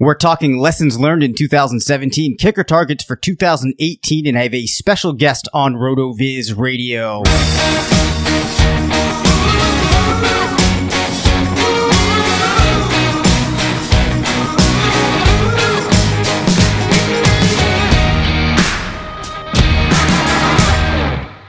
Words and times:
We're 0.00 0.14
talking 0.14 0.58
lessons 0.58 0.96
learned 0.96 1.24
in 1.24 1.34
2017, 1.34 2.36
kicker 2.36 2.62
targets 2.62 3.02
for 3.02 3.16
2018, 3.16 4.28
and 4.28 4.38
I 4.38 4.44
have 4.44 4.54
a 4.54 4.66
special 4.66 5.12
guest 5.12 5.48
on 5.52 5.74
RotoViz 5.74 6.56
Radio. 6.56 7.24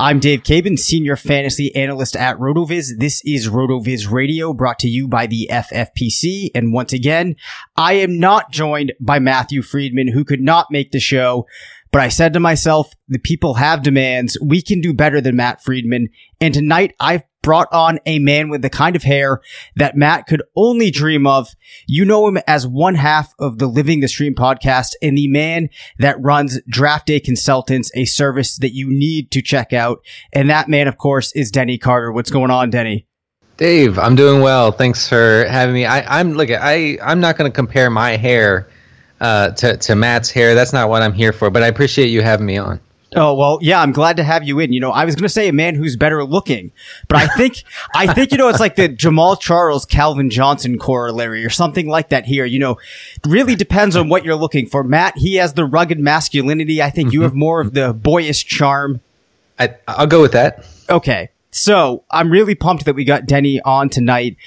I'm 0.01 0.21
Dave 0.21 0.43
Caban, 0.43 0.79
Senior 0.79 1.17
Fantasy 1.17 1.75
Analyst 1.75 2.15
at 2.15 2.37
RotoViz. 2.37 2.99
This 2.99 3.21
is 3.25 3.49
RotoViz 3.49 4.09
Radio 4.09 4.53
brought 4.53 4.79
to 4.79 4.87
you 4.87 5.09
by 5.09 5.27
the 5.27 5.49
FFPC. 5.51 6.51
And 6.55 6.71
once 6.71 6.93
again, 6.93 7.35
I 7.75 7.95
am 7.95 8.17
not 8.17 8.49
joined 8.49 8.93
by 9.01 9.19
Matthew 9.19 9.61
Freedman, 9.61 10.07
who 10.07 10.23
could 10.23 10.39
not 10.39 10.67
make 10.71 10.93
the 10.93 11.01
show. 11.01 11.47
But 11.91 12.01
I 12.01 12.07
said 12.07 12.31
to 12.31 12.39
myself, 12.39 12.93
the 13.09 13.19
people 13.19 13.55
have 13.55 13.83
demands. 13.83 14.37
We 14.41 14.61
can 14.61 14.79
do 14.79 14.93
better 14.93 15.19
than 15.19 15.35
Matt 15.35 15.61
Freedman. 15.61 16.07
And 16.39 16.53
tonight 16.53 16.95
I've 17.01 17.23
brought 17.41 17.67
on 17.71 17.99
a 18.05 18.19
man 18.19 18.49
with 18.49 18.61
the 18.61 18.69
kind 18.69 18.95
of 18.95 19.03
hair 19.03 19.41
that 19.75 19.95
Matt 19.95 20.27
could 20.27 20.43
only 20.55 20.91
dream 20.91 21.25
of. 21.25 21.49
You 21.87 22.05
know 22.05 22.27
him 22.27 22.37
as 22.47 22.67
one 22.67 22.95
half 22.95 23.33
of 23.39 23.57
the 23.57 23.67
Living 23.67 23.99
the 23.99 24.07
Stream 24.07 24.35
podcast 24.35 24.93
and 25.01 25.17
the 25.17 25.27
man 25.27 25.69
that 25.99 26.21
runs 26.21 26.59
Draft 26.67 27.07
Day 27.07 27.19
Consultants, 27.19 27.91
a 27.95 28.05
service 28.05 28.57
that 28.57 28.73
you 28.73 28.89
need 28.89 29.31
to 29.31 29.41
check 29.41 29.73
out. 29.73 29.99
And 30.33 30.49
that 30.49 30.69
man, 30.69 30.87
of 30.87 30.97
course, 30.97 31.31
is 31.33 31.51
Denny 31.51 31.77
Carter. 31.77 32.11
What's 32.11 32.31
going 32.31 32.51
on, 32.51 32.69
Denny? 32.69 33.07
Dave, 33.57 33.99
I'm 33.99 34.15
doing 34.15 34.41
well. 34.41 34.71
Thanks 34.71 35.07
for 35.07 35.45
having 35.49 35.75
me. 35.75 35.85
I, 35.85 36.21
am 36.21 36.33
look. 36.33 36.49
I 36.49 36.97
I'm 37.03 37.19
not 37.19 37.37
going 37.37 37.51
to 37.51 37.53
compare 37.53 37.89
my 37.89 38.15
hair 38.15 38.69
uh, 39.19 39.51
to 39.51 39.75
to 39.75 39.95
Matt's 39.95 40.31
hair. 40.31 40.55
That's 40.55 40.71
not 40.71 40.87
what 40.87 41.01
I'm 41.01 41.11
here 41.11 41.33
for. 41.33 41.49
But 41.49 41.63
I 41.63 41.67
appreciate 41.67 42.07
you 42.07 42.21
having 42.21 42.45
me 42.45 42.57
on. 42.57 42.79
Oh 43.15 43.33
well, 43.33 43.57
yeah, 43.61 43.81
I'm 43.81 43.91
glad 43.91 44.17
to 44.17 44.23
have 44.23 44.43
you 44.43 44.59
in. 44.59 44.71
You 44.71 44.79
know, 44.79 44.91
I 44.91 45.03
was 45.05 45.15
going 45.15 45.23
to 45.23 45.29
say 45.29 45.47
a 45.47 45.53
man 45.53 45.73
who's 45.73 45.95
better 45.95 46.23
looking, 46.23 46.71
but 47.07 47.17
I 47.17 47.27
think 47.35 47.63
I 47.95 48.13
think 48.13 48.31
you 48.31 48.37
know 48.37 48.49
it's 48.49 48.59
like 48.59 48.75
the 48.75 48.87
Jamaal 48.87 49.39
Charles 49.39 49.85
Calvin 49.85 50.29
Johnson 50.29 50.77
corollary 50.77 51.43
or 51.43 51.49
something 51.49 51.87
like 51.87 52.09
that. 52.09 52.25
Here, 52.25 52.45
you 52.45 52.59
know, 52.59 52.77
really 53.25 53.55
depends 53.55 53.95
on 53.95 54.09
what 54.09 54.23
you're 54.23 54.35
looking 54.35 54.67
for. 54.67 54.83
Matt, 54.83 55.17
he 55.17 55.35
has 55.35 55.53
the 55.53 55.65
rugged 55.65 55.99
masculinity. 55.99 56.81
I 56.81 56.91
think 56.91 57.07
mm-hmm. 57.09 57.13
you 57.13 57.21
have 57.23 57.33
more 57.33 57.61
of 57.61 57.73
the 57.73 57.93
boyish 57.93 58.45
charm. 58.45 59.01
I, 59.57 59.75
I'll 59.87 60.07
go 60.07 60.21
with 60.21 60.33
that. 60.33 60.65
Okay, 60.89 61.29
so 61.51 62.03
I'm 62.11 62.29
really 62.29 62.55
pumped 62.55 62.85
that 62.85 62.93
we 62.93 63.05
got 63.05 63.25
Denny 63.25 63.59
on 63.61 63.89
tonight. 63.89 64.37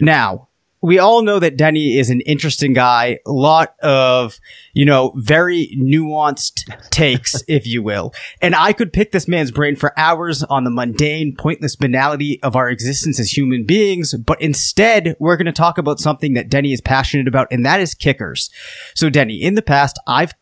Now, 0.00 0.48
we 0.86 1.00
all 1.00 1.22
know 1.22 1.40
that 1.40 1.56
Denny 1.56 1.98
is 1.98 2.10
an 2.10 2.20
interesting 2.20 2.72
guy. 2.72 3.18
A 3.26 3.32
lot 3.32 3.74
of, 3.80 4.38
you 4.72 4.84
know, 4.84 5.12
very 5.16 5.76
nuanced 5.76 6.62
takes, 6.90 7.42
if 7.48 7.66
you 7.66 7.82
will. 7.82 8.14
And 8.40 8.54
I 8.54 8.72
could 8.72 8.92
pick 8.92 9.10
this 9.10 9.26
man's 9.26 9.50
brain 9.50 9.74
for 9.74 9.92
hours 9.98 10.44
on 10.44 10.62
the 10.62 10.70
mundane, 10.70 11.34
pointless 11.36 11.74
banality 11.74 12.40
of 12.40 12.54
our 12.54 12.70
existence 12.70 13.18
as 13.18 13.36
human 13.36 13.64
beings. 13.64 14.14
But 14.14 14.40
instead, 14.40 15.16
we're 15.18 15.36
going 15.36 15.46
to 15.46 15.52
talk 15.52 15.76
about 15.76 15.98
something 15.98 16.34
that 16.34 16.50
Denny 16.50 16.72
is 16.72 16.80
passionate 16.80 17.26
about, 17.26 17.48
and 17.50 17.66
that 17.66 17.80
is 17.80 17.92
kickers. 17.92 18.48
So 18.94 19.10
Denny, 19.10 19.42
in 19.42 19.56
the 19.56 19.62
past, 19.62 19.98
I've 20.06 20.34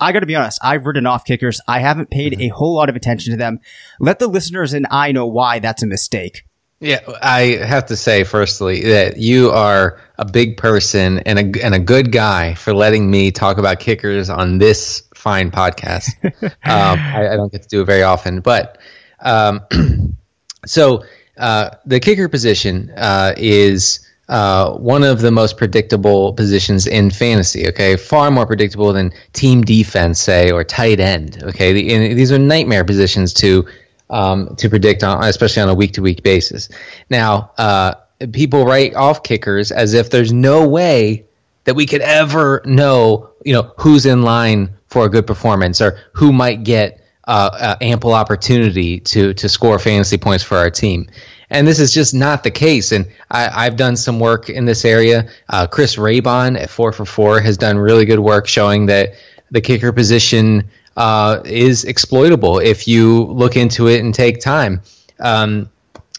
I 0.00 0.10
got 0.10 0.20
to 0.20 0.26
be 0.26 0.34
honest, 0.34 0.58
I've 0.60 0.86
written 0.86 1.06
off 1.06 1.24
kickers. 1.24 1.60
I 1.68 1.78
haven't 1.78 2.10
paid 2.10 2.32
mm-hmm. 2.32 2.42
a 2.42 2.48
whole 2.48 2.74
lot 2.74 2.88
of 2.88 2.96
attention 2.96 3.30
to 3.30 3.36
them. 3.36 3.60
Let 4.00 4.18
the 4.18 4.26
listeners 4.26 4.72
and 4.72 4.88
I 4.90 5.12
know 5.12 5.26
why 5.26 5.60
that's 5.60 5.84
a 5.84 5.86
mistake. 5.86 6.42
Yeah, 6.84 7.00
I 7.22 7.58
have 7.64 7.86
to 7.86 7.96
say, 7.96 8.24
firstly, 8.24 8.82
that 8.82 9.16
you 9.16 9.50
are 9.50 9.98
a 10.18 10.26
big 10.26 10.58
person 10.58 11.20
and 11.20 11.56
a, 11.56 11.64
and 11.64 11.74
a 11.74 11.78
good 11.78 12.12
guy 12.12 12.52
for 12.52 12.74
letting 12.74 13.10
me 13.10 13.30
talk 13.30 13.56
about 13.56 13.80
kickers 13.80 14.28
on 14.28 14.58
this 14.58 15.02
fine 15.14 15.50
podcast. 15.50 16.10
um, 16.42 16.52
I, 16.62 17.30
I, 17.32 17.36
don't 17.36 17.50
get 17.50 17.62
to 17.62 17.68
do 17.68 17.80
it 17.80 17.86
very 17.86 18.02
often. 18.02 18.40
But 18.40 18.76
um, 19.20 19.62
so 20.66 21.04
uh, 21.38 21.70
the 21.86 22.00
kicker 22.00 22.28
position 22.28 22.92
uh, 22.94 23.32
is 23.38 24.06
uh, 24.28 24.72
one 24.72 25.04
of 25.04 25.22
the 25.22 25.30
most 25.30 25.56
predictable 25.56 26.34
positions 26.34 26.86
in 26.86 27.10
fantasy. 27.10 27.66
Okay, 27.68 27.96
far 27.96 28.30
more 28.30 28.46
predictable 28.46 28.92
than 28.92 29.10
team 29.32 29.62
defense, 29.62 30.20
say, 30.20 30.50
or 30.50 30.64
tight 30.64 31.00
end. 31.00 31.42
Okay, 31.44 31.72
the, 31.72 32.12
these 32.12 32.30
are 32.30 32.38
nightmare 32.38 32.84
positions 32.84 33.32
to 33.32 33.66
um, 34.10 34.56
to 34.56 34.68
predict 34.68 35.02
on, 35.02 35.22
especially 35.24 35.62
on 35.62 35.68
a 35.68 35.74
week 35.74 35.92
to 35.92 36.02
week 36.02 36.22
basis. 36.22 36.68
Now, 37.10 37.52
uh, 37.58 37.94
people 38.32 38.64
write 38.64 38.94
off 38.94 39.22
kickers 39.22 39.72
as 39.72 39.94
if 39.94 40.10
there's 40.10 40.32
no 40.32 40.68
way 40.68 41.26
that 41.64 41.74
we 41.74 41.86
could 41.86 42.02
ever 42.02 42.62
know, 42.64 43.30
you 43.44 43.54
know, 43.54 43.72
who's 43.78 44.06
in 44.06 44.22
line 44.22 44.70
for 44.88 45.06
a 45.06 45.08
good 45.08 45.26
performance 45.26 45.80
or 45.80 45.98
who 46.12 46.32
might 46.32 46.62
get 46.64 47.00
uh, 47.26 47.50
uh, 47.52 47.76
ample 47.80 48.12
opportunity 48.12 49.00
to 49.00 49.32
to 49.34 49.48
score 49.48 49.78
fantasy 49.78 50.18
points 50.18 50.44
for 50.44 50.56
our 50.58 50.70
team. 50.70 51.08
And 51.50 51.66
this 51.66 51.78
is 51.78 51.92
just 51.92 52.14
not 52.14 52.42
the 52.42 52.50
case. 52.50 52.92
And 52.92 53.06
I, 53.30 53.64
have 53.64 53.76
done 53.76 53.96
some 53.96 54.18
work 54.18 54.50
in 54.50 54.64
this 54.64 54.84
area. 54.84 55.28
Uh, 55.48 55.66
Chris 55.66 55.96
Raybon 55.96 56.60
at 56.60 56.68
four 56.68 56.92
for 56.92 57.04
four 57.04 57.40
has 57.40 57.56
done 57.56 57.78
really 57.78 58.04
good 58.04 58.18
work 58.18 58.46
showing 58.46 58.86
that 58.86 59.14
the 59.50 59.60
kicker 59.60 59.92
position 59.92 60.68
uh, 60.96 61.40
is 61.44 61.84
exploitable 61.84 62.58
if 62.58 62.86
you 62.88 63.24
look 63.24 63.56
into 63.56 63.88
it 63.88 64.00
and 64.00 64.14
take 64.14 64.40
time. 64.40 64.82
Um, 65.20 65.70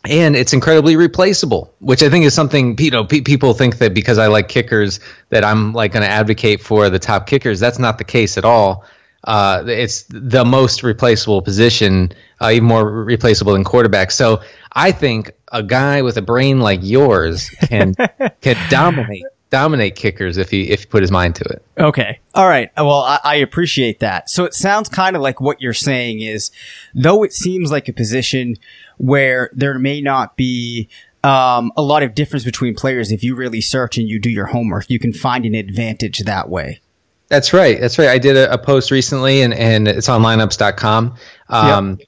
and 0.08 0.36
it's 0.36 0.54
incredibly 0.54 0.96
replaceable, 0.96 1.74
which 1.80 2.04
I 2.04 2.10
think 2.10 2.26
is 2.26 2.34
something 2.34 2.76
you 2.80 2.92
know 2.92 3.06
pe- 3.06 3.22
people 3.22 3.54
think 3.54 3.80
that 3.80 3.94
because 3.94 4.18
I 4.18 4.28
like 4.28 4.48
kickers 4.48 5.00
that 5.30 5.44
I'm 5.44 5.74
like 5.74 5.94
going 5.94 6.04
to 6.04 6.10
advocate 6.10 6.62
for 6.62 6.90
the 6.90 7.00
top 7.00 7.28
kickers. 7.28 7.60
That's 7.60 7.80
not 7.80 7.98
the 7.98 8.04
case 8.04 8.38
at 8.38 8.46
all. 8.46 8.86
Uh, 9.24 9.64
it's 9.66 10.04
the 10.10 10.46
most 10.46 10.84
replaceable 10.84 11.42
position, 11.42 12.12
uh, 12.40 12.52
even 12.54 12.68
more 12.68 12.88
replaceable 12.88 13.54
than 13.54 13.64
quarterback. 13.64 14.12
So 14.12 14.44
I 14.72 14.92
think 14.92 15.32
a 15.52 15.64
guy 15.64 16.04
with 16.04 16.18
a 16.18 16.22
brain 16.22 16.60
like 16.60 16.82
yours 16.84 17.50
can 17.50 17.96
can 18.42 18.58
dominate 18.70 19.24
dominate 19.50 19.96
kickers 19.96 20.38
if 20.38 20.50
he 20.50 20.70
if 20.70 20.82
he 20.82 20.86
put 20.86 21.02
his 21.02 21.12
mind 21.12 21.36
to 21.36 21.44
it. 21.46 21.64
Okay. 21.78 22.20
All 22.34 22.48
right. 22.48 22.72
Well, 22.78 23.02
I, 23.02 23.20
I 23.24 23.36
appreciate 23.36 24.00
that. 24.00 24.30
So 24.30 24.44
it 24.44 24.54
sounds 24.54 24.90
kind 24.90 25.16
of 25.16 25.22
like 25.22 25.40
what 25.40 25.62
you're 25.62 25.74
saying 25.74 26.22
is, 26.22 26.52
though 26.94 27.24
it 27.24 27.34
seems 27.34 27.72
like 27.72 27.88
a 27.88 27.94
position 27.94 28.56
where 28.98 29.50
there 29.54 29.78
may 29.78 30.02
not 30.02 30.36
be 30.36 30.90
um, 31.24 31.72
a 31.76 31.82
lot 31.82 32.04
of 32.04 32.14
difference 32.14 32.46
between 32.46 32.76
players, 32.76 33.12
if 33.12 33.24
you 33.24 33.36
really 33.36 33.62
search 33.62 33.98
and 33.98 34.08
you 34.08 34.20
do 34.20 34.30
your 34.30 34.46
homework, 34.46 34.90
you 34.90 35.00
can 35.00 35.12
find 35.12 35.46
an 35.46 35.56
advantage 35.56 36.20
that 36.20 36.50
way. 36.50 36.82
That's 37.30 37.54
right. 37.54 37.80
That's 37.80 37.98
right. 37.98 38.10
I 38.10 38.20
did 38.20 38.38
a, 38.38 38.54
a 38.54 38.58
post 38.58 38.92
recently, 38.92 39.42
and, 39.42 39.54
and 39.54 39.88
it's 39.88 40.08
on 40.08 40.22
lineups.com. 40.22 41.16
Um, 41.50 42.00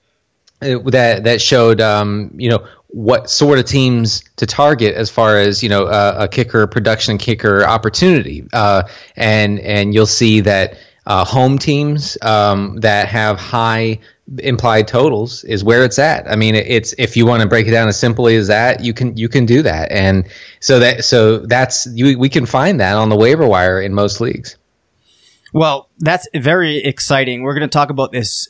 yep. 0.61 0.83
That 0.85 1.23
that 1.25 1.39
showed 1.39 1.81
um, 1.81 2.31
you 2.35 2.49
know 2.49 2.67
what 2.89 3.29
sort 3.29 3.59
of 3.59 3.65
teams 3.65 4.23
to 4.37 4.45
target 4.45 4.95
as 4.95 5.09
far 5.09 5.37
as 5.37 5.61
you 5.61 5.69
know 5.69 5.85
uh, 5.85 6.15
a 6.19 6.27
kicker 6.27 6.67
production 6.67 7.17
kicker 7.17 7.65
opportunity 7.65 8.47
uh, 8.53 8.83
and 9.15 9.59
and 9.59 9.93
you'll 9.93 10.05
see 10.05 10.41
that 10.41 10.77
uh, 11.05 11.23
home 11.23 11.57
teams 11.57 12.17
um, 12.21 12.77
that 12.81 13.07
have 13.07 13.39
high 13.39 13.99
implied 14.39 14.87
totals 14.87 15.45
is 15.45 15.63
where 15.63 15.85
it's 15.85 15.97
at. 15.97 16.29
I 16.29 16.35
mean, 16.35 16.53
it's 16.55 16.93
if 16.97 17.15
you 17.15 17.25
want 17.25 17.41
to 17.43 17.47
break 17.47 17.65
it 17.65 17.71
down 17.71 17.87
as 17.87 17.97
simply 17.97 18.35
as 18.35 18.47
that, 18.47 18.83
you 18.83 18.93
can 18.93 19.15
you 19.15 19.29
can 19.29 19.45
do 19.45 19.61
that, 19.61 19.91
and 19.91 20.27
so 20.59 20.79
that 20.79 21.05
so 21.05 21.39
that's 21.39 21.87
you, 21.87 22.19
we 22.19 22.29
can 22.29 22.45
find 22.45 22.79
that 22.81 22.95
on 22.95 23.09
the 23.09 23.15
waiver 23.15 23.47
wire 23.47 23.81
in 23.81 23.93
most 23.93 24.19
leagues. 24.19 24.57
Well, 25.53 25.89
that's 25.99 26.27
very 26.35 26.83
exciting. 26.83 27.41
We're 27.41 27.53
going 27.53 27.69
to 27.69 27.73
talk 27.73 27.89
about 27.89 28.11
this 28.11 28.49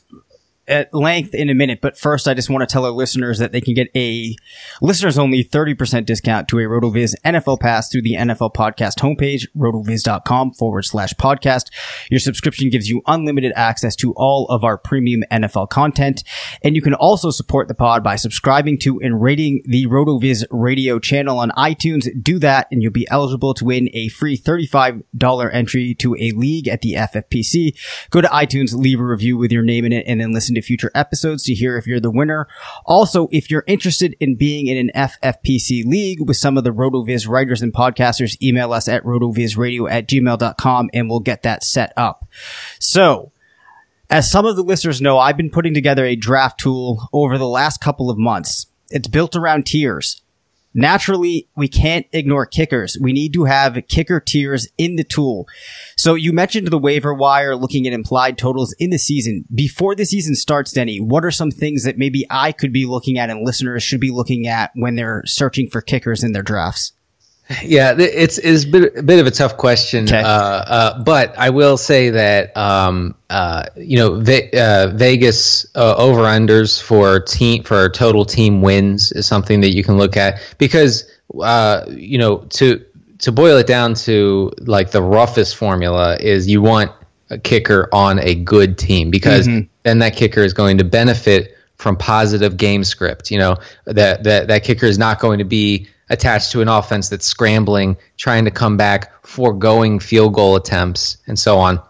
at 0.67 0.93
length 0.93 1.33
in 1.33 1.49
a 1.49 1.55
minute, 1.55 1.79
but 1.81 1.97
first 1.97 2.27
I 2.27 2.33
just 2.33 2.49
want 2.49 2.67
to 2.67 2.71
tell 2.71 2.85
our 2.85 2.91
listeners 2.91 3.39
that 3.39 3.51
they 3.51 3.61
can 3.61 3.73
get 3.73 3.89
a 3.95 4.35
listeners 4.81 5.17
only 5.17 5.43
30% 5.43 6.05
discount 6.05 6.47
to 6.49 6.59
a 6.59 6.63
RotoViz 6.63 7.15
NFL 7.25 7.59
pass 7.59 7.89
through 7.89 8.01
the 8.01 8.15
NFL 8.15 8.53
podcast 8.53 8.99
homepage, 8.99 9.47
rotoviz.com 9.55 10.53
forward 10.53 10.83
slash 10.83 11.13
podcast. 11.13 11.71
Your 12.11 12.19
subscription 12.19 12.69
gives 12.69 12.89
you 12.89 13.01
unlimited 13.07 13.53
access 13.55 13.95
to 13.97 14.13
all 14.17 14.47
of 14.49 14.63
our 14.63 14.77
premium 14.77 15.23
NFL 15.31 15.69
content. 15.69 16.23
And 16.63 16.75
you 16.75 16.81
can 16.81 16.93
also 16.93 17.31
support 17.31 17.67
the 17.67 17.75
pod 17.75 18.03
by 18.03 18.15
subscribing 18.15 18.77
to 18.79 18.99
and 18.99 19.21
rating 19.21 19.61
the 19.65 19.85
RotoViz 19.87 20.45
radio 20.51 20.99
channel 20.99 21.39
on 21.39 21.51
iTunes. 21.51 22.07
Do 22.21 22.39
that 22.39 22.67
and 22.71 22.83
you'll 22.83 22.91
be 22.91 23.07
eligible 23.09 23.53
to 23.53 23.65
win 23.65 23.89
a 23.93 24.09
free 24.09 24.37
$35 24.37 25.53
entry 25.53 25.95
to 25.95 26.15
a 26.15 26.31
league 26.31 26.67
at 26.67 26.81
the 26.81 26.93
FFPC. 26.93 27.77
Go 28.09 28.21
to 28.21 28.27
iTunes, 28.27 28.73
leave 28.73 28.99
a 28.99 29.05
review 29.05 29.37
with 29.37 29.51
your 29.51 29.63
name 29.63 29.85
in 29.85 29.93
it, 29.93 30.05
and 30.07 30.19
then 30.19 30.33
listen 30.33 30.56
to 30.57 30.65
future 30.65 30.91
episodes 30.93 31.43
to 31.43 31.53
hear 31.53 31.77
if 31.77 31.87
you're 31.87 31.99
the 31.99 32.11
winner. 32.11 32.47
Also, 32.85 33.27
if 33.31 33.49
you're 33.49 33.63
interested 33.67 34.15
in 34.19 34.35
being 34.35 34.67
in 34.67 34.77
an 34.77 35.09
FFPC 35.09 35.85
league 35.85 36.27
with 36.27 36.37
some 36.37 36.57
of 36.57 36.63
the 36.63 36.73
RotoViz 36.73 37.27
writers 37.27 37.61
and 37.61 37.73
podcasters, 37.73 38.41
email 38.41 38.73
us 38.73 38.87
at 38.87 39.03
rotovizradio 39.03 39.89
at 39.89 40.07
gmail.com 40.07 40.89
and 40.93 41.09
we'll 41.09 41.19
get 41.19 41.43
that 41.43 41.63
set 41.63 41.93
up. 41.95 42.27
So, 42.79 43.31
as 44.09 44.31
some 44.31 44.45
of 44.45 44.55
the 44.55 44.63
listeners 44.63 45.01
know, 45.01 45.17
I've 45.19 45.37
been 45.37 45.49
putting 45.49 45.73
together 45.73 46.05
a 46.05 46.15
draft 46.15 46.59
tool 46.59 47.09
over 47.11 47.37
the 47.37 47.47
last 47.47 47.81
couple 47.81 48.09
of 48.09 48.17
months. 48.17 48.67
It's 48.89 49.07
built 49.07 49.35
around 49.35 49.65
tiers. 49.65 50.21
Naturally, 50.77 51.49
we 51.55 51.67
can't 51.67 52.05
ignore 52.13 52.45
kickers. 52.45 52.99
We 53.01 53.11
need 53.11 53.33
to 53.33 53.45
have 53.45 53.81
kicker 53.87 54.19
tiers 54.19 54.67
in 54.77 54.95
the 54.95 55.03
tool. 55.03 55.47
So 55.95 56.13
you 56.13 56.31
mentioned 56.31 56.67
the 56.67 56.77
waiver 56.77 57.15
wire, 57.15 57.55
looking 57.55 57.87
at 57.87 57.93
implied 57.93 58.37
totals 58.37 58.75
in 58.77 58.91
the 58.91 58.99
season. 58.99 59.45
Before 59.53 59.95
the 59.95 60.05
season 60.05 60.35
starts, 60.35 60.71
Denny, 60.71 60.99
what 60.99 61.25
are 61.25 61.31
some 61.31 61.49
things 61.49 61.83
that 61.83 61.97
maybe 61.97 62.27
I 62.29 62.51
could 62.51 62.71
be 62.71 62.85
looking 62.85 63.17
at 63.17 63.31
and 63.31 63.43
listeners 63.43 63.81
should 63.81 63.99
be 63.99 64.11
looking 64.11 64.45
at 64.45 64.69
when 64.75 64.93
they're 64.93 65.23
searching 65.25 65.67
for 65.67 65.81
kickers 65.81 66.23
in 66.23 66.33
their 66.33 66.43
drafts? 66.43 66.93
Yeah, 67.63 67.95
it's 67.97 68.37
is 68.37 68.65
a 68.65 68.67
bit, 68.67 68.97
a 68.97 69.03
bit 69.03 69.19
of 69.19 69.27
a 69.27 69.31
tough 69.31 69.55
question, 69.55 70.03
Okay. 70.03 70.21
uh, 70.21 70.27
uh, 70.27 71.03
but 71.03 71.37
I 71.37 71.49
will 71.49 71.77
say 71.77 72.09
that 72.09 72.55
um, 72.57 73.15
uh, 73.29 73.63
you 73.77 73.97
know 73.97 74.19
Ve- 74.19 74.51
uh, 74.51 74.87
Vegas 74.93 75.65
uh, 75.75 75.95
over 75.95 76.23
unders 76.23 76.81
for 76.81 77.21
team 77.21 77.63
for 77.63 77.87
total 77.89 78.25
team 78.25 78.61
wins 78.61 79.11
is 79.13 79.25
something 79.25 79.61
that 79.61 79.73
you 79.73 79.83
can 79.83 79.97
look 79.97 80.17
at 80.17 80.41
because 80.57 81.09
uh, 81.41 81.85
you 81.89 82.17
know 82.17 82.39
to 82.49 82.83
to 83.19 83.31
boil 83.31 83.57
it 83.57 83.67
down 83.67 83.93
to 83.93 84.51
like 84.59 84.91
the 84.91 85.01
roughest 85.01 85.55
formula 85.55 86.17
is 86.19 86.49
you 86.49 86.61
want 86.61 86.91
a 87.29 87.37
kicker 87.37 87.87
on 87.93 88.19
a 88.19 88.35
good 88.35 88.77
team 88.77 89.09
because 89.09 89.47
then 89.83 89.99
that 89.99 90.15
kicker 90.15 90.41
is 90.41 90.53
going 90.53 90.77
to 90.79 90.83
benefit 90.83 91.55
from 91.75 91.95
positive 91.95 92.57
game 92.57 92.83
script. 92.83 93.31
You 93.31 93.39
know 93.39 93.57
that 93.85 94.23
that 94.23 94.47
that 94.49 94.63
kicker 94.63 94.85
is 94.85 94.97
not 94.97 95.19
going 95.19 95.39
to 95.39 95.45
be 95.45 95.87
attached 96.09 96.51
to 96.51 96.61
an 96.61 96.67
offense 96.67 97.09
that's 97.09 97.25
scrambling, 97.25 97.97
trying 98.17 98.45
to 98.45 98.51
come 98.51 98.77
back, 98.77 99.25
foregoing 99.25 99.99
field 99.99 100.33
goal 100.33 100.55
attempts, 100.55 101.17
and 101.27 101.37
so 101.37 101.57
on. 101.57 101.81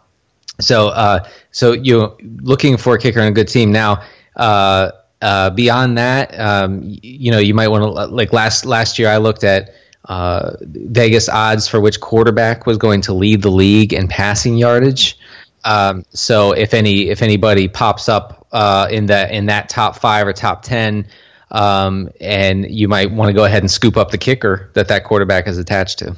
So, 0.59 0.87
uh, 0.87 1.27
so 1.51 1.73
you 1.73 2.17
looking 2.41 2.77
for 2.77 2.95
a 2.95 2.99
kicker 2.99 3.21
on 3.21 3.27
a 3.27 3.31
good 3.31 3.47
team 3.47 3.71
now. 3.71 4.03
Uh, 4.35 4.91
uh, 5.21 5.49
beyond 5.49 5.97
that, 5.97 6.39
um, 6.39 6.81
you 6.83 7.31
know, 7.31 7.39
you 7.39 7.53
might 7.53 7.69
want 7.69 7.83
to 7.83 7.89
like 7.89 8.33
last 8.33 8.65
last 8.65 8.99
year. 8.99 9.09
I 9.09 9.17
looked 9.17 9.43
at 9.43 9.71
uh, 10.05 10.51
Vegas 10.61 11.27
odds 11.27 11.67
for 11.67 11.81
which 11.81 11.99
quarterback 11.99 12.65
was 12.65 12.77
going 12.77 13.01
to 13.01 13.13
lead 13.13 13.41
the 13.41 13.49
league 13.49 13.93
in 13.93 14.07
passing 14.07 14.57
yardage. 14.57 15.17
Um, 15.65 16.05
so 16.11 16.51
if 16.51 16.73
any 16.73 17.09
if 17.09 17.21
anybody 17.21 17.67
pops 17.67 18.07
up 18.07 18.47
uh, 18.51 18.87
in 18.91 19.07
that 19.07 19.31
in 19.31 19.47
that 19.47 19.69
top 19.69 19.97
five 19.97 20.27
or 20.27 20.33
top 20.33 20.61
ten, 20.61 21.07
um, 21.51 22.09
and 22.19 22.69
you 22.69 22.87
might 22.87 23.11
want 23.11 23.29
to 23.29 23.33
go 23.33 23.45
ahead 23.45 23.63
and 23.63 23.71
scoop 23.71 23.97
up 23.97 24.11
the 24.11 24.17
kicker 24.17 24.69
that 24.73 24.87
that 24.87 25.03
quarterback 25.03 25.47
is 25.47 25.57
attached 25.57 25.99
to. 25.99 26.15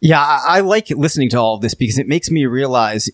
Yeah, 0.00 0.20
I, 0.20 0.58
I 0.58 0.60
like 0.60 0.90
listening 0.90 1.30
to 1.30 1.38
all 1.38 1.54
of 1.54 1.60
this 1.60 1.74
because 1.74 1.98
it 1.98 2.08
makes 2.08 2.30
me 2.30 2.46
realize 2.46 3.08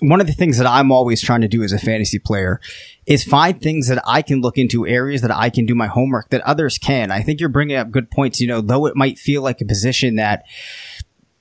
one 0.00 0.20
of 0.20 0.26
the 0.26 0.32
things 0.32 0.58
that 0.58 0.66
I'm 0.66 0.92
always 0.92 1.22
trying 1.22 1.40
to 1.40 1.48
do 1.48 1.62
as 1.62 1.72
a 1.72 1.78
fantasy 1.78 2.18
player 2.18 2.60
is 3.06 3.24
find 3.24 3.60
things 3.60 3.88
that 3.88 4.02
I 4.06 4.20
can 4.20 4.40
look 4.40 4.58
into, 4.58 4.86
areas 4.86 5.22
that 5.22 5.30
I 5.30 5.48
can 5.48 5.64
do 5.64 5.74
my 5.74 5.86
homework 5.86 6.28
that 6.30 6.42
others 6.42 6.76
can. 6.76 7.10
I 7.10 7.22
think 7.22 7.40
you're 7.40 7.48
bringing 7.48 7.76
up 7.76 7.90
good 7.90 8.10
points. 8.10 8.40
You 8.40 8.48
know, 8.48 8.60
though 8.60 8.86
it 8.86 8.96
might 8.96 9.18
feel 9.18 9.42
like 9.42 9.60
a 9.60 9.64
position 9.64 10.16
that 10.16 10.44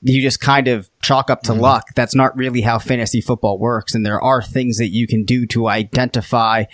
you 0.01 0.21
just 0.21 0.39
kind 0.39 0.67
of 0.67 0.89
chalk 1.01 1.29
up 1.29 1.41
to 1.43 1.53
luck, 1.53 1.87
that's 1.95 2.15
not 2.15 2.37
really 2.37 2.61
how 2.61 2.79
fantasy 2.79 3.19
football 3.19 3.57
works. 3.57 3.95
And 3.95 4.05
there 4.05 4.21
are 4.21 4.41
things 4.41 4.77
that 4.77 4.89
you 4.89 5.07
can 5.07 5.25
do 5.25 5.45
to 5.47 5.67
identify 5.67 6.65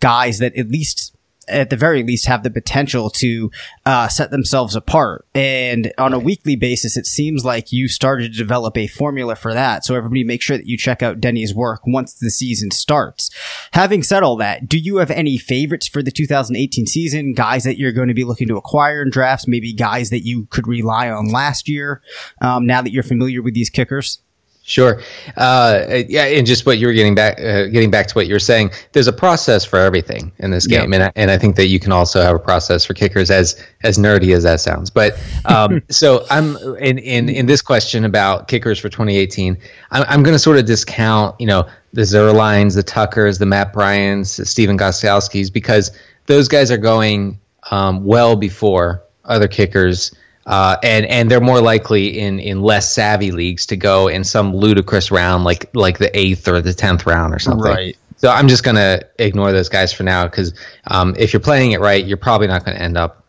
guys 0.00 0.38
that 0.38 0.54
at 0.56 0.68
least 0.68 1.15
at 1.48 1.70
the 1.70 1.76
very 1.76 2.02
least 2.02 2.26
have 2.26 2.42
the 2.42 2.50
potential 2.50 3.10
to 3.10 3.50
uh, 3.84 4.08
set 4.08 4.30
themselves 4.30 4.74
apart. 4.74 5.26
And 5.34 5.92
on 5.98 6.12
a 6.12 6.18
weekly 6.18 6.56
basis, 6.56 6.96
it 6.96 7.06
seems 7.06 7.44
like 7.44 7.72
you 7.72 7.88
started 7.88 8.32
to 8.32 8.38
develop 8.38 8.76
a 8.76 8.86
formula 8.86 9.36
for 9.36 9.54
that. 9.54 9.84
So 9.84 9.94
everybody 9.94 10.24
make 10.24 10.42
sure 10.42 10.56
that 10.56 10.66
you 10.66 10.76
check 10.76 11.02
out 11.02 11.20
Denny's 11.20 11.54
work 11.54 11.86
once 11.86 12.14
the 12.14 12.30
season 12.30 12.70
starts. 12.70 13.30
Having 13.72 14.02
said 14.02 14.22
all 14.22 14.36
that, 14.36 14.68
do 14.68 14.78
you 14.78 14.96
have 14.96 15.10
any 15.10 15.38
favorites 15.38 15.86
for 15.86 16.02
the 16.02 16.10
2018 16.10 16.86
season? 16.86 17.32
Guys 17.32 17.64
that 17.64 17.78
you're 17.78 17.92
going 17.92 18.08
to 18.08 18.14
be 18.14 18.24
looking 18.24 18.48
to 18.48 18.56
acquire 18.56 19.02
in 19.02 19.10
drafts? 19.10 19.46
Maybe 19.46 19.72
guys 19.72 20.10
that 20.10 20.24
you 20.24 20.46
could 20.46 20.66
rely 20.66 21.10
on 21.10 21.28
last 21.28 21.68
year 21.68 22.02
um, 22.40 22.66
now 22.66 22.82
that 22.82 22.92
you're 22.92 23.02
familiar 23.02 23.42
with 23.42 23.54
these 23.54 23.70
kickers? 23.70 24.20
Sure. 24.68 25.00
Uh, 25.36 26.02
yeah, 26.08 26.24
and 26.24 26.44
just 26.44 26.66
what 26.66 26.78
you 26.78 26.88
were 26.88 26.92
getting 26.92 27.14
back, 27.14 27.38
uh, 27.40 27.66
getting 27.66 27.88
back 27.88 28.08
to 28.08 28.14
what 28.14 28.26
you 28.26 28.34
were 28.34 28.40
saying. 28.40 28.72
There's 28.92 29.06
a 29.06 29.12
process 29.12 29.64
for 29.64 29.78
everything 29.78 30.32
in 30.38 30.50
this 30.50 30.66
Yeah. 30.68 30.80
game, 30.80 30.92
and 30.92 31.04
I, 31.04 31.12
and 31.14 31.30
I 31.30 31.38
think 31.38 31.54
that 31.54 31.68
you 31.68 31.78
can 31.78 31.92
also 31.92 32.20
have 32.20 32.34
a 32.34 32.38
process 32.40 32.84
for 32.84 32.92
kickers, 32.92 33.30
as 33.30 33.54
as 33.84 33.96
nerdy 33.96 34.34
as 34.34 34.42
that 34.42 34.60
sounds. 34.60 34.90
But 34.90 35.16
um, 35.44 35.82
so 35.88 36.26
I'm 36.30 36.56
in, 36.78 36.98
in 36.98 37.28
in 37.28 37.46
this 37.46 37.62
question 37.62 38.04
about 38.04 38.48
kickers 38.48 38.80
for 38.80 38.88
2018. 38.88 39.56
I'm, 39.92 40.04
I'm 40.08 40.22
going 40.24 40.34
to 40.34 40.38
sort 40.40 40.58
of 40.58 40.64
discount, 40.66 41.40
you 41.40 41.46
know, 41.46 41.68
the 41.92 42.02
Zuerleins, 42.02 42.74
the 42.74 42.82
Tuckers, 42.82 43.38
the 43.38 43.46
Matt 43.46 43.72
Bryans, 43.72 44.36
the 44.36 44.44
Stephen 44.44 44.76
Gostkowskis, 44.76 45.52
because 45.52 45.92
those 46.26 46.48
guys 46.48 46.72
are 46.72 46.76
going 46.76 47.38
um, 47.70 48.04
well 48.04 48.34
before 48.34 49.04
other 49.24 49.46
kickers. 49.46 50.12
Uh, 50.46 50.76
and 50.82 51.04
and 51.06 51.28
they're 51.28 51.40
more 51.40 51.60
likely 51.60 52.20
in, 52.20 52.38
in 52.38 52.62
less 52.62 52.92
savvy 52.92 53.32
leagues 53.32 53.66
to 53.66 53.76
go 53.76 54.06
in 54.06 54.22
some 54.22 54.54
ludicrous 54.54 55.10
round 55.10 55.42
like 55.42 55.68
like 55.74 55.98
the 55.98 56.16
eighth 56.16 56.46
or 56.46 56.62
the 56.62 56.72
tenth 56.72 57.04
round 57.04 57.34
or 57.34 57.40
something. 57.40 57.64
Right. 57.64 57.96
So 58.18 58.30
I'm 58.30 58.46
just 58.46 58.62
gonna 58.62 59.00
ignore 59.18 59.50
those 59.52 59.68
guys 59.68 59.92
for 59.92 60.04
now 60.04 60.24
because 60.24 60.54
um, 60.86 61.16
if 61.18 61.32
you're 61.32 61.40
playing 61.40 61.72
it 61.72 61.80
right, 61.80 62.04
you're 62.04 62.16
probably 62.16 62.46
not 62.46 62.64
going 62.64 62.76
to 62.76 62.82
end 62.82 62.96
up 62.96 63.24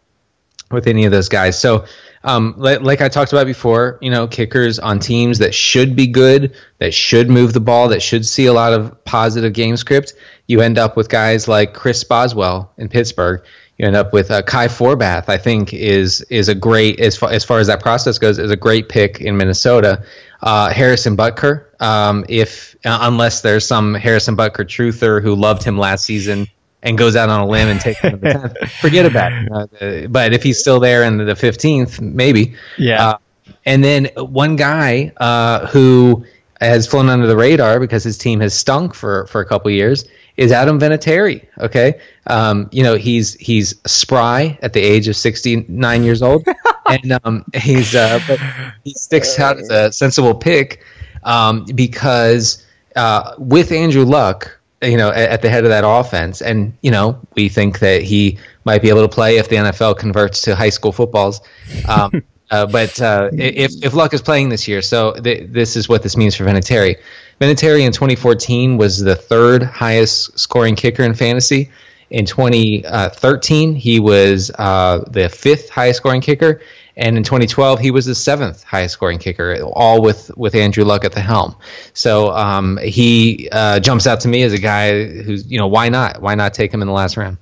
with 0.72 0.88
any 0.88 1.06
of 1.06 1.12
those 1.12 1.30
guys. 1.30 1.60
So, 1.60 1.86
um, 2.24 2.56
like, 2.58 2.82
like 2.82 3.02
I 3.02 3.10
talked 3.10 3.32
about 3.32 3.46
before, 3.46 3.98
you 4.02 4.10
know, 4.10 4.28
kickers 4.28 4.80
on 4.80 5.00
teams 5.00 5.40
that 5.40 5.54
should 5.54 5.96
be 5.96 6.08
good, 6.08 6.56
that 6.80 6.94
should 6.94 7.30
move 7.30 7.54
the 7.54 7.60
ball, 7.60 7.90
that 7.90 8.02
should 8.02 8.26
see 8.26 8.48
a 8.48 8.54
lot 8.54 8.74
of 8.74 9.04
positive 9.06 9.54
game 9.54 9.78
script, 9.78 10.14
you 10.48 10.62
end 10.62 10.78
up 10.78 10.98
with 10.98 11.10
guys 11.10 11.48
like 11.48 11.74
Chris 11.74 12.04
Boswell 12.04 12.74
in 12.78 12.90
Pittsburgh. 12.90 13.44
You 13.78 13.86
end 13.86 13.96
up 13.96 14.12
with 14.12 14.32
uh, 14.32 14.42
Kai 14.42 14.68
Forbath. 14.68 15.30
I 15.30 15.38
think 15.38 15.74
is 15.74 16.22
is 16.30 16.50
a 16.50 16.56
great 16.56 17.00
as 17.00 17.16
far 17.16 17.32
as 17.32 17.44
far 17.44 17.60
as 17.60 17.68
that 17.68 17.80
process 17.80 18.18
goes, 18.18 18.40
is 18.40 18.50
a 18.50 18.56
great 18.56 18.90
pick 18.90 19.22
in 19.22 19.38
Minnesota. 19.38 20.04
Uh, 20.42 20.70
Harrison 20.70 21.16
Butker, 21.16 21.66
um, 21.82 22.26
if 22.28 22.76
uh, 22.86 23.00
unless 23.02 23.42
there's 23.42 23.68
some 23.68 23.94
Harrison 23.94 24.36
Butker 24.36 24.66
truther 24.66 25.22
who 25.22 25.36
loved 25.36 25.64
him 25.64 25.78
last 25.78 26.06
season 26.06 26.48
and 26.82 26.98
goes 26.98 27.16
out 27.16 27.30
on 27.30 27.42
a 27.42 27.48
limb 27.48 27.68
and 27.68 27.80
takes 27.80 28.00
him 28.00 28.16
in 28.16 28.20
the 28.20 28.34
tenth, 28.34 28.72
forget 28.82 29.06
about 29.06 29.32
it. 29.32 29.52
Uh, 29.52 30.08
but 30.08 30.34
if 30.34 30.42
he's 30.42 30.60
still 30.60 30.80
there 30.80 31.04
in 31.04 31.18
the 31.18 31.36
fifteenth, 31.36 32.02
maybe. 32.02 32.56
Yeah. 32.78 33.10
Uh, 33.10 33.18
and 33.66 33.84
then 33.84 34.10
one 34.16 34.56
guy 34.56 35.12
uh, 35.18 35.68
who 35.68 36.26
has 36.62 36.88
flown 36.88 37.10
under 37.10 37.28
the 37.28 37.38
radar 37.38 37.80
because 37.80 38.04
his 38.04 38.18
team 38.18 38.40
has 38.40 38.54
stunk 38.54 38.94
for, 38.94 39.28
for 39.28 39.42
a 39.42 39.46
couple 39.46 39.70
years 39.72 40.06
is 40.38 40.52
Adam 40.52 40.80
Vinatieri. 40.80 41.46
Okay, 41.58 42.00
um, 42.28 42.70
you 42.72 42.84
know 42.84 42.96
he's 42.96 43.34
he's 43.36 43.76
spry 43.86 44.58
at 44.62 44.74
the 44.74 44.80
age 44.80 45.08
of 45.08 45.16
sixty 45.16 45.66
nine 45.68 46.04
years 46.04 46.22
old, 46.22 46.48
and 46.90 47.20
um, 47.24 47.44
he's 47.56 47.96
uh, 47.96 48.20
but 48.28 48.40
he 48.84 48.94
sticks 48.94 49.40
out 49.40 49.58
as 49.58 49.70
a 49.70 49.92
sensible 49.92 50.36
pick 50.36 50.84
um, 51.24 51.66
because 51.76 52.66
uh, 52.96 53.34
with 53.38 53.72
Andrew 53.72 54.06
Luck, 54.06 54.60
you 54.82 54.98
know, 54.98 55.10
at, 55.10 55.30
at 55.30 55.42
the 55.42 55.50
head 55.50 55.64
of 55.64 55.70
that 55.72 55.84
offense, 55.86 56.42
and 56.42 56.74
you 56.82 56.92
know 56.92 57.20
we 57.36 57.50
think 57.50 57.80
that 57.80 58.04
he 58.04 58.38
might 58.64 58.82
be 58.82 58.90
able 58.90 59.02
to 59.02 59.10
play 59.10 59.38
if 59.38 59.50
the 59.50 59.56
NFL 59.56 59.98
converts 59.98 60.42
to 60.44 60.56
high 60.56 60.70
school 60.70 60.92
footballs. 60.92 61.42
Um, 61.88 62.24
uh, 62.50 62.66
but 62.66 63.00
uh, 63.02 63.30
if 63.34 63.84
if 63.84 63.94
Luck 63.94 64.14
is 64.14 64.22
playing 64.22 64.50
this 64.50 64.68
year, 64.68 64.82
so 64.82 65.14
th- 65.14 65.50
this 65.50 65.76
is 65.76 65.90
what 65.90 66.04
this 66.04 66.16
means 66.16 66.36
for 66.36 66.46
Vinatieri. 66.46 66.98
Vinatieri 67.42 67.86
in 67.86 67.92
2014 67.92 68.78
was 68.78 69.00
the 69.00 69.16
third 69.16 69.64
highest 69.64 70.40
scoring 70.40 70.76
kicker 70.76 71.04
in 71.04 71.14
fantasy. 71.14 71.70
In 72.10 72.26
2013, 72.26 73.76
he 73.76 74.00
was 74.00 74.50
uh, 74.58 75.04
the 75.10 75.28
fifth 75.28 75.70
highest 75.70 75.98
scoring 75.98 76.22
kicker, 76.22 76.62
and 76.96 77.18
in 77.18 77.24
2012, 77.24 77.80
he 77.80 77.92
was 77.92 78.06
the 78.06 78.16
seventh 78.16 78.64
highest 78.64 78.94
scoring 78.94 79.20
kicker, 79.20 79.62
all 79.62 80.02
with 80.02 80.32
with 80.38 80.56
Andrew 80.56 80.86
Luck 80.86 81.04
at 81.04 81.12
the 81.12 81.20
helm. 81.20 81.56
So 81.94 82.32
um, 82.32 82.78
he 82.78 83.50
uh, 83.52 83.82
jumps 83.82 84.08
out 84.08 84.22
to 84.22 84.30
me 84.30 84.44
as 84.44 84.54
a 84.54 84.58
guy 84.58 85.06
who's 85.06 85.52
you 85.52 85.58
know 85.58 85.68
why 85.68 85.90
not 85.90 86.22
why 86.22 86.36
not 86.36 86.54
take 86.54 86.74
him 86.74 86.82
in 86.82 86.88
the 86.88 86.94
last 86.94 87.18
round. 87.18 87.38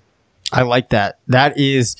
I 0.51 0.63
like 0.63 0.89
that. 0.89 1.19
That 1.27 1.59
is 1.59 1.95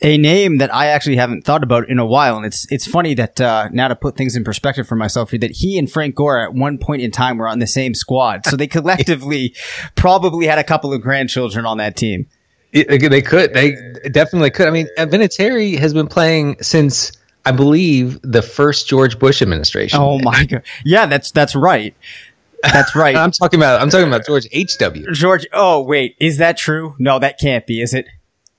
a 0.00 0.16
name 0.16 0.58
that 0.58 0.72
I 0.72 0.86
actually 0.86 1.16
haven't 1.16 1.44
thought 1.44 1.62
about 1.64 1.88
in 1.88 1.98
a 1.98 2.06
while, 2.06 2.36
and 2.36 2.46
it's 2.46 2.70
it's 2.70 2.86
funny 2.86 3.14
that 3.14 3.40
uh, 3.40 3.68
now 3.72 3.88
to 3.88 3.96
put 3.96 4.16
things 4.16 4.36
in 4.36 4.44
perspective 4.44 4.86
for 4.86 4.94
myself 4.96 5.30
here, 5.30 5.40
that 5.40 5.50
he 5.50 5.78
and 5.78 5.90
Frank 5.90 6.14
Gore 6.14 6.38
at 6.38 6.54
one 6.54 6.78
point 6.78 7.02
in 7.02 7.10
time 7.10 7.38
were 7.38 7.48
on 7.48 7.58
the 7.58 7.66
same 7.66 7.94
squad, 7.94 8.46
so 8.46 8.56
they 8.56 8.66
collectively 8.78 9.54
probably 9.96 10.46
had 10.46 10.58
a 10.58 10.64
couple 10.64 10.92
of 10.92 11.00
grandchildren 11.00 11.66
on 11.66 11.78
that 11.78 11.96
team. 11.96 12.26
It- 12.72 13.00
they 13.10 13.22
could. 13.22 13.54
They 13.54 13.76
definitely 14.10 14.50
could. 14.50 14.68
I 14.68 14.70
mean, 14.70 14.88
uh, 14.98 15.06
Vinatieri 15.06 15.78
has 15.78 15.94
been 15.94 16.06
playing 16.06 16.56
since 16.62 17.12
I 17.44 17.50
believe 17.52 18.20
the 18.22 18.42
first 18.42 18.88
George 18.88 19.18
Bush 19.18 19.40
administration. 19.42 19.98
Oh 20.00 20.18
my 20.20 20.44
god! 20.44 20.62
Yeah, 20.84 21.06
that's 21.06 21.32
that's 21.32 21.56
right. 21.56 21.94
That's 22.62 22.94
right. 22.94 23.16
I'm 23.16 23.30
talking 23.30 23.58
about. 23.58 23.80
I'm 23.80 23.88
talking 23.90 24.06
about 24.06 24.26
George 24.26 24.46
H. 24.52 24.76
W. 24.78 25.10
George. 25.12 25.46
Oh 25.52 25.82
wait, 25.82 26.14
is 26.20 26.36
that 26.38 26.56
true? 26.58 26.94
No, 26.98 27.18
that 27.18 27.38
can't 27.40 27.66
be. 27.66 27.80
Is 27.80 27.94
it? 27.94 28.06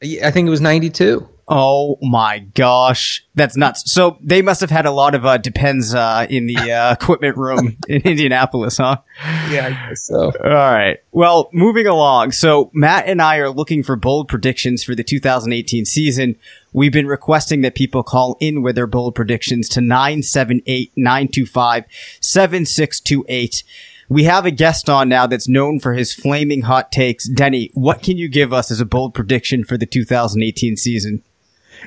I 0.02 0.32
think 0.32 0.48
it 0.48 0.50
was 0.50 0.62
92. 0.62 1.28
Oh 1.52 1.98
my 2.02 2.40
gosh, 2.40 3.26
that's 3.34 3.58
nuts. 3.58 3.92
So 3.92 4.20
they 4.22 4.44
must 4.44 4.62
have 4.62 4.70
had 4.70 4.86
a 4.86 4.92
lot 4.92 5.16
of 5.16 5.26
uh, 5.26 5.40
depends 5.40 5.96
uh, 5.96 6.28
in 6.30 6.46
the 6.46 6.72
uh, 6.72 6.94
equipment 7.02 7.38
room 7.38 7.76
in 7.88 8.04
Indianapolis, 8.04 8.78
huh? 8.78 8.98
Yeah, 9.50 9.66
I 9.66 9.90
guess 9.90 10.04
so. 10.04 10.32
All 10.44 10.50
right. 10.50 11.00
Well, 11.12 11.50
moving 11.52 11.88
along. 11.88 12.34
So 12.34 12.70
Matt 12.72 13.08
and 13.08 13.20
I 13.20 13.38
are 13.38 13.50
looking 13.50 13.82
for 13.82 13.96
bold 13.96 14.28
predictions 14.30 14.84
for 14.84 14.94
the 14.94 15.04
2018 15.04 15.86
season. 15.86 16.36
We've 16.72 16.94
been 16.94 17.08
requesting 17.08 17.62
that 17.62 17.74
people 17.74 18.04
call 18.04 18.38
in 18.40 18.62
with 18.62 18.76
their 18.76 18.88
bold 18.88 19.16
predictions 19.16 19.68
to 19.70 19.82
978 19.82 20.92
925 20.96 21.86
7628. 22.22 23.64
We 24.10 24.24
have 24.24 24.46
a 24.46 24.52
guest 24.52 24.90
on 24.90 25.08
now 25.08 25.28
that's 25.28 25.48
known 25.48 25.80
for 25.80 25.94
his 25.94 26.14
flaming 26.14 26.64
hot 26.64 26.92
takes. 26.92 27.30
Denny, 27.30 27.70
what 27.76 28.02
can 28.02 28.18
you 28.18 28.28
give 28.28 28.52
us 28.52 28.72
as 28.72 28.82
a 28.82 28.86
bold 28.86 29.14
prediction 29.14 29.64
for 29.64 29.78
the 29.78 29.86
2018 29.86 30.78
season? 30.78 31.24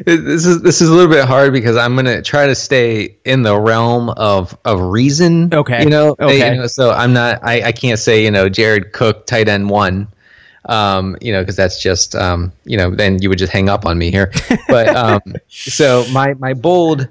This 0.07 0.47
is 0.47 0.63
this 0.63 0.81
is 0.81 0.89
a 0.89 0.93
little 0.93 1.11
bit 1.11 1.27
hard 1.27 1.53
because 1.53 1.77
I'm 1.77 1.95
gonna 1.97 2.23
try 2.23 2.47
to 2.47 2.55
stay 2.55 3.17
in 3.25 3.43
the 3.43 3.59
realm 3.59 4.09
of 4.09 4.57
of 4.65 4.81
reason. 4.81 5.53
Okay. 5.53 5.83
You 5.83 5.91
know. 5.91 6.17
Okay. 6.19 6.55
You 6.55 6.63
know, 6.63 6.67
so 6.67 6.93
I'm 6.93 7.13
not. 7.13 7.41
I, 7.43 7.63
I 7.63 7.73
can't 7.73 7.99
say 7.99 8.25
you 8.25 8.31
know 8.31 8.49
Jared 8.49 8.93
Cook 8.93 9.27
tight 9.27 9.49
end 9.49 9.69
one. 9.69 10.09
Um, 10.65 11.17
you 11.21 11.33
know, 11.33 11.43
because 11.43 11.57
that's 11.57 11.83
just 11.83 12.15
um, 12.15 12.53
you 12.65 12.77
know, 12.79 12.95
then 12.95 13.21
you 13.21 13.29
would 13.29 13.39
just 13.39 13.53
hang 13.53 13.69
up 13.69 13.85
on 13.85 13.99
me 13.99 14.11
here. 14.11 14.33
But 14.69 14.89
um, 14.97 15.21
so 15.49 16.07
my 16.11 16.35
my 16.35 16.55
bold, 16.55 17.09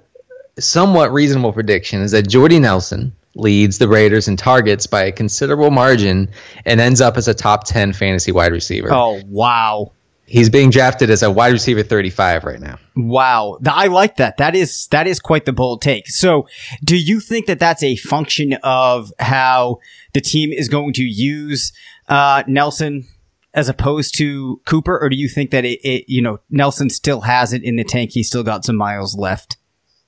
somewhat 0.58 1.12
reasonable 1.12 1.54
prediction 1.54 2.02
is 2.02 2.12
that 2.12 2.28
Jordy 2.28 2.60
Nelson 2.60 3.14
leads 3.36 3.78
the 3.78 3.88
Raiders 3.88 4.28
in 4.28 4.38
targets 4.38 4.88
by 4.88 5.04
a 5.04 5.12
considerable 5.12 5.72
margin 5.72 6.30
and 6.66 6.80
ends 6.80 7.02
up 7.02 7.18
as 7.18 7.28
a 7.28 7.34
top 7.34 7.66
ten 7.66 7.94
fantasy 7.94 8.32
wide 8.32 8.52
receiver. 8.52 8.90
Oh, 8.92 9.22
wow. 9.26 9.92
He's 10.32 10.50
being 10.50 10.70
drafted 10.70 11.10
as 11.10 11.24
a 11.24 11.30
wide 11.30 11.52
receiver 11.52 11.84
35 11.84 12.46
right 12.46 12.60
now. 12.60 12.80
Wow. 12.96 13.58
I 13.68 13.88
like 13.88 14.16
that. 14.16 14.38
That 14.38 14.56
is, 14.56 14.88
that 14.92 15.06
is 15.06 15.20
quite 15.20 15.44
the 15.44 15.52
bold 15.52 15.82
take. 15.82 16.08
So 16.08 16.48
do 16.82 16.96
you 16.96 17.20
think 17.20 17.48
that 17.48 17.60
that's 17.60 17.84
a 17.84 17.98
function 17.98 18.54
of 18.64 19.12
how 19.20 19.80
the 20.14 20.22
team 20.22 20.54
is 20.54 20.70
going 20.70 20.94
to 20.94 21.04
use, 21.04 21.74
uh, 22.08 22.44
Nelson 22.48 23.08
as 23.54 23.68
opposed 23.68 24.16
to 24.20 24.62
Cooper? 24.66 24.98
Or 24.98 25.10
do 25.10 25.18
you 25.18 25.28
think 25.28 25.52
that 25.52 25.66
it, 25.66 25.80
it, 25.84 26.06
you 26.08 26.22
know, 26.22 26.40
Nelson 26.50 26.90
still 26.90 27.22
has 27.22 27.52
it 27.52 27.62
in 27.62 27.76
the 27.76 27.84
tank? 27.84 28.12
He's 28.14 28.28
still 28.28 28.44
got 28.44 28.64
some 28.64 28.78
miles 28.78 29.18
left. 29.18 29.58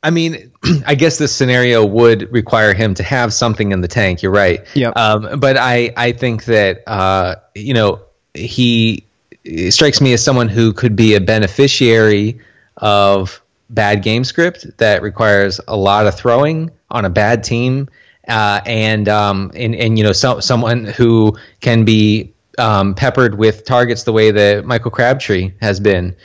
I 0.04 0.10
mean, 0.10 0.52
I 0.86 0.96
guess 0.96 1.18
this 1.18 1.34
scenario 1.34 1.86
would 1.86 2.32
require 2.32 2.74
him 2.74 2.94
to 2.96 3.04
have 3.04 3.34
something 3.34 3.72
in 3.72 3.82
the 3.82 3.88
tank. 3.88 4.22
You're 4.22 4.32
right. 4.32 4.66
Yep. 4.76 4.98
Um, 4.98 5.40
but 5.40 5.58
I, 5.58 5.94
I 5.96 6.12
think 6.12 6.46
that, 6.46 6.84
uh, 6.88 7.36
you 7.56 7.74
know, 7.74 8.02
he 8.34 9.06
strikes 9.70 10.02
me 10.02 10.14
as 10.14 10.24
someone 10.24 10.50
who 10.50 10.74
could 10.74 10.96
be 10.96 11.16
a 11.16 11.22
beneficiary 11.22 12.40
of 12.78 13.42
bad 13.70 14.04
game 14.04 14.24
script 14.24 14.66
that 14.78 15.02
requires 15.02 15.60
a 15.68 15.76
lot 15.76 16.06
of 16.06 16.16
throwing 16.16 16.70
on 16.92 17.06
a 17.06 17.10
bad 17.10 17.44
team. 17.44 17.90
Uh, 18.28 18.62
and, 18.66 19.10
um, 19.10 19.52
and, 19.56 19.76
and, 19.76 19.98
you 19.98 20.04
know, 20.04 20.14
so, 20.14 20.40
someone 20.40 20.86
who 20.86 21.38
can 21.60 21.84
be, 21.84 22.34
um, 22.58 22.94
peppered 22.94 23.36
with 23.36 23.66
targets 23.66 24.04
the 24.04 24.14
way 24.14 24.32
that 24.32 24.64
Michael 24.64 24.92
Crabtree 24.92 25.54
has 25.60 25.80
been 25.80 26.16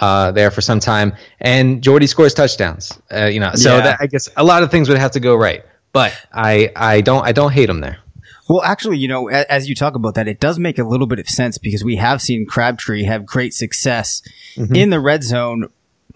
uh, 0.00 0.32
there 0.32 0.50
for 0.50 0.60
some 0.60 0.80
time, 0.80 1.14
and 1.40 1.82
Jordy 1.82 2.06
scores 2.06 2.34
touchdowns. 2.34 2.98
Uh, 3.10 3.26
you 3.26 3.40
know, 3.40 3.52
so 3.54 3.76
Yeah. 3.76 3.82
that, 3.82 3.98
I 4.00 4.06
guess 4.06 4.28
a 4.36 4.44
lot 4.44 4.62
of 4.62 4.70
things 4.70 4.88
would 4.88 4.98
have 4.98 5.12
to 5.12 5.20
go 5.20 5.34
right. 5.36 5.64
But 5.92 6.14
I 6.32 6.72
I 6.74 7.00
don't 7.02 7.24
I 7.24 7.32
don't 7.32 7.52
hate 7.52 7.68
him 7.68 7.80
there. 7.80 7.98
Well, 8.48 8.62
actually, 8.62 8.98
you 8.98 9.08
know, 9.08 9.28
as 9.28 9.68
you 9.68 9.74
talk 9.74 9.94
about 9.94 10.14
that, 10.14 10.26
it 10.28 10.40
does 10.40 10.58
make 10.58 10.78
a 10.78 10.84
little 10.84 11.06
bit 11.06 11.18
of 11.18 11.28
sense 11.28 11.58
because 11.58 11.84
we 11.84 11.96
have 11.96 12.20
seen 12.20 12.44
Crabtree 12.46 13.04
have 13.04 13.24
great 13.24 13.54
success 13.54 14.20
in 14.56 14.90
the 14.90 15.00
red 15.00 15.22
zone 15.22 15.68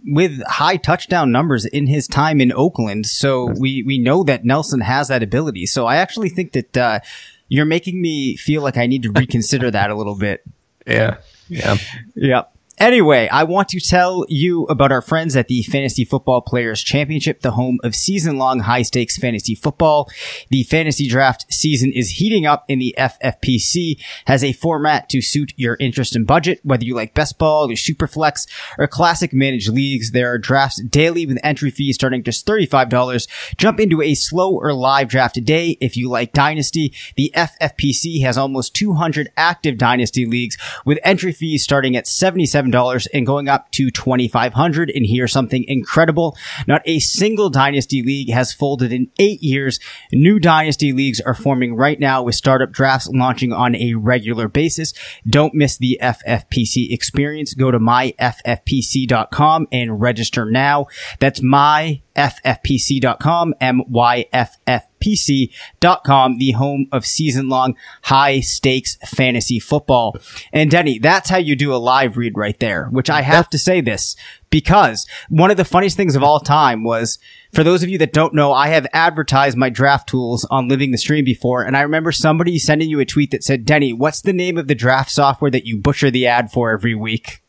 with 0.04 0.42
high 0.46 0.76
touchdown 0.76 1.30
numbers 1.32 1.64
in 1.64 1.86
his 1.86 2.06
time 2.08 2.40
in 2.40 2.52
Oakland. 2.52 3.06
So 3.06 3.46
we, 3.58 3.82
we 3.84 3.98
know 3.98 4.22
that 4.24 4.44
Nelson 4.44 4.80
has 4.80 5.08
that 5.08 5.22
ability. 5.22 5.66
So 5.66 5.86
I 5.86 5.96
actually 5.96 6.28
think 6.28 6.52
that, 6.52 6.76
uh, 6.76 7.00
you're 7.48 7.64
making 7.64 8.02
me 8.02 8.36
feel 8.36 8.60
like 8.60 8.76
I 8.76 8.86
need 8.86 9.04
to 9.04 9.12
reconsider 9.12 9.70
that 9.70 9.90
a 9.90 9.94
little 9.94 10.16
bit. 10.16 10.42
Yeah, 10.86 11.16
yeah. 11.48 11.76
Yep. 12.14 12.55
Anyway, 12.78 13.26
I 13.32 13.44
want 13.44 13.70
to 13.70 13.80
tell 13.80 14.26
you 14.28 14.64
about 14.64 14.92
our 14.92 15.00
friends 15.00 15.34
at 15.34 15.48
the 15.48 15.62
Fantasy 15.62 16.04
Football 16.04 16.42
Players 16.42 16.82
Championship, 16.82 17.40
the 17.40 17.52
home 17.52 17.78
of 17.82 17.94
season 17.94 18.36
long 18.36 18.60
high 18.60 18.82
stakes 18.82 19.16
fantasy 19.16 19.54
football. 19.54 20.10
The 20.50 20.62
fantasy 20.64 21.08
draft 21.08 21.46
season 21.50 21.90
is 21.90 22.10
heating 22.10 22.44
up 22.44 22.66
in 22.68 22.78
the 22.78 22.94
FFPC, 22.98 23.98
has 24.26 24.44
a 24.44 24.52
format 24.52 25.08
to 25.08 25.22
suit 25.22 25.54
your 25.56 25.78
interest 25.80 26.14
and 26.14 26.26
budget. 26.26 26.60
Whether 26.64 26.84
you 26.84 26.94
like 26.94 27.14
best 27.14 27.38
ball 27.38 27.70
or 27.70 27.76
super 27.76 28.06
flex 28.06 28.46
or 28.76 28.86
classic 28.86 29.32
managed 29.32 29.70
leagues, 29.70 30.10
there 30.10 30.30
are 30.30 30.38
drafts 30.38 30.82
daily 30.82 31.24
with 31.24 31.38
entry 31.42 31.70
fees 31.70 31.94
starting 31.94 32.22
just 32.22 32.46
$35. 32.46 33.56
Jump 33.56 33.80
into 33.80 34.02
a 34.02 34.14
slow 34.14 34.54
or 34.54 34.74
live 34.74 35.08
draft 35.08 35.34
today 35.34 35.78
if 35.80 35.96
you 35.96 36.10
like 36.10 36.34
dynasty. 36.34 36.92
The 37.16 37.32
FFPC 37.34 38.20
has 38.20 38.36
almost 38.36 38.74
200 38.74 39.32
active 39.38 39.78
dynasty 39.78 40.26
leagues 40.26 40.58
with 40.84 40.98
entry 41.02 41.32
fees 41.32 41.62
starting 41.62 41.96
at 41.96 42.04
$77 42.04 42.65
and 43.12 43.26
going 43.26 43.48
up 43.48 43.70
to 43.72 43.90
2500 43.90 44.90
and 44.94 45.06
here's 45.06 45.32
something 45.32 45.64
incredible. 45.68 46.36
Not 46.66 46.82
a 46.84 46.98
single 46.98 47.50
dynasty 47.50 48.02
league 48.02 48.30
has 48.30 48.52
folded 48.52 48.92
in 48.92 49.10
eight 49.18 49.42
years. 49.42 49.78
New 50.12 50.38
dynasty 50.38 50.92
leagues 50.92 51.20
are 51.20 51.34
forming 51.34 51.74
right 51.76 51.98
now 51.98 52.22
with 52.22 52.34
startup 52.34 52.72
drafts 52.72 53.08
launching 53.08 53.52
on 53.52 53.74
a 53.76 53.94
regular 53.94 54.48
basis. 54.48 54.92
Don't 55.28 55.54
miss 55.54 55.76
the 55.78 55.98
FFPC 56.02 56.92
experience. 56.92 57.54
Go 57.54 57.70
to 57.70 57.78
myffpc.com 57.78 59.66
and 59.72 60.00
register 60.00 60.44
now. 60.44 60.86
That's 61.18 61.42
myffpc.com, 62.16 63.54
M-Y-F-F-P-C.com, 63.60 64.38
the 66.38 66.50
home 66.52 66.86
of 66.92 67.04
season 67.06 67.48
long 67.48 67.76
high 68.02 68.40
stakes 68.40 68.96
fantasy 69.06 69.58
football. 69.58 70.16
And 70.52 70.70
Denny, 70.70 70.98
that's 70.98 71.30
how 71.30 71.38
you 71.38 71.56
do 71.56 71.74
a 71.74 71.76
live 71.76 72.16
read 72.16 72.36
right 72.36 72.58
there, 72.58 72.86
which 72.86 73.10
I 73.10 73.22
have 73.22 73.50
to 73.50 73.58
say 73.58 73.80
this 73.80 74.16
because 74.50 75.06
one 75.28 75.50
of 75.50 75.56
the 75.56 75.64
funniest 75.64 75.96
things 75.96 76.16
of 76.16 76.22
all 76.22 76.40
time 76.40 76.84
was 76.84 77.18
for 77.52 77.64
those 77.64 77.82
of 77.82 77.88
you 77.88 77.98
that 77.98 78.12
don't 78.12 78.34
know, 78.34 78.52
I 78.52 78.68
have 78.68 78.86
advertised 78.92 79.56
my 79.56 79.70
draft 79.70 80.08
tools 80.08 80.46
on 80.50 80.68
Living 80.68 80.92
the 80.92 80.98
Stream 80.98 81.24
before. 81.24 81.62
And 81.62 81.76
I 81.76 81.82
remember 81.82 82.12
somebody 82.12 82.58
sending 82.58 82.88
you 82.88 83.00
a 83.00 83.04
tweet 83.04 83.30
that 83.32 83.44
said, 83.44 83.64
Denny, 83.64 83.92
what's 83.92 84.20
the 84.20 84.32
name 84.32 84.56
of 84.56 84.68
the 84.68 84.74
draft 84.74 85.10
software 85.10 85.50
that 85.50 85.66
you 85.66 85.78
butcher 85.78 86.10
the 86.10 86.26
ad 86.26 86.52
for 86.52 86.70
every 86.70 86.94
week? 86.94 87.42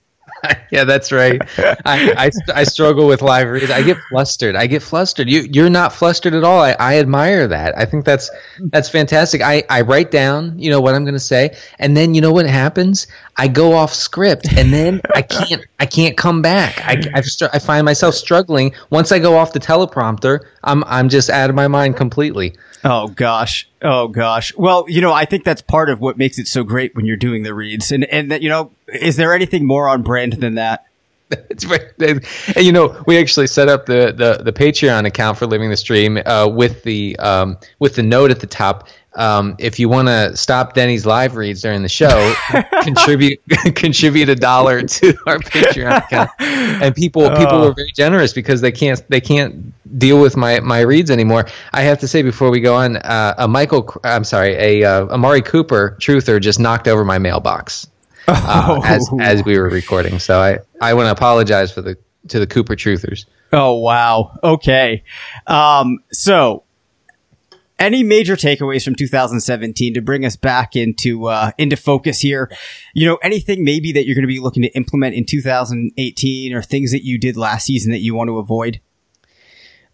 yeah, 0.72 0.84
that's 0.84 1.12
right. 1.12 1.42
I, 1.58 2.30
I, 2.30 2.32
I 2.54 2.64
struggle 2.64 3.08
with 3.08 3.22
live 3.22 3.50
reads. 3.50 3.72
I 3.72 3.82
get 3.82 3.98
flustered. 4.10 4.56
I 4.56 4.68
get 4.68 4.82
flustered. 4.82 5.30
You 5.30 5.48
you're 5.52 5.70
not 5.70 5.94
flustered 5.94 6.34
at 6.34 6.44
all. 6.44 6.62
I, 6.62 6.76
I 6.80 7.00
admire 7.00 7.48
that. 7.48 7.78
I 7.78 7.86
think 7.86 8.06
that's 8.06 8.30
that's 8.60 8.90
fantastic. 8.90 9.42
I, 9.42 9.64
I 9.70 9.82
write 9.82 10.12
down, 10.12 10.60
you 10.60 10.70
know, 10.70 10.82
what 10.82 10.96
I'm 10.96 11.06
gonna 11.06 11.20
say, 11.20 11.56
and 11.80 11.96
then 11.96 12.14
you 12.14 12.22
know 12.22 12.32
what 12.32 12.46
happens? 12.48 13.08
I 13.36 13.48
go 13.48 13.74
off 13.74 13.94
script 13.94 14.52
and 14.54 14.74
then 14.74 15.02
I 15.14 15.22
can't 15.22 15.66
I 15.80 15.86
can't 15.86 16.18
come 16.18 16.42
back. 16.42 16.80
I 16.86 17.02
I, 17.14 17.22
str- 17.22 17.46
I 17.54 17.60
find 17.60 17.86
myself 17.86 18.16
struggling. 18.16 18.74
Once 18.90 19.12
I 19.12 19.20
go 19.20 19.38
off 19.38 19.54
the 19.54 19.60
teleprompter, 19.60 20.46
I'm 20.64 20.84
I'm 20.86 21.10
just 21.10 21.30
out 21.30 21.50
of 21.50 21.56
my 21.56 21.68
mind 21.68 21.98
completely. 21.98 22.56
Oh 22.84 23.08
gosh. 23.08 23.68
Oh 23.82 24.08
gosh. 24.08 24.56
Well, 24.56 24.86
you 24.88 25.02
know, 25.02 25.14
I 25.14 25.26
think 25.26 25.44
that's 25.44 25.62
part 25.62 25.90
of 25.90 26.00
what 26.00 26.18
makes 26.18 26.38
it 26.40 26.48
so 26.48 26.64
great 26.64 26.96
when 26.96 27.06
you're 27.06 27.18
doing 27.18 27.44
the 27.44 27.54
reads. 27.54 27.92
And 27.92 28.06
and 28.06 28.32
that 28.32 28.42
you 28.42 28.50
know, 28.50 28.72
is 28.88 29.16
there 29.16 29.34
anything 29.34 29.66
more 29.66 29.88
on 29.88 30.04
brand 30.04 30.34
than 30.34 30.56
that? 30.56 30.86
It's 31.50 31.66
and 32.00 32.26
you 32.56 32.72
know 32.72 33.04
we 33.06 33.18
actually 33.18 33.48
set 33.48 33.68
up 33.68 33.86
the, 33.86 34.14
the, 34.16 34.44
the 34.44 34.54
Patreon 34.54 35.06
account 35.06 35.38
for 35.38 35.46
Living 35.46 35.70
the 35.70 35.76
Stream 35.76 36.18
uh, 36.26 36.48
with 36.48 36.84
the 36.84 37.18
um, 37.18 37.58
with 37.80 37.96
the 37.96 38.04
note 38.04 38.32
at 38.32 38.40
the 38.40 38.48
top. 38.48 38.88
Um, 39.16 39.56
if 39.58 39.80
you 39.80 39.90
want 39.90 40.08
to 40.08 40.38
stop 40.38 40.74
Denny's 40.74 41.06
live 41.06 41.36
reads 41.36 41.62
during 41.62 41.82
the 41.82 41.90
show, 41.90 42.34
contribute 42.82 43.42
contribute 43.76 44.30
a 44.30 44.36
dollar 44.36 44.84
to 44.84 45.18
our 45.26 45.40
Patreon 45.40 45.98
account. 45.98 46.30
And 46.40 46.96
people 46.96 47.30
people 47.32 47.60
were 47.60 47.74
very 47.74 47.92
generous 47.94 48.32
because 48.32 48.62
they 48.62 48.72
can't 48.72 49.04
they 49.10 49.20
can't 49.20 49.74
deal 50.00 50.22
with 50.22 50.38
my, 50.38 50.62
my 50.62 50.80
reads 50.80 51.12
anymore. 51.12 51.48
I 51.74 51.82
have 51.82 52.00
to 52.00 52.08
say 52.08 52.22
before 52.22 52.52
we 52.52 52.62
go 52.62 52.76
on, 52.76 52.98
uh, 52.98 53.36
a 53.38 53.48
Michael 53.50 53.94
I'm 54.06 54.24
sorry 54.24 54.54
a 54.54 54.84
uh, 54.86 55.08
Amari 55.08 55.42
Cooper 55.42 55.98
truther 56.00 56.40
just 56.40 56.60
knocked 56.60 56.88
over 56.88 57.04
my 57.04 57.18
mailbox 57.18 57.88
uh, 58.28 58.82
as 58.86 59.10
as 59.20 59.44
we 59.44 59.58
were 59.58 59.70
recording. 59.70 60.20
So 60.20 60.40
I 60.40 60.60
I 60.82 60.94
want 60.94 61.08
to 61.08 61.12
apologize 61.12 61.72
for 61.72 61.82
the 61.82 61.98
to 62.30 62.40
the 62.40 62.48
Cooper 62.48 62.76
truthers. 62.76 63.26
Oh 63.52 63.76
wow. 63.76 64.38
Okay. 64.44 65.04
Um, 65.46 66.00
so 66.12 66.64
any 67.80 68.04
major 68.04 68.36
takeaways 68.36 68.84
from 68.84 68.96
2017 68.96 69.94
to 69.94 70.02
bring 70.02 70.26
us 70.26 70.36
back 70.36 70.76
into 70.76 71.28
uh, 71.28 71.52
into 71.58 71.78
focus 71.78 72.20
here? 72.20 72.52
You 72.94 73.08
know, 73.08 73.16
anything 73.18 73.64
maybe 73.64 73.92
that 73.94 74.06
you're 74.06 74.16
going 74.16 74.24
to 74.24 74.28
be 74.28 74.40
looking 74.40 74.64
to 74.64 74.70
implement 74.70 75.16
in 75.16 75.26
2018 75.26 76.54
or 76.54 76.62
things 76.62 76.92
that 76.92 77.04
you 77.04 77.20
did 77.20 77.38
last 77.38 77.66
season 77.66 77.92
that 77.92 78.00
you 78.00 78.16
want 78.16 78.30
to 78.30 78.38
avoid? 78.38 78.82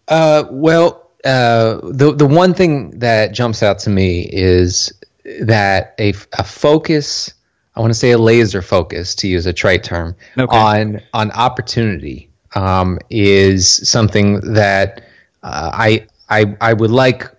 Uh, 0.08 0.44
well, 0.50 1.10
uh, 1.24 1.80
the 1.82 2.14
the 2.14 2.26
one 2.26 2.54
thing 2.54 2.98
that 2.98 3.32
jumps 3.32 3.62
out 3.62 3.78
to 3.80 3.90
me 3.90 4.28
is 4.30 4.92
that 5.40 5.94
a, 5.98 6.14
a 6.32 6.44
focus. 6.44 7.32
I 7.76 7.80
want 7.80 7.92
to 7.92 7.98
say 7.98 8.12
a 8.12 8.18
laser 8.18 8.62
focus, 8.62 9.14
to 9.16 9.28
use 9.28 9.46
a 9.46 9.52
trite 9.52 9.82
term, 9.84 10.14
Okay. 10.38 10.56
on 10.56 11.00
on 11.12 11.30
opportunity 11.32 12.30
um, 12.54 12.98
is 13.10 13.88
something 13.88 14.54
that 14.54 15.02
uh, 15.42 15.70
I 15.72 16.06
I 16.28 16.56
I 16.60 16.72
would 16.72 16.90
like 16.90 17.30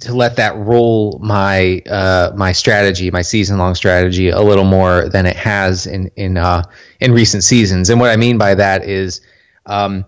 to 0.00 0.14
let 0.14 0.36
that 0.36 0.56
roll 0.56 1.18
my 1.22 1.82
uh, 1.88 2.32
my 2.36 2.52
strategy, 2.52 3.10
my 3.10 3.22
season 3.22 3.58
long 3.58 3.74
strategy, 3.74 4.28
a 4.28 4.40
little 4.40 4.64
more 4.64 5.08
than 5.08 5.26
it 5.26 5.36
has 5.36 5.86
in 5.86 6.10
in 6.16 6.36
uh, 6.36 6.62
in 7.00 7.12
recent 7.12 7.42
seasons. 7.42 7.90
And 7.90 7.98
what 8.00 8.10
I 8.10 8.16
mean 8.16 8.38
by 8.38 8.54
that 8.54 8.84
is 8.84 9.20
um, 9.66 10.04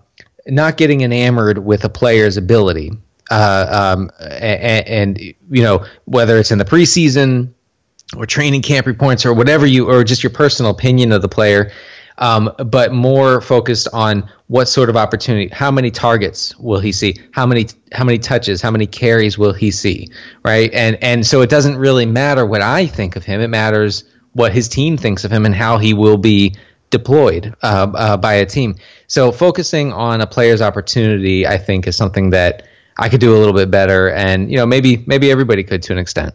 not 0.46 0.76
getting 0.76 1.00
enamored 1.00 1.58
with 1.58 1.84
a 1.84 1.88
player's 1.88 2.36
ability. 2.36 2.92
Uh, 3.30 3.94
um, 3.96 4.10
and, 4.20 4.86
and, 4.88 5.18
you 5.50 5.62
know 5.62 5.86
whether 6.04 6.36
it's 6.38 6.50
in 6.50 6.58
the 6.58 6.64
preseason 6.66 7.54
or 8.16 8.26
training 8.26 8.62
camp 8.62 8.86
reports 8.86 9.24
or 9.24 9.32
whatever 9.32 9.66
you 9.66 9.90
or 9.90 10.04
just 10.04 10.22
your 10.22 10.30
personal 10.30 10.70
opinion 10.70 11.12
of 11.12 11.22
the 11.22 11.28
player 11.28 11.70
um, 12.18 12.52
but 12.58 12.92
more 12.92 13.40
focused 13.40 13.88
on 13.92 14.30
what 14.46 14.68
sort 14.68 14.90
of 14.90 14.96
opportunity, 14.96 15.48
how 15.48 15.70
many 15.70 15.90
targets 15.90 16.56
will 16.56 16.80
he 16.80 16.92
see, 16.92 17.16
how 17.32 17.46
many 17.46 17.66
how 17.92 18.04
many 18.04 18.18
touches, 18.18 18.60
how 18.60 18.70
many 18.70 18.86
carries 18.86 19.38
will 19.38 19.52
he 19.52 19.70
see, 19.70 20.08
right? 20.44 20.72
And 20.72 20.98
and 21.02 21.26
so 21.26 21.40
it 21.40 21.50
doesn't 21.50 21.76
really 21.76 22.06
matter 22.06 22.44
what 22.44 22.62
I 22.62 22.86
think 22.86 23.16
of 23.16 23.24
him; 23.24 23.40
it 23.40 23.48
matters 23.48 24.04
what 24.34 24.52
his 24.52 24.68
team 24.68 24.96
thinks 24.96 25.24
of 25.24 25.32
him 25.32 25.46
and 25.46 25.54
how 25.54 25.78
he 25.78 25.94
will 25.94 26.16
be 26.16 26.54
deployed 26.90 27.54
uh, 27.62 27.90
uh, 27.94 28.16
by 28.16 28.34
a 28.34 28.46
team. 28.46 28.76
So 29.06 29.32
focusing 29.32 29.92
on 29.92 30.20
a 30.20 30.26
player's 30.26 30.62
opportunity, 30.62 31.46
I 31.46 31.58
think, 31.58 31.86
is 31.86 31.96
something 31.96 32.30
that 32.30 32.66
I 32.98 33.08
could 33.08 33.20
do 33.20 33.34
a 33.34 33.38
little 33.38 33.54
bit 33.54 33.70
better, 33.70 34.10
and 34.10 34.50
you 34.50 34.58
know 34.58 34.66
maybe 34.66 35.02
maybe 35.06 35.30
everybody 35.30 35.64
could 35.64 35.82
to 35.84 35.92
an 35.92 35.98
extent. 35.98 36.34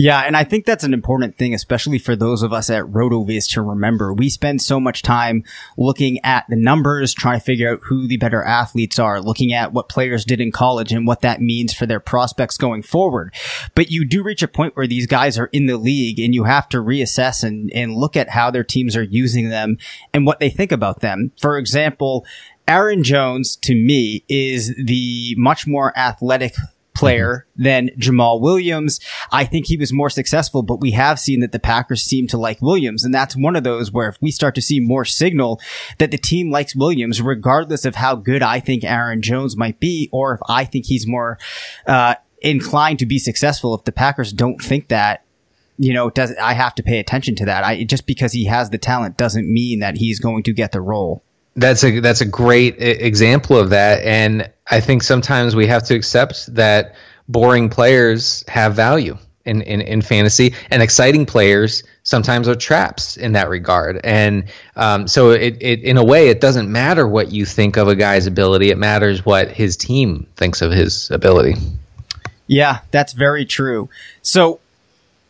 Yeah, 0.00 0.20
and 0.20 0.36
I 0.36 0.44
think 0.44 0.64
that's 0.64 0.84
an 0.84 0.94
important 0.94 1.38
thing, 1.38 1.54
especially 1.54 1.98
for 1.98 2.14
those 2.14 2.44
of 2.44 2.52
us 2.52 2.70
at 2.70 2.84
RotoViz 2.84 3.50
to 3.54 3.62
remember. 3.62 4.14
We 4.14 4.30
spend 4.30 4.62
so 4.62 4.78
much 4.78 5.02
time 5.02 5.42
looking 5.76 6.20
at 6.24 6.44
the 6.48 6.54
numbers, 6.54 7.12
trying 7.12 7.40
to 7.40 7.44
figure 7.44 7.68
out 7.68 7.80
who 7.82 8.06
the 8.06 8.16
better 8.16 8.44
athletes 8.44 9.00
are, 9.00 9.20
looking 9.20 9.52
at 9.52 9.72
what 9.72 9.88
players 9.88 10.24
did 10.24 10.40
in 10.40 10.52
college 10.52 10.92
and 10.92 11.04
what 11.04 11.22
that 11.22 11.40
means 11.40 11.74
for 11.74 11.84
their 11.84 11.98
prospects 11.98 12.56
going 12.56 12.84
forward. 12.84 13.34
But 13.74 13.90
you 13.90 14.04
do 14.04 14.22
reach 14.22 14.40
a 14.40 14.46
point 14.46 14.76
where 14.76 14.86
these 14.86 15.08
guys 15.08 15.36
are 15.36 15.50
in 15.52 15.66
the 15.66 15.76
league 15.76 16.20
and 16.20 16.32
you 16.32 16.44
have 16.44 16.68
to 16.68 16.76
reassess 16.76 17.42
and, 17.42 17.68
and 17.74 17.96
look 17.96 18.16
at 18.16 18.28
how 18.28 18.52
their 18.52 18.62
teams 18.62 18.94
are 18.94 19.02
using 19.02 19.48
them 19.48 19.78
and 20.14 20.24
what 20.24 20.38
they 20.38 20.48
think 20.48 20.70
about 20.70 21.00
them. 21.00 21.32
For 21.40 21.58
example, 21.58 22.24
Aaron 22.68 23.02
Jones 23.02 23.56
to 23.62 23.74
me 23.74 24.24
is 24.28 24.76
the 24.76 25.34
much 25.36 25.66
more 25.66 25.92
athletic 25.98 26.54
player 26.98 27.46
mm-hmm. 27.50 27.62
than 27.62 27.90
Jamaal 27.98 28.40
Williams. 28.40 29.00
I 29.32 29.44
think 29.44 29.66
he 29.66 29.76
was 29.76 29.92
more 29.92 30.10
successful, 30.10 30.62
but 30.62 30.80
we 30.80 30.90
have 30.92 31.18
seen 31.18 31.40
that 31.40 31.52
the 31.52 31.58
Packers 31.58 32.02
seem 32.02 32.26
to 32.28 32.36
like 32.36 32.60
Williams. 32.60 33.04
And 33.04 33.14
that's 33.14 33.36
one 33.36 33.56
of 33.56 33.64
those 33.64 33.92
where 33.92 34.08
if 34.08 34.16
we 34.20 34.30
start 34.30 34.54
to 34.56 34.62
see 34.62 34.80
more 34.80 35.04
signal 35.04 35.60
that 35.98 36.10
the 36.10 36.18
team 36.18 36.50
likes 36.50 36.74
Williams, 36.74 37.22
regardless 37.22 37.84
of 37.84 37.94
how 37.94 38.14
good 38.14 38.42
I 38.42 38.60
think 38.60 38.84
Aaron 38.84 39.22
Jones 39.22 39.56
might 39.56 39.80
be, 39.80 40.08
or 40.12 40.34
if 40.34 40.40
I 40.48 40.64
think 40.64 40.86
he's 40.86 41.06
more, 41.06 41.38
uh, 41.86 42.14
inclined 42.40 42.98
to 43.00 43.06
be 43.06 43.18
successful, 43.18 43.74
if 43.74 43.84
the 43.84 43.92
Packers 43.92 44.32
don't 44.32 44.62
think 44.62 44.88
that, 44.88 45.24
you 45.76 45.92
know, 45.92 46.10
does 46.10 46.34
I 46.40 46.54
have 46.54 46.74
to 46.76 46.82
pay 46.82 46.98
attention 46.98 47.36
to 47.36 47.44
that. 47.46 47.64
I 47.64 47.84
just 47.84 48.06
because 48.06 48.32
he 48.32 48.46
has 48.46 48.70
the 48.70 48.78
talent 48.78 49.16
doesn't 49.16 49.52
mean 49.52 49.78
that 49.80 49.96
he's 49.96 50.18
going 50.18 50.42
to 50.44 50.52
get 50.52 50.72
the 50.72 50.80
role. 50.80 51.22
That's 51.58 51.82
a 51.84 52.00
that's 52.00 52.20
a 52.20 52.26
great 52.26 52.76
example 52.80 53.58
of 53.58 53.70
that, 53.70 54.02
and 54.04 54.50
I 54.70 54.80
think 54.80 55.02
sometimes 55.02 55.56
we 55.56 55.66
have 55.66 55.82
to 55.84 55.94
accept 55.94 56.54
that 56.54 56.94
boring 57.28 57.68
players 57.68 58.44
have 58.48 58.74
value 58.74 59.18
in, 59.44 59.62
in, 59.62 59.80
in 59.80 60.02
fantasy, 60.02 60.54
and 60.70 60.82
exciting 60.82 61.26
players 61.26 61.82
sometimes 62.02 62.48
are 62.48 62.54
traps 62.54 63.16
in 63.16 63.32
that 63.32 63.48
regard. 63.48 64.00
And 64.04 64.44
um, 64.76 65.08
so, 65.08 65.30
it, 65.30 65.56
it 65.60 65.82
in 65.82 65.96
a 65.96 66.04
way, 66.04 66.28
it 66.28 66.40
doesn't 66.40 66.70
matter 66.70 67.08
what 67.08 67.32
you 67.32 67.44
think 67.44 67.76
of 67.76 67.88
a 67.88 67.96
guy's 67.96 68.26
ability; 68.26 68.70
it 68.70 68.78
matters 68.78 69.24
what 69.24 69.50
his 69.50 69.76
team 69.76 70.26
thinks 70.36 70.62
of 70.62 70.70
his 70.70 71.10
ability. 71.10 71.54
Yeah, 72.46 72.80
that's 72.90 73.14
very 73.14 73.44
true. 73.44 73.88
So 74.22 74.60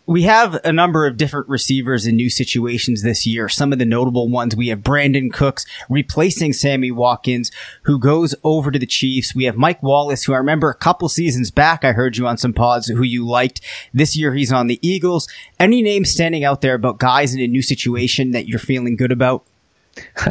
we 0.09 0.23
have 0.23 0.59
a 0.65 0.73
number 0.73 1.07
of 1.07 1.19
different 1.19 1.49
receivers 1.51 2.07
in 2.07 2.17
new 2.17 2.31
situations 2.31 3.03
this 3.03 3.27
year. 3.27 3.47
Some 3.47 3.75
of 3.75 3.79
the 3.79 3.85
notable 3.85 4.31
ones 4.31 4.57
we 4.57 4.69
have 4.69 4.81
Brandin 4.81 5.31
Cooks 5.31 5.67
replacing 5.91 6.55
Sammy 6.55 6.91
Watkins, 6.91 7.51
who 7.83 7.99
goes 7.99 8.35
over 8.43 8.71
to 8.71 8.79
the 8.79 8.87
Chiefs. 8.87 9.35
We 9.35 9.45
have 9.45 9.57
Mike 9.57 9.83
Wallace, 9.83 10.25
who 10.25 10.33
I 10.33 10.39
remember 10.39 10.71
a 10.71 10.75
couple 10.75 11.11
seasons 11.11 11.51
back, 11.51 11.85
I 11.85 11.93
heard 11.93 12.17
you 12.17 12.27
on 12.27 12.39
some 12.39 12.55
pods 12.55 12.89
who 12.89 13.03
you 13.03 13.29
liked. 13.29 13.61
This 13.93 14.17
year 14.17 14.33
he's 14.33 14.51
on 14.51 14.67
the 14.67 14.79
Eagles. 14.81 15.29
Any 15.61 15.83
names 15.83 16.11
standing 16.11 16.43
out 16.43 16.63
there 16.63 16.75
about 16.75 16.99
guys 16.99 17.35
in 17.35 17.41
a 17.41 17.47
new 17.47 17.63
situation 17.63 18.31
that 18.31 18.49
you're 18.49 18.59
feeling 18.59 18.97
good 18.97 19.13
about? 19.13 19.45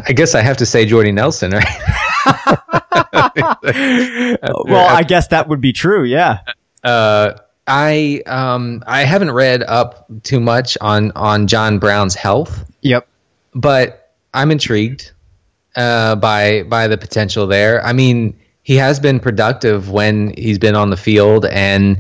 I 0.08 0.14
guess 0.14 0.34
I 0.34 0.42
have 0.42 0.58
to 0.58 0.66
say 0.66 0.88
Jordy 0.88 1.12
Nelson, 1.12 1.52
right? 1.52 1.66
well, 4.66 4.90
I 4.90 5.04
guess 5.08 5.28
that 5.28 5.48
would 5.48 5.62
be 5.62 5.72
true. 5.72 6.04
Yeah. 6.04 6.40
Uh, 6.84 7.34
I 7.68 8.24
um 8.26 8.84
I 8.88 9.04
haven't 9.04 9.32
read 9.32 9.64
up 9.64 10.08
too 10.24 10.40
much 10.40 10.78
on 10.82 11.12
on 11.16 11.48
John 11.48 11.80
Brown's 11.80 12.16
health. 12.16 12.70
Yep. 12.82 13.08
But 13.54 14.14
I'm 14.34 14.52
intrigued 14.52 15.12
uh, 15.76 16.16
by 16.16 16.64
by 16.64 16.88
the 16.88 16.98
potential 16.98 17.48
there. 17.48 17.84
I 17.86 17.94
mean, 17.94 18.38
he 18.64 18.76
has 18.76 19.00
been 19.00 19.20
productive 19.20 19.90
when 19.90 20.34
he's 20.38 20.60
been 20.60 20.76
on 20.76 20.90
the 20.90 20.98
field, 20.98 21.46
and 21.46 22.00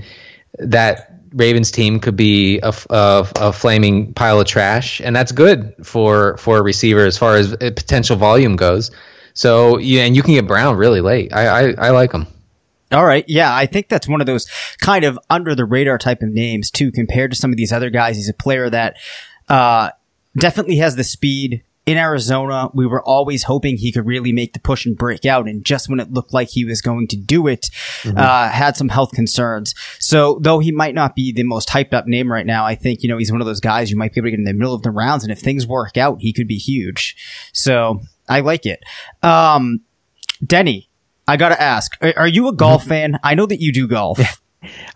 that 0.59 1.13
Ravens 1.33 1.71
team 1.71 1.99
could 1.99 2.15
be 2.15 2.59
a, 2.59 2.73
a, 2.89 3.27
a 3.35 3.53
flaming 3.53 4.13
pile 4.13 4.39
of 4.39 4.47
trash, 4.47 4.99
and 5.01 5.15
that's 5.15 5.31
good 5.31 5.73
for 5.83 6.37
for 6.37 6.57
a 6.57 6.61
receiver 6.61 7.05
as 7.05 7.17
far 7.17 7.35
as 7.35 7.55
potential 7.55 8.15
volume 8.15 8.55
goes. 8.55 8.91
So 9.33 9.77
yeah, 9.77 10.03
and 10.03 10.15
you 10.15 10.23
can 10.23 10.33
get 10.33 10.47
Brown 10.47 10.75
really 10.75 11.01
late. 11.01 11.33
I 11.33 11.47
I, 11.47 11.87
I 11.87 11.89
like 11.91 12.11
him. 12.11 12.27
All 12.91 13.05
right. 13.05 13.25
Yeah. 13.27 13.53
I 13.53 13.65
think 13.65 13.89
that's 13.89 14.07
one 14.07 14.21
of 14.21 14.27
those 14.27 14.47
kind 14.79 15.03
of 15.03 15.19
under 15.29 15.55
the 15.55 15.65
radar 15.65 15.97
type 15.97 16.21
of 16.21 16.29
names 16.29 16.71
too, 16.71 16.91
compared 16.91 17.31
to 17.31 17.37
some 17.37 17.51
of 17.51 17.57
these 17.57 17.73
other 17.73 17.89
guys. 17.89 18.15
He's 18.15 18.29
a 18.29 18.33
player 18.33 18.69
that, 18.69 18.97
uh, 19.49 19.91
definitely 20.37 20.77
has 20.77 20.95
the 20.95 21.03
speed 21.03 21.63
in 21.87 21.97
Arizona. 21.97 22.69
We 22.73 22.85
were 22.85 23.01
always 23.01 23.43
hoping 23.43 23.77
he 23.77 23.91
could 23.91 24.05
really 24.05 24.31
make 24.31 24.53
the 24.53 24.59
push 24.59 24.85
and 24.85 24.97
break 24.97 25.25
out. 25.25 25.47
And 25.47 25.65
just 25.65 25.89
when 25.89 25.99
it 25.99 26.11
looked 26.11 26.33
like 26.33 26.49
he 26.49 26.65
was 26.65 26.81
going 26.81 27.07
to 27.07 27.17
do 27.17 27.47
it, 27.47 27.69
mm-hmm. 28.03 28.17
uh, 28.17 28.49
had 28.49 28.77
some 28.77 28.89
health 28.89 29.11
concerns. 29.11 29.73
So 29.97 30.37
though 30.41 30.59
he 30.59 30.71
might 30.71 30.93
not 30.93 31.15
be 31.15 31.31
the 31.31 31.43
most 31.43 31.69
hyped 31.69 31.93
up 31.93 32.05
name 32.05 32.31
right 32.31 32.45
now, 32.45 32.65
I 32.65 32.75
think, 32.75 33.03
you 33.03 33.09
know, 33.09 33.17
he's 33.17 33.31
one 33.31 33.41
of 33.41 33.47
those 33.47 33.61
guys 33.61 33.89
you 33.89 33.97
might 33.97 34.13
be 34.13 34.19
able 34.19 34.27
to 34.27 34.31
get 34.31 34.39
in 34.39 34.45
the 34.45 34.53
middle 34.53 34.75
of 34.75 34.83
the 34.83 34.91
rounds. 34.91 35.23
And 35.23 35.31
if 35.31 35.39
things 35.39 35.65
work 35.65 35.97
out, 35.97 36.19
he 36.19 36.33
could 36.33 36.47
be 36.47 36.57
huge. 36.57 37.15
So 37.53 38.01
I 38.27 38.41
like 38.41 38.65
it. 38.65 38.83
Um, 39.23 39.81
Denny, 40.45 40.86
I 41.27 41.37
gotta 41.37 41.61
ask: 41.61 41.97
Are, 42.01 42.27
you 42.27 42.47
a 42.47 42.53
golf 42.53 42.83
fan? 42.87 43.19
I 43.23 43.35
know 43.35 43.45
that 43.45 43.61
you 43.61 43.73
do 43.73 43.87
golf. 43.87 44.19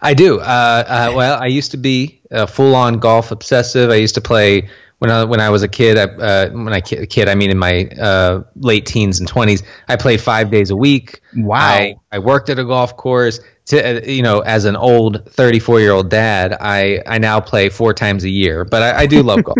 I 0.01 0.13
do. 0.13 0.39
Uh, 0.39 0.43
uh, 0.43 1.13
well, 1.15 1.41
I 1.41 1.47
used 1.47 1.71
to 1.71 1.77
be 1.77 2.21
a 2.31 2.47
full-on 2.47 2.99
golf 2.99 3.31
obsessive. 3.31 3.89
I 3.89 3.95
used 3.95 4.15
to 4.15 4.21
play 4.21 4.69
when 4.99 5.09
I 5.11 5.23
when 5.23 5.39
I 5.39 5.49
was 5.49 5.63
a 5.63 5.67
kid. 5.67 5.97
I, 5.97 6.03
uh, 6.03 6.49
when 6.51 6.73
I 6.73 6.81
kid, 6.81 7.27
I 7.27 7.35
mean 7.35 7.51
in 7.51 7.57
my 7.57 7.85
uh, 7.99 8.43
late 8.55 8.85
teens 8.85 9.19
and 9.19 9.27
twenties. 9.27 9.63
I 9.87 9.95
played 9.95 10.21
five 10.21 10.51
days 10.51 10.69
a 10.69 10.75
week. 10.75 11.21
Wow. 11.35 11.57
I, 11.57 11.95
I 12.11 12.19
worked 12.19 12.49
at 12.49 12.59
a 12.59 12.65
golf 12.65 12.95
course. 12.97 13.39
To, 13.67 13.97
uh, 13.97 14.01
you 14.05 14.23
know, 14.23 14.39
as 14.39 14.65
an 14.65 14.75
old 14.75 15.29
34 15.29 15.79
year 15.79 15.91
old 15.91 16.09
dad, 16.09 16.57
I 16.59 17.01
I 17.05 17.17
now 17.17 17.39
play 17.39 17.69
four 17.69 17.93
times 17.93 18.23
a 18.23 18.29
year. 18.29 18.65
But 18.65 18.83
I, 18.83 19.01
I 19.01 19.05
do 19.05 19.21
love 19.23 19.43
golf. 19.43 19.57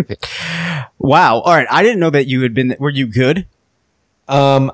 wow. 1.00 1.40
All 1.40 1.54
right. 1.54 1.68
I 1.70 1.84
didn't 1.84 2.00
know 2.00 2.10
that 2.10 2.28
you 2.28 2.42
had 2.42 2.54
been. 2.54 2.76
Were 2.80 2.90
you 2.90 3.08
good? 3.08 3.48
Um, 4.28 4.72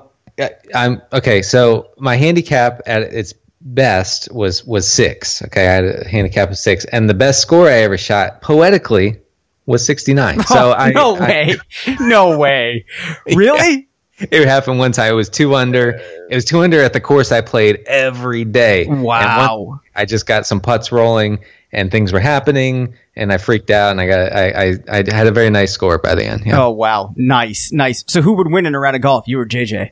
I'm 0.74 1.02
okay. 1.12 1.42
So 1.42 1.90
my 1.98 2.16
handicap 2.16 2.82
at 2.86 3.02
its 3.02 3.34
best 3.60 4.32
was 4.32 4.64
was 4.64 4.88
six. 4.88 5.42
Okay, 5.42 5.66
I 5.66 5.72
had 5.72 5.84
a 5.84 6.08
handicap 6.08 6.50
of 6.50 6.58
six, 6.58 6.84
and 6.84 7.08
the 7.08 7.14
best 7.14 7.40
score 7.40 7.68
I 7.68 7.78
ever 7.78 7.98
shot 7.98 8.40
poetically 8.40 9.20
was 9.66 9.84
sixty 9.84 10.14
nine. 10.14 10.42
so 10.44 10.70
oh, 10.70 10.72
I 10.72 10.90
no 10.92 11.14
way, 11.14 11.56
I, 11.86 11.96
no 12.00 12.38
way, 12.38 12.84
really. 13.34 13.88
Yeah, 14.20 14.26
it 14.32 14.48
happened 14.48 14.78
one 14.80 14.92
time. 14.92 15.12
It 15.12 15.16
was 15.16 15.28
two 15.28 15.54
under. 15.54 16.00
It 16.30 16.34
was 16.34 16.44
two 16.44 16.60
under 16.60 16.82
at 16.82 16.92
the 16.92 17.00
course 17.00 17.30
I 17.30 17.40
played 17.40 17.84
every 17.86 18.44
day. 18.44 18.86
Wow. 18.86 19.80
I 19.94 20.06
just 20.06 20.26
got 20.26 20.44
some 20.44 20.60
putts 20.60 20.90
rolling, 20.90 21.38
and 21.72 21.90
things 21.90 22.12
were 22.12 22.20
happening 22.20 22.94
and 23.18 23.32
I 23.32 23.38
freaked 23.38 23.70
out 23.70 23.90
and 23.90 24.00
I 24.00 24.06
got 24.06 24.32
I, 24.32 24.48
I, 24.48 24.98
I 25.00 25.14
had 25.14 25.26
a 25.26 25.32
very 25.32 25.50
nice 25.50 25.72
score 25.72 25.98
by 25.98 26.14
the 26.14 26.24
end. 26.24 26.46
Yeah. 26.46 26.62
Oh 26.62 26.70
wow, 26.70 27.12
nice, 27.16 27.72
nice. 27.72 28.04
So 28.06 28.22
who 28.22 28.34
would 28.34 28.50
win 28.50 28.64
in 28.64 28.74
a 28.74 28.78
round 28.78 28.96
of 28.96 29.02
golf? 29.02 29.24
You 29.26 29.40
or 29.40 29.46
JJ? 29.46 29.90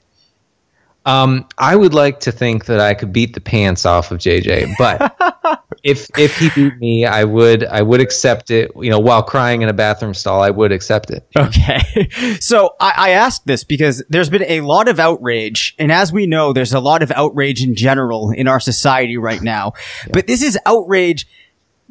Um, 1.06 1.46
I 1.56 1.76
would 1.76 1.94
like 1.94 2.20
to 2.20 2.32
think 2.32 2.66
that 2.66 2.80
I 2.80 2.94
could 2.94 3.12
beat 3.12 3.32
the 3.32 3.40
pants 3.40 3.86
off 3.86 4.10
of 4.10 4.18
JJ, 4.18 4.74
but 4.76 5.16
if 5.84 6.08
if 6.18 6.36
he 6.36 6.50
beat 6.50 6.76
me, 6.78 7.06
I 7.06 7.22
would 7.22 7.64
I 7.64 7.80
would 7.80 8.00
accept 8.00 8.50
it. 8.50 8.72
You 8.74 8.90
know, 8.90 8.98
while 8.98 9.22
crying 9.22 9.62
in 9.62 9.68
a 9.68 9.72
bathroom 9.72 10.14
stall, 10.14 10.42
I 10.42 10.50
would 10.50 10.72
accept 10.72 11.10
it. 11.10 11.24
Okay, 11.36 12.10
so 12.40 12.74
I, 12.80 12.94
I 12.96 13.10
asked 13.10 13.46
this 13.46 13.62
because 13.62 14.02
there's 14.08 14.28
been 14.28 14.42
a 14.42 14.62
lot 14.62 14.88
of 14.88 14.98
outrage, 14.98 15.76
and 15.78 15.92
as 15.92 16.12
we 16.12 16.26
know, 16.26 16.52
there's 16.52 16.74
a 16.74 16.80
lot 16.80 17.04
of 17.04 17.12
outrage 17.12 17.62
in 17.62 17.76
general 17.76 18.32
in 18.32 18.48
our 18.48 18.58
society 18.58 19.16
right 19.16 19.40
now. 19.40 19.74
Yeah. 20.06 20.12
But 20.12 20.26
this 20.26 20.42
is 20.42 20.58
outrage 20.66 21.28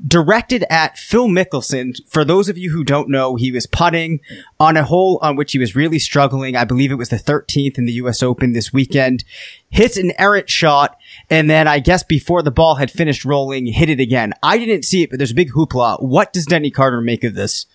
directed 0.08 0.66
at 0.70 0.98
Phil 0.98 1.28
Mickelson. 1.28 1.96
For 2.08 2.26
those 2.26 2.50
of 2.50 2.58
you 2.58 2.72
who 2.72 2.84
don't 2.84 3.10
know, 3.10 3.36
he 3.36 3.52
was 3.52 3.66
putting 3.66 4.20
on 4.60 4.78
a 4.78 4.84
hole 4.84 5.20
on 5.22 5.36
which 5.36 5.54
he 5.54 5.60
was 5.60 5.76
really 5.76 6.00
struggling. 6.00 6.56
I 6.56 6.66
believe 6.66 6.92
it 6.92 6.96
was 6.96 7.10
the 7.10 7.18
13th 7.18 7.78
in 7.78 7.86
the 7.86 7.94
US 7.94 8.22
Open 8.22 8.54
this 8.54 8.74
weekend. 8.74 9.24
Hits 9.70 9.98
an 9.98 10.12
errant 10.18 10.50
shot, 10.50 10.98
and 11.30 11.50
then 11.50 11.68
I 11.68 11.80
guess 11.80 12.04
before 12.04 12.42
the 12.42 12.52
ball 12.52 12.76
had 12.76 12.92
finished 12.92 13.26
rolling, 13.26 13.68
hit 13.68 13.90
it 13.90 14.00
again. 14.00 14.34
I 14.44 14.58
didn't 14.58 14.84
see 14.84 15.04
it, 15.04 15.10
but 15.10 15.18
there's 15.18 15.32
a 15.32 15.36
big 15.36 15.52
hoopla. 15.52 16.02
What 16.02 16.34
does 16.34 16.46
Denny 16.46 16.72
Carter 16.72 17.02
make 17.02 17.24
of 17.24 17.36
this? 17.36 17.66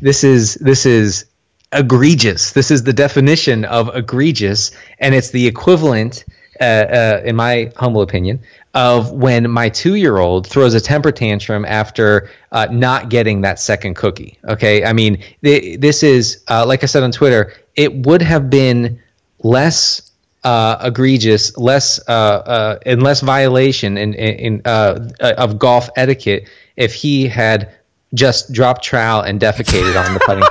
This 0.00 0.24
is 0.24 0.54
this 0.54 0.86
is 0.86 1.26
egregious. 1.72 2.52
This 2.52 2.70
is 2.70 2.82
the 2.82 2.92
definition 2.92 3.64
of 3.64 3.94
egregious, 3.94 4.70
and 4.98 5.14
it's 5.14 5.30
the 5.30 5.46
equivalent, 5.46 6.24
uh, 6.60 6.64
uh, 6.64 7.22
in 7.24 7.36
my 7.36 7.72
humble 7.76 8.02
opinion, 8.02 8.40
of 8.74 9.12
when 9.12 9.50
my 9.50 9.68
two 9.68 9.94
year 9.94 10.18
old 10.18 10.46
throws 10.46 10.74
a 10.74 10.80
temper 10.80 11.10
tantrum 11.10 11.64
after 11.64 12.30
uh, 12.52 12.66
not 12.70 13.08
getting 13.08 13.40
that 13.42 13.58
second 13.58 13.94
cookie. 13.94 14.38
Okay. 14.44 14.84
I 14.84 14.92
mean, 14.92 15.22
th- 15.42 15.80
this 15.80 16.02
is, 16.02 16.44
uh, 16.48 16.66
like 16.66 16.82
I 16.82 16.86
said 16.86 17.02
on 17.02 17.12
Twitter, 17.12 17.54
it 17.74 17.94
would 17.94 18.22
have 18.22 18.50
been 18.50 19.00
less. 19.42 20.02
Uh, 20.42 20.78
egregious, 20.84 21.54
less 21.58 22.00
uh, 22.08 22.12
uh, 22.12 22.78
and 22.86 23.02
less 23.02 23.20
violation 23.20 23.98
in, 23.98 24.14
in, 24.14 24.62
uh, 24.64 25.10
of 25.20 25.58
golf 25.58 25.90
etiquette 25.96 26.48
if 26.76 26.94
he 26.94 27.28
had 27.28 27.74
just 28.14 28.50
dropped 28.50 28.82
trowel 28.82 29.20
and 29.22 29.38
defecated 29.38 30.02
on 30.02 30.14
the 30.14 30.20
putting. 30.20 30.42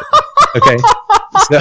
okay, 0.56 0.78
so, 1.50 1.58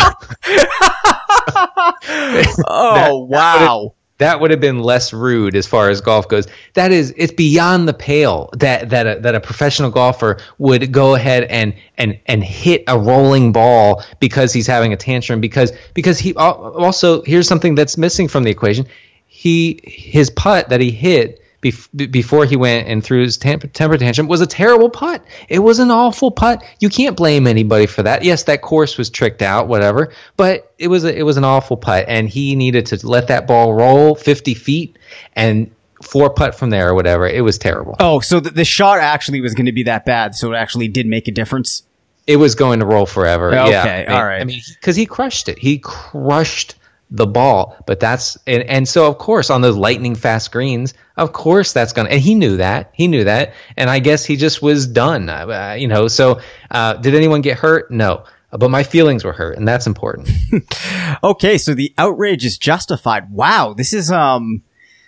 oh 2.69 3.27
that, 3.31 3.49
wow! 3.55 3.95
That 4.19 4.41
would 4.41 4.51
have 4.51 4.61
been 4.61 4.81
less 4.81 5.13
rude 5.13 5.57
as 5.57 5.67
far 5.67 5.89
as 5.89 6.01
golf 6.01 6.29
goes. 6.29 6.47
That 6.75 6.93
is, 6.93 7.15
it's 7.17 7.33
beyond 7.33 7.89
the 7.89 7.95
pale 7.95 8.51
that 8.55 8.91
that 8.91 9.07
a, 9.07 9.21
that 9.21 9.35
a 9.35 9.41
professional 9.41 9.91
golfer 9.91 10.39
would 10.59 10.93
go 10.93 11.15
ahead 11.15 11.45
and 11.45 11.75
and 11.97 12.19
and 12.27 12.43
hit 12.43 12.85
a 12.89 12.99
rolling 12.99 13.53
ball 13.53 14.03
because 14.21 14.53
he's 14.53 14.67
having 14.67 14.93
a 14.93 14.97
tantrum 14.97 15.41
because 15.41 15.73
because 15.95 16.19
he 16.19 16.35
also 16.35 17.23
here's 17.23 17.49
something 17.49 17.75
that's 17.75 17.97
missing 17.97 18.29
from 18.29 18.43
the 18.43 18.51
equation. 18.51 18.87
He 19.27 19.81
his 19.85 20.31
putt 20.31 20.69
that 20.71 20.81
he 20.81 20.91
hit 20.91 21.41
bef- 21.63 22.11
before 22.11 22.45
he 22.45 22.57
went 22.57 22.89
and 22.89 23.03
threw 23.03 23.23
his 23.23 23.37
temper, 23.37 23.67
temper 23.67 23.99
tantrum 23.99 24.29
was 24.29 24.41
a 24.41 24.47
terrible 24.47 24.91
putt. 24.91 25.25
It 25.49 25.59
was 25.59 25.79
an 25.79 25.91
awful 25.91 26.31
putt. 26.31 26.63
You 26.81 26.89
can't 26.89 27.17
blame 27.17 27.47
anybody 27.47 27.87
for 27.87 28.03
that. 28.03 28.25
Yes, 28.25 28.45
that 28.45 28.63
course 28.63 28.97
was 28.97 29.11
tricked 29.11 29.43
out, 29.43 29.69
whatever, 29.69 30.13
but 30.37 30.73
it 30.79 30.89
was 30.89 31.05
a, 31.05 31.17
it 31.17 31.23
was 31.23 31.37
an 31.37 31.45
awful 31.45 31.77
putt, 31.77 32.05
and 32.09 32.29
he 32.29 32.55
needed 32.57 32.87
to 32.87 33.07
let 33.07 33.29
that 33.29 33.47
ball 33.47 33.75
roll 33.75 34.15
50 34.15 34.55
feet 34.55 34.99
and 35.35 35.71
four 36.03 36.31
putt 36.31 36.55
from 36.55 36.71
there 36.71 36.91
or 36.91 36.95
whatever. 36.95 37.27
It 37.27 37.43
was 37.43 37.59
terrible. 37.59 37.97
Oh, 37.99 38.21
so 38.21 38.41
the, 38.41 38.51
the 38.51 38.65
shot 38.65 39.01
actually 39.01 39.41
was 39.41 39.55
going 39.55 39.67
to 39.67 39.73
be 39.73 39.85
that 39.85 40.05
bad, 40.05 40.35
so 40.35 40.53
it 40.53 40.57
actually 40.57 40.89
did 40.89 41.07
make 41.07 41.29
a 41.29 41.33
difference. 41.33 41.83
It 42.27 42.37
was 42.37 42.55
going 42.55 42.81
to 42.81 42.87
roll 42.87 43.07
forever. 43.07 43.49
Okay, 43.49 43.71
yeah, 43.71 43.83
I 43.83 43.99
mean, 44.01 44.09
all 44.11 44.25
right. 44.25 44.41
I 44.41 44.45
mean, 44.45 44.61
because 44.75 44.97
he 44.97 45.07
crushed 45.07 45.49
it. 45.49 45.59
He 45.59 45.79
crushed 45.79 46.75
the 47.11 47.27
ball. 47.27 47.77
But 47.87 48.01
that's 48.01 48.37
and, 48.47 48.63
and 48.65 48.89
so 48.89 49.07
of 49.09 49.19
course 49.19 49.51
on 49.51 49.61
those 49.61 49.77
lightning 49.77 50.15
fast 50.15 50.53
greens, 50.53 50.95
of 51.17 51.33
course 51.33 51.73
that's 51.73 51.93
gonna. 51.93 52.11
And 52.11 52.21
he 52.21 52.35
knew 52.35 52.59
that. 52.59 52.91
He 52.93 53.09
knew 53.09 53.25
that. 53.25 53.55
And 53.77 53.89
I 53.91 53.99
guess 53.99 54.25
he 54.25 54.37
just 54.37 54.63
was 54.63 54.87
done. 54.87 55.29
Uh, 55.29 55.77
you 55.79 55.89
know. 55.89 56.09
So 56.09 56.41
uh, 56.71 56.95
did 56.95 57.15
anyone 57.15 57.41
get 57.41 57.59
hurt? 57.59 57.91
No. 57.91 58.25
But 58.51 58.71
my 58.71 58.83
feelings 58.83 59.25
were 59.25 59.35
hurt, 59.35 59.59
and 59.59 59.69
that's 59.69 59.87
important. 59.87 60.31
okay, 61.23 61.59
so 61.59 61.75
the 61.75 61.93
outrage 61.99 62.47
is 62.47 62.57
justified. 62.57 63.31
Wow, 63.31 63.75
this 63.77 63.93
is 63.93 64.11
um, 64.11 64.63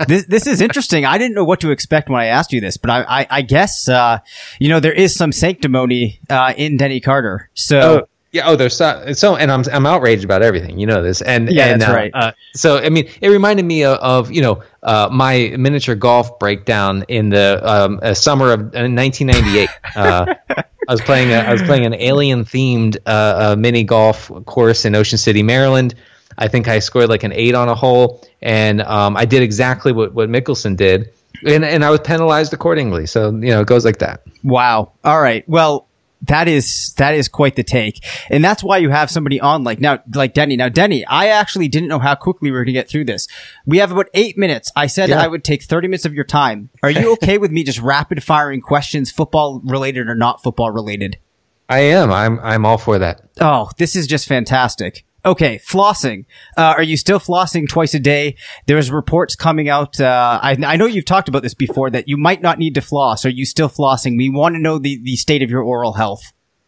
this 0.09 0.27
this 0.27 0.47
is 0.47 0.61
interesting. 0.61 1.07
I 1.07 1.17
didn't 1.17 1.35
know 1.35 1.45
what 1.45 1.61
to 1.61 1.71
expect 1.71 2.11
when 2.11 2.21
I 2.21 2.27
asked 2.27 2.53
you 2.53 2.61
this, 2.61 2.77
but 2.77 2.91
I 2.91 3.03
I, 3.03 3.27
I 3.31 3.43
guess 3.43 3.89
uh, 3.89 4.19
you 4.59 4.69
know 4.69 4.79
there 4.79 4.93
is 4.93 5.15
some 5.15 5.33
sanctimony 5.33 6.21
uh, 6.29 6.53
in 6.55 6.77
Denny 6.77 7.01
Carter. 7.01 7.49
So 7.55 7.81
oh, 7.81 8.09
yeah. 8.33 8.49
Oh, 8.49 8.57
there's 8.57 8.77
so, 8.77 9.13
so, 9.13 9.37
and 9.37 9.51
I'm 9.51 9.65
I'm 9.73 9.87
outraged 9.87 10.25
about 10.25 10.43
everything. 10.43 10.79
You 10.79 10.87
know 10.87 11.03
this, 11.03 11.21
and 11.23 11.51
yeah, 11.51 11.67
and, 11.67 11.81
that's 11.81 11.91
uh, 11.91 11.95
right. 11.95 12.11
Uh, 12.15 12.33
so 12.55 12.79
I 12.79 12.89
mean, 12.89 13.09
it 13.21 13.29
reminded 13.29 13.65
me 13.65 13.85
of, 13.85 13.99
of 13.99 14.33
you 14.33 14.43
know 14.43 14.63
uh, 14.83 15.09
my 15.11 15.55
miniature 15.59 15.95
golf 15.95 16.39
breakdown 16.39 17.05
in 17.09 17.31
the 17.31 17.61
um, 17.63 18.15
summer 18.15 18.53
of 18.53 18.61
1998. 18.61 19.69
Uh, 19.97 20.35
I 20.89 20.93
was 20.93 21.01
playing 21.01 21.31
a, 21.31 21.37
I 21.37 21.53
was 21.53 21.63
playing 21.63 21.87
an 21.87 21.95
alien 21.95 22.45
themed 22.45 22.99
uh, 23.07 23.55
mini 23.57 23.85
golf 23.85 24.31
course 24.47 24.85
in 24.85 24.95
Ocean 24.95 25.19
City, 25.19 25.43
Maryland. 25.43 25.95
I 26.39 26.49
think 26.49 26.69
I 26.69 26.79
scored 26.79 27.09
like 27.09 27.23
an 27.23 27.33
eight 27.33 27.55
on 27.55 27.69
a 27.69 27.75
hole, 27.75 28.27
and 28.41 28.81
um, 28.83 29.17
I 29.17 29.25
did 29.25 29.43
exactly 29.43 29.93
what 29.93 30.15
what 30.15 30.29
Mickelson 30.29 30.77
did. 30.77 31.13
And, 31.47 31.65
and 31.65 31.85
I 31.85 31.91
was 31.91 32.01
penalized 32.01 32.53
accordingly. 32.53 33.07
So, 33.07 33.31
you 33.31 33.49
know, 33.49 33.61
it 33.61 33.67
goes 33.67 33.85
like 33.85 33.99
that. 34.01 34.23
Wow. 34.45 34.93
All 35.05 35.21
right. 35.21 35.49
Well, 35.49 35.87
that 36.23 36.49
is 36.49 36.93
that 36.99 37.15
is 37.15 37.29
quite 37.29 37.57
the 37.57 37.63
take, 37.63 38.05
and 38.29 38.45
that's 38.45 38.63
why 38.63 38.79
you 38.79 38.91
have 38.91 39.11
somebody 39.11 39.41
on 39.41 39.65
like 39.65 39.81
now, 39.81 40.03
like 40.15 40.35
Denny. 40.35 40.57
Now, 40.57 40.69
Denny, 40.69 41.05
I 41.07 41.29
actually 41.29 41.69
didn't 41.69 41.89
know 41.89 41.99
how 41.99 42.15
quickly 42.15 42.51
we 42.51 42.53
were 42.53 42.65
going 42.65 42.67
to 42.67 42.73
get 42.73 42.89
through 42.89 43.05
this. 43.05 43.27
We 43.65 43.79
have 43.79 43.91
about 43.91 44.09
eight 44.15 44.37
minutes. 44.37 44.71
I 44.77 44.87
said 44.87 45.09
yeah. 45.09 45.23
I 45.23 45.29
would 45.29 45.45
take 45.45 45.63
thirty 45.63 45.89
minutes 45.89 46.05
of 46.05 46.15
your 46.15 46.25
time. 46.25 46.71
Are 46.83 46.91
you 46.91 47.13
okay 47.15 47.39
with 47.39 47.51
me 47.51 47.65
just 47.65 47.81
rapid 47.81 48.23
firing 48.23 48.61
questions, 48.61 49.11
football 49.11 49.61
related 49.65 50.09
or 50.09 50.15
not 50.15 50.43
football 50.43 50.71
related? 50.71 51.19
I 51.69 51.81
am. 51.81 52.13
I'm. 52.13 52.39
I'm 52.41 52.67
all 52.67 52.79
for 52.79 52.99
that. 52.99 53.23
Oh, 53.41 53.71
this 53.79 53.97
is 53.97 54.07
just 54.07 54.29
fantastic. 54.29 55.05
Okay, 55.25 55.59
flossing. 55.59 56.25
Uh, 56.57 56.75
are 56.77 56.83
you 56.83 56.97
still 56.97 57.19
flossing 57.19 57.69
twice 57.69 57.93
a 57.95 57.99
day? 57.99 58.37
There's 58.67 58.91
reports 58.91 59.35
coming 59.35 59.69
out. 59.69 60.01
Uh, 60.01 60.41
I, 60.43 60.57
I, 60.65 60.77
know 60.77 60.87
you've 60.87 61.05
talked 61.05 61.29
about 61.29 61.43
this 61.43 61.53
before 61.53 61.91
that 61.91 62.09
you 62.09 62.17
might 62.17 62.41
not 62.41 62.59
need 62.59 62.75
to 62.77 62.81
floss. 62.81 63.27
Are 63.27 63.31
you 63.31 63.45
still 63.45 63.69
flossing? 63.69 64.17
We 64.17 64.31
want 64.31 64.55
to 64.55 64.61
know 64.61 64.79
the, 64.79 64.99
the 65.03 65.17
state 65.17 65.43
of 65.43 65.51
your 65.51 65.63
oral 65.63 65.93
health. 65.93 66.23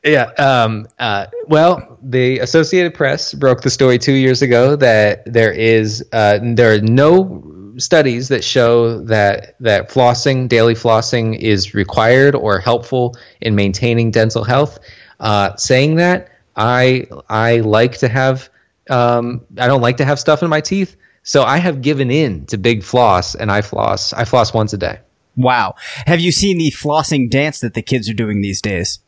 Yeah. 0.05 0.25
Um, 0.37 0.87
uh, 0.99 1.27
well, 1.47 1.99
the 2.03 2.41
Associated 2.41 2.93
Press 2.93 3.33
broke 3.35 3.63
the 3.63 3.71
story 3.71 3.99
two 3.99 4.15
years 4.15 4.43
ago 4.43 4.77
that 4.77 5.23
there 5.33 5.53
is 5.53 6.05
uh, 6.13 6.41
there 6.43 6.75
are 6.75 6.81
no 6.81 7.73
studies 7.79 8.29
that 8.29 8.45
show 8.45 9.01
that 9.05 9.55
that 9.61 9.91
flossing, 9.91 10.49
daily 10.49 10.75
flossing, 10.75 11.39
is 11.39 11.73
required 11.73 12.35
or 12.35 12.59
helpful 12.59 13.15
in 13.41 13.55
maintaining 13.55 14.11
dental 14.11 14.45
health. 14.45 14.79
Uh, 15.21 15.55
saying 15.57 15.95
that 15.95 16.32
I 16.57 17.07
I 17.29 17.59
like 17.59 17.99
to 17.99 18.09
have 18.09 18.51
um, 18.91 19.47
I 19.59 19.67
don't 19.67 19.81
like 19.81 19.99
to 19.99 20.05
have 20.05 20.19
stuff 20.19 20.43
in 20.43 20.51
my 20.51 20.61
teeth, 20.61 20.97
so 21.23 21.45
I 21.45 21.59
have 21.59 21.83
given 21.83 22.11
in 22.11 22.47
to 22.47 22.59
big 22.59 22.83
floss, 22.83 23.35
and 23.35 23.51
I 23.51 23.63
floss. 23.63 24.13
I 24.13 24.25
floss 24.25 24.53
once 24.53 24.73
a 24.73 24.79
day. 24.79 24.99
Wow. 25.37 25.77
Have 26.07 26.21
you 26.21 26.33
seen 26.33 26.59
the 26.59 26.71
flossing 26.71 27.31
dance 27.31 27.61
that 27.61 27.75
the 27.75 27.83
kids 27.83 28.09
are 28.09 28.15
doing 28.15 28.43
these 28.43 28.61
days? 28.61 28.99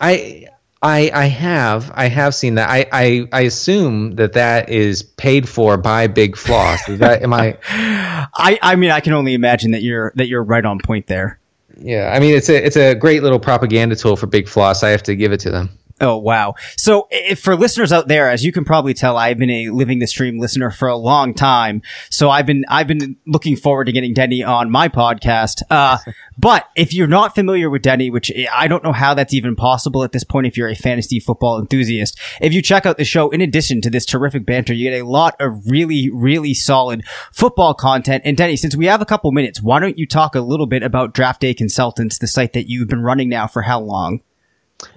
I 0.00 0.46
I 0.80 1.10
I 1.12 1.26
have 1.26 1.90
I 1.94 2.08
have 2.08 2.34
seen 2.34 2.56
that. 2.56 2.68
I 2.68 2.86
I, 2.92 3.28
I 3.32 3.40
assume 3.42 4.16
that 4.16 4.34
that 4.34 4.68
is 4.68 5.02
paid 5.02 5.48
for 5.48 5.76
by 5.76 6.06
Big 6.08 6.36
Floss. 6.36 6.88
Is 6.88 6.98
that 6.98 7.22
am 7.22 7.32
I? 7.32 7.56
I 7.68 8.58
I 8.62 8.76
mean 8.76 8.90
I 8.90 9.00
can 9.00 9.12
only 9.12 9.34
imagine 9.34 9.72
that 9.72 9.82
you're 9.82 10.12
that 10.16 10.26
you're 10.26 10.42
right 10.42 10.64
on 10.64 10.78
point 10.78 11.06
there. 11.06 11.38
Yeah, 11.78 12.12
I 12.14 12.20
mean 12.20 12.34
it's 12.34 12.48
a 12.48 12.64
it's 12.64 12.76
a 12.76 12.94
great 12.94 13.22
little 13.22 13.40
propaganda 13.40 13.96
tool 13.96 14.16
for 14.16 14.26
Big 14.26 14.48
Floss. 14.48 14.82
I 14.82 14.90
have 14.90 15.02
to 15.04 15.16
give 15.16 15.32
it 15.32 15.40
to 15.40 15.50
them. 15.50 15.70
Oh 16.02 16.18
wow! 16.18 16.54
So, 16.76 17.06
if, 17.10 17.38
for 17.38 17.56
listeners 17.56 17.92
out 17.92 18.08
there, 18.08 18.28
as 18.28 18.44
you 18.44 18.52
can 18.52 18.64
probably 18.64 18.92
tell, 18.92 19.16
I've 19.16 19.38
been 19.38 19.50
a 19.50 19.70
living 19.70 20.00
the 20.00 20.06
stream 20.06 20.38
listener 20.38 20.70
for 20.70 20.88
a 20.88 20.96
long 20.96 21.32
time. 21.32 21.80
So 22.10 22.28
I've 22.28 22.44
been 22.44 22.64
I've 22.68 22.88
been 22.88 23.16
looking 23.26 23.56
forward 23.56 23.84
to 23.84 23.92
getting 23.92 24.12
Denny 24.12 24.42
on 24.42 24.70
my 24.70 24.88
podcast. 24.88 25.62
Uh, 25.70 25.98
but 26.38 26.68
if 26.76 26.92
you're 26.92 27.06
not 27.06 27.34
familiar 27.34 27.70
with 27.70 27.82
Denny, 27.82 28.10
which 28.10 28.30
I 28.52 28.68
don't 28.68 28.84
know 28.84 28.92
how 28.92 29.14
that's 29.14 29.32
even 29.32 29.56
possible 29.56 30.02
at 30.04 30.12
this 30.12 30.24
point, 30.24 30.46
if 30.46 30.56
you're 30.56 30.68
a 30.68 30.74
fantasy 30.74 31.20
football 31.20 31.58
enthusiast, 31.58 32.18
if 32.40 32.52
you 32.52 32.62
check 32.62 32.84
out 32.84 32.96
the 32.96 33.04
show, 33.04 33.30
in 33.30 33.40
addition 33.40 33.80
to 33.82 33.90
this 33.90 34.04
terrific 34.04 34.44
banter, 34.44 34.74
you 34.74 34.90
get 34.90 35.00
a 35.00 35.06
lot 35.06 35.36
of 35.40 35.62
really 35.66 36.10
really 36.12 36.52
solid 36.52 37.04
football 37.32 37.74
content. 37.74 38.22
And 38.26 38.36
Denny, 38.36 38.56
since 38.56 38.76
we 38.76 38.86
have 38.86 39.00
a 39.00 39.06
couple 39.06 39.30
minutes, 39.32 39.62
why 39.62 39.78
don't 39.78 39.98
you 39.98 40.06
talk 40.06 40.34
a 40.34 40.40
little 40.40 40.66
bit 40.66 40.82
about 40.82 41.14
Draft 41.14 41.40
Day 41.40 41.54
Consultants, 41.54 42.18
the 42.18 42.26
site 42.26 42.54
that 42.54 42.68
you've 42.68 42.88
been 42.88 43.02
running 43.02 43.28
now 43.28 43.46
for 43.46 43.62
how 43.62 43.80
long? 43.80 44.20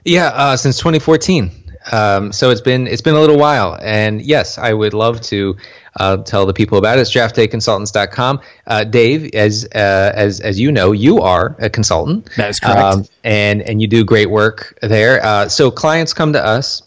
Yeah, 0.04 0.28
uh, 0.28 0.58
since 0.58 0.78
2014. 0.78 1.52
Um, 1.91 2.32
so 2.32 2.50
it's 2.50 2.62
been 2.62 2.88
it's 2.88 3.02
been 3.02 3.13
a 3.13 3.19
little 3.19 3.38
while, 3.38 3.78
and 3.80 4.21
yes, 4.21 4.58
I 4.58 4.74
would 4.74 4.93
love 4.93 5.21
to 5.21 5.56
uh, 5.98 6.17
tell 6.17 6.45
the 6.45 6.54
people 6.54 6.78
about 6.78 6.98
it. 6.98 7.02
It's 7.02 7.12
draftdayconsultants.com. 7.12 8.41
Uh, 8.65 8.84
Dave, 8.86 9.36
as 9.36 9.65
uh, 9.76 10.12
as 10.15 10.39
as 10.39 10.60
you 10.60 10.71
know, 10.71 10.93
you 10.93 11.21
are 11.21 11.56
a 11.60 11.69
consultant. 11.69 12.30
That 12.38 12.50
is 12.50 12.60
correct, 12.60 12.80
um, 12.80 13.06
and 13.24 13.62
and 13.62 13.82
you 13.82 13.88
do 13.88 14.04
great 14.04 14.30
work 14.30 14.78
there. 14.82 15.24
Uh, 15.24 15.48
so 15.48 15.69
clients 15.69 16.13
come 16.13 16.34
to 16.34 16.43
us 16.43 16.82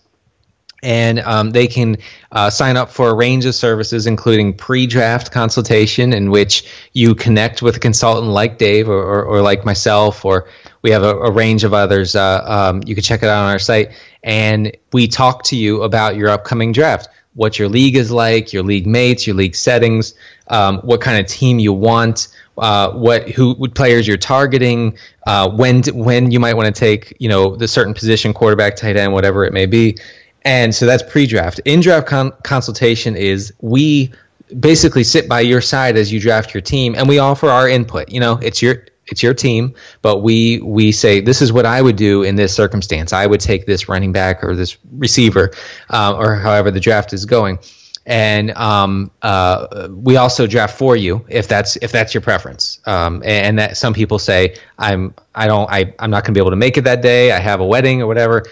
and 0.82 1.18
um, 1.20 1.50
they 1.50 1.66
can 1.66 1.96
uh, 2.30 2.50
sign 2.50 2.76
up 2.76 2.90
for 2.90 3.11
a 3.11 3.14
range 3.14 3.44
of 3.46 3.54
services, 3.54 4.06
including 4.06 4.54
pre-draft 4.54 5.32
consultation, 5.32 6.12
in 6.12 6.30
which 6.30 6.64
you 6.92 7.14
connect 7.14 7.62
with 7.62 7.76
a 7.76 7.80
consultant 7.80 8.28
like 8.28 8.58
Dave 8.58 8.88
or, 8.88 9.02
or, 9.02 9.24
or 9.24 9.42
like 9.42 9.64
myself, 9.64 10.24
or 10.24 10.48
we 10.82 10.90
have 10.90 11.02
a, 11.02 11.16
a 11.16 11.30
range 11.30 11.64
of 11.64 11.74
others. 11.74 12.14
Uh, 12.14 12.42
um, 12.44 12.82
you 12.86 12.94
can 12.94 13.02
check 13.02 13.22
it 13.22 13.28
out 13.28 13.44
on 13.44 13.50
our 13.50 13.58
site, 13.58 13.92
and 14.22 14.76
we 14.92 15.08
talk 15.08 15.42
to 15.44 15.56
you 15.56 15.82
about 15.82 16.16
your 16.16 16.28
upcoming 16.28 16.72
draft, 16.72 17.08
what 17.34 17.58
your 17.58 17.68
league 17.68 17.96
is 17.96 18.10
like, 18.10 18.52
your 18.52 18.62
league 18.62 18.86
mates, 18.86 19.26
your 19.26 19.36
league 19.36 19.54
settings, 19.54 20.14
um, 20.48 20.78
what 20.78 21.00
kind 21.00 21.18
of 21.18 21.26
team 21.26 21.58
you 21.58 21.72
want. 21.72 22.28
Uh, 22.56 22.90
what 22.90 23.28
who 23.28 23.54
what 23.54 23.72
players 23.72 24.04
you're 24.04 24.16
targeting, 24.16 24.98
uh, 25.28 25.48
when 25.48 25.80
when 25.94 26.32
you 26.32 26.40
might 26.40 26.54
want 26.54 26.66
to 26.66 26.76
take 26.76 27.16
you 27.20 27.28
know 27.28 27.54
the 27.54 27.68
certain 27.68 27.94
position, 27.94 28.34
quarterback, 28.34 28.74
tight 28.74 28.96
end, 28.96 29.12
whatever 29.12 29.44
it 29.44 29.52
may 29.52 29.64
be, 29.64 29.96
and 30.42 30.74
so 30.74 30.84
that's 30.84 31.04
pre-draft. 31.04 31.60
In-draft 31.64 32.08
con- 32.08 32.32
consultation 32.42 33.14
is 33.14 33.52
we 33.60 34.10
basically 34.58 35.04
sit 35.04 35.28
by 35.28 35.40
your 35.40 35.60
side 35.60 35.96
as 35.96 36.12
you 36.12 36.18
draft 36.18 36.52
your 36.52 36.60
team, 36.60 36.96
and 36.96 37.08
we 37.08 37.20
offer 37.20 37.48
our 37.48 37.68
input. 37.68 38.10
You 38.10 38.18
know, 38.18 38.40
it's 38.42 38.60
your 38.60 38.86
it's 39.11 39.23
your 39.23 39.35
team, 39.35 39.75
but 40.03 40.18
we 40.18 40.61
we 40.61 40.92
say 40.92 41.21
this 41.21 41.42
is 41.42 41.53
what 41.53 41.66
I 41.66 41.81
would 41.81 41.97
do 41.97 42.23
in 42.23 42.37
this 42.37 42.55
circumstance. 42.55 43.12
I 43.12 43.27
would 43.27 43.40
take 43.40 43.66
this 43.66 43.88
running 43.88 44.12
back 44.12 44.44
or 44.44 44.55
this 44.55 44.77
receiver, 44.92 45.53
uh, 45.90 46.14
or 46.16 46.37
however 46.37 46.71
the 46.71 46.81
draft 46.81 47.12
is 47.12 47.25
going, 47.25 47.59
and 48.07 48.51
um, 48.53 49.11
uh, 49.23 49.88
we 49.90 50.16
also 50.16 50.47
draft 50.47 50.79
for 50.79 50.97
you 50.97 51.25
if 51.29 51.49
that's 51.49 51.77
if 51.77 51.92
that's 51.92 52.14
your 52.14 52.23
preference. 52.23 52.81
Um, 52.87 53.23
and 53.25 53.59
that 53.59 53.77
some 53.77 53.94
people 53.94 54.18
say 54.18 54.57
I'm 54.79 55.14
I 55.35 55.47
don't 55.47 55.71
I 55.71 55.94
I'm 55.99 56.11
not 56.11 56.25
going 56.25 56.35
to 56.35 56.38
be 56.38 56.40
able 56.40 56.51
to 56.51 56.57
make 56.57 56.77
it 56.77 56.85
that 56.85 57.03
day. 57.03 57.33
I 57.33 57.38
have 57.38 57.61
a 57.61 57.66
wedding 57.66 58.03
or 58.03 58.07
whatever. 58.07 58.44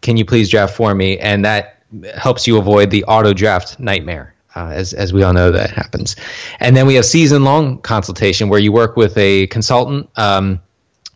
Can 0.00 0.16
you 0.16 0.24
please 0.24 0.48
draft 0.48 0.76
for 0.76 0.94
me? 0.94 1.18
And 1.18 1.44
that 1.44 1.82
helps 2.14 2.46
you 2.46 2.56
avoid 2.56 2.90
the 2.90 3.04
auto 3.04 3.32
draft 3.32 3.80
nightmare. 3.80 4.34
Uh, 4.56 4.72
as, 4.74 4.92
as 4.94 5.12
we 5.12 5.22
all 5.22 5.32
know 5.32 5.52
that 5.52 5.70
happens. 5.70 6.16
And 6.58 6.76
then 6.76 6.88
we 6.88 6.96
have 6.96 7.04
season 7.04 7.44
long 7.44 7.80
consultation 7.82 8.48
where 8.48 8.58
you 8.58 8.72
work 8.72 8.96
with 8.96 9.16
a 9.16 9.46
consultant 9.46 10.10
um, 10.16 10.60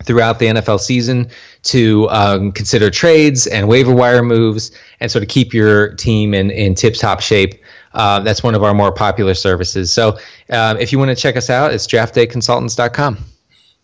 throughout 0.05 0.39
the 0.39 0.47
NFL 0.47 0.79
season 0.79 1.31
to 1.65 2.09
um, 2.11 2.53
consider 2.53 2.91
trades 2.91 3.47
and 3.47 3.67
waiver 3.69 3.93
wire 3.93 4.23
moves 4.23 4.71
and 5.01 5.11
sort 5.11 5.23
of 5.25 5.29
keep 5.29 5.53
your 5.53 5.95
team 5.95 6.33
in, 6.33 6.51
in 6.51 6.75
tip 6.75 6.95
top 6.95 7.21
shape. 7.21 7.61
Uh, 7.93 8.21
that's 8.21 8.43
one 8.43 8.55
of 8.55 8.63
our 8.63 8.75
more 8.75 8.93
popular 8.93 9.35
services. 9.35 9.93
So 9.93 10.19
uh, 10.51 10.77
if 10.79 10.93
you 10.93 10.99
want 10.99 11.11
to 11.11 11.17
check 11.17 11.37
us 11.37 11.51
out, 11.51 11.73
it's 11.73 11.87
draftdayconsultants.com. 11.87 13.34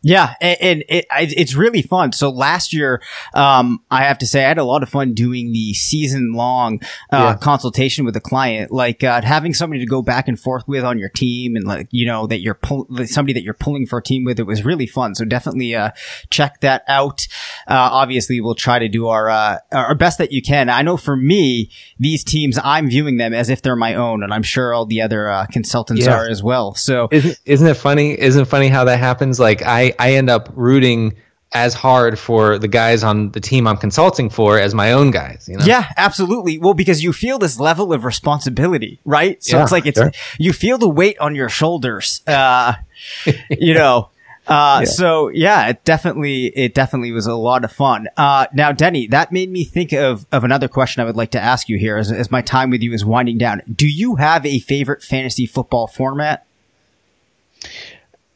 Yeah, 0.02 0.34
and, 0.40 0.82
it, 0.88 1.04
it's 1.10 1.54
really 1.54 1.82
fun. 1.82 2.12
So 2.12 2.30
last 2.30 2.72
year, 2.72 3.02
um, 3.34 3.80
I 3.90 4.04
have 4.04 4.16
to 4.18 4.26
say, 4.26 4.44
I 4.44 4.48
had 4.48 4.56
a 4.56 4.64
lot 4.64 4.82
of 4.82 4.88
fun 4.88 5.12
doing 5.12 5.52
the 5.52 5.74
season 5.74 6.32
long 6.32 6.80
uh, 7.12 7.16
yeah. 7.16 7.36
consultation 7.36 8.06
with 8.06 8.14
the 8.14 8.20
client, 8.20 8.70
like 8.70 9.04
uh, 9.04 9.20
having 9.20 9.52
somebody 9.52 9.80
to 9.80 9.86
go 9.86 10.00
back 10.00 10.26
and 10.26 10.40
forth 10.40 10.66
with 10.66 10.84
on 10.84 10.98
your 10.98 11.10
team, 11.10 11.54
and 11.54 11.66
like 11.66 11.88
you 11.90 12.06
know 12.06 12.26
that 12.26 12.40
you're 12.40 12.54
pull- 12.54 12.88
somebody 13.04 13.34
that 13.34 13.42
you're 13.42 13.52
pulling 13.52 13.86
for 13.86 13.98
a 13.98 14.02
team 14.02 14.24
with. 14.24 14.40
It 14.40 14.46
was 14.46 14.64
really 14.64 14.86
fun. 14.86 15.14
So 15.14 15.26
definitely 15.26 15.74
uh, 15.74 15.90
check 16.30 16.60
that 16.60 16.82
out. 16.88 17.26
Uh, 17.66 17.88
obviously, 17.92 18.40
we'll 18.40 18.54
try 18.54 18.78
to 18.78 18.88
do 18.88 19.08
our 19.08 19.28
uh, 19.28 19.58
our 19.70 19.94
best 19.94 20.16
that 20.16 20.32
you 20.32 20.40
can. 20.40 20.70
I 20.70 20.80
know 20.80 20.96
for 20.96 21.14
me, 21.16 21.70
these 21.98 22.24
teams, 22.24 22.58
I'm 22.64 22.88
viewing 22.88 23.18
them 23.18 23.34
as 23.34 23.50
if 23.50 23.60
they're 23.60 23.76
my 23.76 23.96
own, 23.96 24.22
and 24.22 24.32
I'm 24.32 24.42
sure 24.42 24.72
all 24.72 24.86
the 24.86 25.02
other 25.02 25.28
uh, 25.28 25.44
consultants 25.52 26.06
yeah. 26.06 26.14
are 26.14 26.26
as 26.26 26.42
well. 26.42 26.74
So 26.74 27.08
isn't, 27.10 27.38
isn't 27.44 27.66
it 27.66 27.76
funny? 27.76 28.18
Isn't 28.18 28.42
it 28.42 28.46
funny 28.46 28.68
how 28.68 28.84
that 28.84 28.98
happens? 28.98 29.38
Like 29.38 29.60
I. 29.60 29.89
I, 29.98 30.14
end 30.14 30.30
up 30.30 30.50
rooting 30.54 31.16
as 31.52 31.74
hard 31.74 32.18
for 32.18 32.58
the 32.58 32.68
guys 32.68 33.02
on 33.02 33.32
the 33.32 33.40
team 33.40 33.66
I'm 33.66 33.76
consulting 33.76 34.30
for 34.30 34.58
as 34.58 34.74
my 34.74 34.92
own 34.92 35.10
guys. 35.10 35.48
You 35.48 35.56
know? 35.56 35.64
Yeah, 35.64 35.92
absolutely. 35.96 36.58
Well, 36.58 36.74
because 36.74 37.02
you 37.02 37.12
feel 37.12 37.38
this 37.38 37.58
level 37.58 37.92
of 37.92 38.04
responsibility, 38.04 39.00
right? 39.04 39.42
So 39.42 39.56
yeah, 39.56 39.62
it's 39.62 39.72
like 39.72 39.86
it's 39.86 39.98
sure. 39.98 40.12
you 40.38 40.52
feel 40.52 40.78
the 40.78 40.88
weight 40.88 41.18
on 41.18 41.34
your 41.34 41.48
shoulders. 41.48 42.22
Uh, 42.26 42.74
you 43.50 43.74
know. 43.74 44.10
Uh, 44.46 44.80
yeah. 44.82 44.90
so 44.90 45.28
yeah, 45.28 45.68
it 45.68 45.84
definitely, 45.84 46.46
it 46.46 46.74
definitely 46.74 47.12
was 47.12 47.26
a 47.26 47.34
lot 47.34 47.64
of 47.64 47.70
fun. 47.70 48.08
Uh, 48.16 48.46
now, 48.52 48.72
Denny, 48.72 49.06
that 49.08 49.30
made 49.30 49.48
me 49.48 49.62
think 49.64 49.92
of, 49.92 50.26
of 50.32 50.42
another 50.42 50.66
question 50.66 51.00
I 51.02 51.04
would 51.04 51.14
like 51.14 51.30
to 51.32 51.40
ask 51.40 51.68
you 51.68 51.78
here 51.78 51.96
as, 51.96 52.10
as 52.10 52.32
my 52.32 52.42
time 52.42 52.70
with 52.70 52.82
you 52.82 52.92
is 52.92 53.04
winding 53.04 53.38
down. 53.38 53.62
Do 53.72 53.86
you 53.86 54.16
have 54.16 54.44
a 54.44 54.58
favorite 54.58 55.04
fantasy 55.04 55.46
football 55.46 55.86
format? 55.86 56.46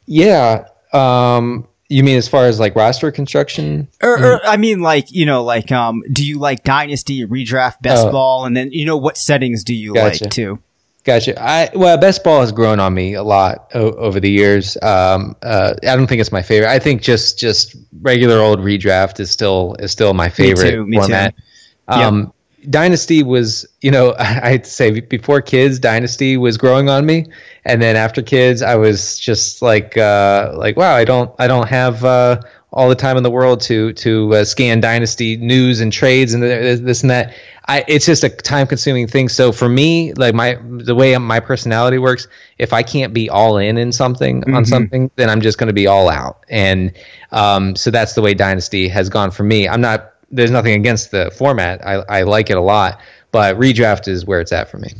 Yeah, 0.07 0.69
um, 0.95 1.67
you 1.89 2.03
mean 2.03 2.17
as 2.17 2.29
far 2.29 2.47
as 2.47 2.59
like 2.59 2.75
roster 2.77 3.11
construction? 3.13 3.89
Or, 4.03 4.23
or, 4.23 4.47
I 4.47 4.57
mean, 4.57 4.81
like 4.81 5.11
you 5.11 5.27
know, 5.27 5.45
like 5.45 5.71
um, 5.71 6.03
do 6.13 6.25
you 6.25 6.39
like 6.39 6.65
dynasty, 6.65 7.27
redraft, 7.27 7.83
best 7.83 8.07
oh. 8.07 8.13
ball, 8.13 8.45
and 8.47 8.57
then 8.57 8.73
you 8.73 8.87
know 8.87 8.97
what 8.97 9.17
settings 9.17 9.65
do 9.65 9.75
you 9.75 9.95
gotcha. 9.95 10.25
like 10.25 10.33
too? 10.33 10.59
Gotcha. 11.05 11.35
I 11.41 11.71
well, 11.75 11.99
best 11.99 12.25
ball 12.25 12.41
has 12.41 12.51
grown 12.51 12.81
on 12.81 12.95
me 12.95 13.13
a 13.13 13.23
lot 13.23 13.71
o- 13.75 13.93
over 13.93 14.21
the 14.21 14.31
years. 14.31 14.79
Um, 14.81 15.37
uh, 15.43 15.75
I 15.83 15.97
don't 15.97 16.07
think 16.07 16.23
it's 16.23 16.33
my 16.33 16.41
favorite. 16.41 16.71
I 16.71 16.79
think 16.79 17.03
just 17.03 17.39
just 17.39 17.77
regular 18.01 18.39
old 18.39 18.61
redraft 18.61 19.21
is 19.21 19.31
still 19.31 19.77
is 19.79 19.93
still 19.93 20.15
my 20.15 20.31
favorite 20.31 20.65
me 20.65 20.71
too, 20.71 20.87
me 20.87 20.97
format. 20.97 21.37
Too. 21.37 21.43
Um, 21.89 22.21
yep. 22.21 22.35
Dynasty 22.69 23.23
was, 23.23 23.67
you 23.81 23.91
know, 23.91 24.15
I'd 24.19 24.67
say 24.67 25.01
before 25.01 25.41
kids, 25.41 25.79
Dynasty 25.79 26.37
was 26.37 26.57
growing 26.57 26.89
on 26.89 27.07
me, 27.07 27.27
and 27.65 27.81
then 27.81 27.97
after 27.97 28.23
kids, 28.23 28.63
I 28.63 28.77
was 28.77 29.19
just 29.19 29.63
like, 29.63 29.97
uh, 29.97 30.53
like, 30.57 30.77
wow, 30.77 30.95
I 30.95 31.05
don't, 31.05 31.35
I 31.39 31.47
don't 31.47 31.69
have 31.69 32.05
uh, 32.05 32.41
all 32.75 32.89
the 32.89 32.97
time 32.97 33.17
in 33.17 33.23
the 33.23 33.31
world 33.31 33.61
to 33.61 33.93
to 33.93 34.35
uh, 34.35 34.45
scan 34.45 34.81
Dynasty 34.81 35.37
news 35.37 35.81
and 35.81 35.93
trades 35.93 36.35
and 36.35 36.43
this 36.43 37.03
and 37.03 37.11
that. 37.11 37.35
I, 37.67 37.83
it's 37.89 38.05
just 38.05 38.25
a 38.25 38.29
time 38.29 38.67
consuming 38.67 39.07
thing. 39.07 39.31
So 39.31 39.51
for 39.51 39.69
me, 39.69 40.13
like 40.15 40.35
my 40.35 40.59
the 40.61 40.95
way 40.95 41.17
my 41.17 41.41
personality 41.41 41.97
works, 41.97 42.29
if 42.59 42.73
I 42.75 42.83
can't 42.83 43.15
be 43.15 43.31
all 43.31 43.57
in 43.57 43.79
in 43.79 43.93
something 43.93 44.43
mm-hmm. 44.43 44.55
on 44.55 44.67
something, 44.67 45.11
then 45.17 45.31
I'm 45.31 45.41
just 45.41 45.57
going 45.57 45.69
to 45.69 45.73
be 45.73 45.87
all 45.87 46.11
out. 46.11 46.45
And 46.51 46.93
um, 47.31 47.75
so 47.77 47.91
that's 47.91 48.15
the 48.15 48.23
way 48.23 48.35
Dynasty 48.35 48.89
has 48.89 49.09
gone 49.09 49.31
for 49.31 49.45
me. 49.45 49.67
I'm 49.67 49.81
not 49.81 50.14
there's 50.35 50.51
nothing 50.51 50.75
against 50.75 51.11
the 51.11 51.31
format. 51.31 51.85
I, 51.87 51.95
I 52.09 52.23
like 52.23 52.51
it 52.51 52.57
a 52.57 52.61
lot, 52.61 53.01
but 53.31 53.57
redraft 53.57 54.09
is 54.09 54.25
where 54.25 54.41
it's 54.41 54.53
at 54.53 54.69
for 54.69 54.79
me. 54.79 54.91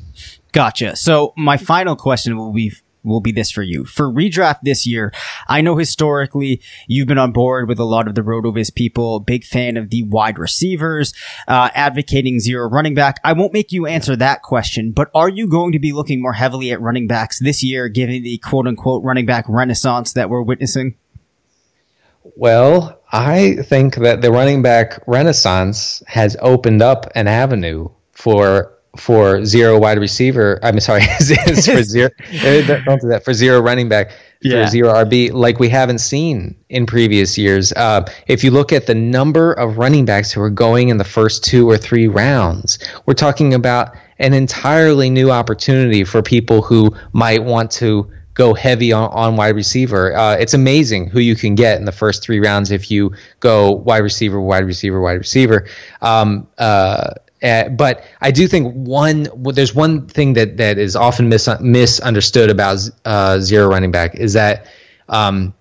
Gotcha. 0.53 0.97
So 0.97 1.35
my 1.37 1.57
final 1.57 1.97
question 1.97 2.37
will 2.37 2.53
be 2.53 2.73
will 3.03 3.21
be 3.21 3.33
this 3.33 3.51
for 3.51 3.63
you. 3.63 3.85
For 3.85 4.11
redraft 4.11 4.61
this 4.63 4.87
year, 4.87 5.13
I 5.47 5.61
know 5.61 5.77
historically 5.77 6.63
you've 6.87 7.07
been 7.07 7.19
on 7.19 7.33
board 7.33 7.69
with 7.69 7.79
a 7.79 7.85
lot 7.85 8.09
of 8.09 8.15
the 8.15 8.23
RotoViz 8.23 8.75
people, 8.75 9.21
big 9.21 9.45
fan 9.45 9.77
of 9.77 9.91
the 9.91 10.05
wide 10.05 10.39
receivers, 10.39 11.13
uh, 11.47 11.69
advocating 11.75 12.41
zero 12.41 12.69
running 12.69 12.95
back. 12.95 13.21
I 13.23 13.35
won't 13.35 13.53
make 13.53 13.73
you 13.73 13.87
answer 13.87 14.17
that 14.17 14.43
question, 14.43 14.93
but 14.93 15.11
are 15.15 15.29
you 15.29 15.47
going 15.47 15.73
to 15.73 15.79
be 15.79 15.93
looking 15.93 16.23
more 16.23 16.33
heavily 16.33 16.73
at 16.73 16.81
running 16.81 17.07
backs 17.07 17.39
this 17.39 17.63
year, 17.63 17.89
given 17.89 18.23
the 18.23 18.39
quote 18.39 18.67
unquote 18.67 19.05
running 19.05 19.27
back 19.27 19.45
renaissance 19.49 20.15
that 20.15 20.31
we're 20.31 20.43
witnessing? 20.43 20.97
Well, 22.37 23.01
I 23.15 23.59
think 23.63 23.95
that 23.97 24.23
the 24.23 24.33
running 24.33 24.61
back 24.61 24.99
renaissance 25.07 26.03
has 26.09 26.37
opened 26.41 26.83
up 26.83 27.13
an 27.15 27.29
avenue 27.29 27.89
for 28.11 28.73
for 28.97 29.45
zero 29.45 29.79
wide 29.79 29.99
receiver. 30.01 30.59
I'm 30.65 30.81
sorry, 30.81 31.03
for 31.19 31.83
zero. 31.85 32.11
Don't 32.43 33.01
do 33.01 33.09
that 33.09 33.23
for 33.25 33.33
zero 33.33 33.61
running 33.61 33.89
back 33.89 34.11
yeah. 34.43 34.65
for 34.65 34.71
zero 34.71 34.93
RB 34.93 35.33
like 35.33 35.61
we 35.61 35.69
haven't 35.69 35.99
seen 35.99 36.57
in 36.69 36.87
previous 36.87 37.39
years. 37.39 37.73
Uh, 37.73 38.05
if 38.27 38.43
you 38.43 38.51
look 38.51 38.73
at 38.73 38.87
the 38.87 38.97
number 38.97 39.53
of 39.53 39.79
running 39.79 40.05
backs 40.05 40.33
who 40.33 40.41
are 40.41 40.51
going 40.51 40.89
in 40.89 40.97
the 40.97 41.05
first 41.05 41.45
two 41.45 41.71
or 41.71 41.77
three 41.77 42.09
rounds, 42.09 42.81
we're 43.07 43.15
talking 43.15 43.55
about 43.55 43.97
an 44.19 44.35
entirely 44.35 45.09
new 45.09 45.31
opportunity 45.31 46.03
for 46.03 46.21
people 46.21 46.63
who 46.63 46.93
might 47.13 47.45
want 47.45 47.71
to 47.71 48.11
go 48.35 48.53
heavy 48.53 48.93
on, 48.93 49.11
on 49.11 49.37
wide 49.37 49.55
receiver. 49.55 50.15
Uh, 50.15 50.37
it's 50.37 50.55
amazing 50.55 51.09
who 51.09 51.21
you 51.21 51.37
can 51.37 51.55
get 51.55 51.79
in 51.79 51.85
the 51.85 51.93
first 51.93 52.23
three 52.23 52.41
rounds 52.41 52.71
if 52.71 52.91
you 52.91 53.15
go 53.41 53.71
wide 53.71 53.99
receiver, 53.99 54.41
wide 54.41 54.65
receiver, 54.67 55.01
wide 55.01 55.19
receiver. 55.19 55.67
Um, 56.03 56.49
uh, 56.59 57.15
uh, 57.43 57.69
but 57.69 58.05
I 58.21 58.31
do 58.31 58.49
think 58.49 58.73
one 58.75 59.29
well, 59.35 59.55
there's 59.55 59.75
one 59.75 60.07
thing 60.07 60.33
that 60.35 60.57
that 60.57 60.79
is 60.79 60.97
often 60.97 61.29
mis- 61.29 61.61
misunderstood 61.61 62.51
about 62.51 62.79
uh, 63.05 63.39
zero 63.39 63.69
running 63.69 63.91
back 63.91 64.15
is 64.15 64.33
that 64.33 64.67
um, 65.09 65.55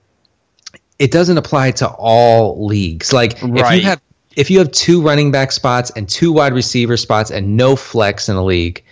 it 0.97 1.11
doesn't 1.11 1.37
apply 1.37 1.71
to 1.71 1.87
all 1.87 2.65
leagues. 2.65 3.11
Like 3.11 3.37
right. 3.41 3.75
if 3.75 3.83
you 3.83 3.89
have 3.89 4.01
if 4.35 4.49
you 4.49 4.59
have 4.59 4.71
two 4.71 5.01
running 5.01 5.31
back 5.31 5.51
spots 5.51 5.91
and 5.91 6.07
two 6.07 6.31
wide 6.31 6.53
receiver 6.53 6.97
spots 6.97 7.31
and 7.31 7.57
no 7.57 7.75
flex 7.75 8.29
in 8.29 8.35
a 8.35 8.43
league 8.43 8.83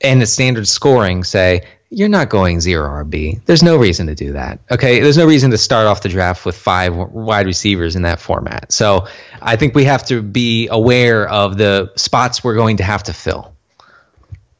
and 0.00 0.22
the 0.22 0.26
standard 0.26 0.68
scoring, 0.68 1.24
say 1.24 1.64
you're 1.90 2.08
not 2.08 2.28
going 2.28 2.60
zero 2.60 2.88
RB. 3.04 3.44
There's 3.44 3.62
no 3.62 3.76
reason 3.76 4.08
to 4.08 4.14
do 4.14 4.32
that. 4.32 4.60
Okay, 4.70 5.00
there's 5.00 5.16
no 5.16 5.26
reason 5.26 5.50
to 5.52 5.58
start 5.58 5.86
off 5.86 6.02
the 6.02 6.08
draft 6.08 6.44
with 6.44 6.56
five 6.56 6.94
wide 6.96 7.46
receivers 7.46 7.96
in 7.96 8.02
that 8.02 8.20
format. 8.20 8.72
So 8.72 9.06
I 9.40 9.56
think 9.56 9.74
we 9.74 9.84
have 9.84 10.06
to 10.06 10.22
be 10.22 10.68
aware 10.68 11.28
of 11.28 11.56
the 11.56 11.92
spots 11.96 12.42
we're 12.42 12.56
going 12.56 12.78
to 12.78 12.84
have 12.84 13.04
to 13.04 13.12
fill. 13.12 13.53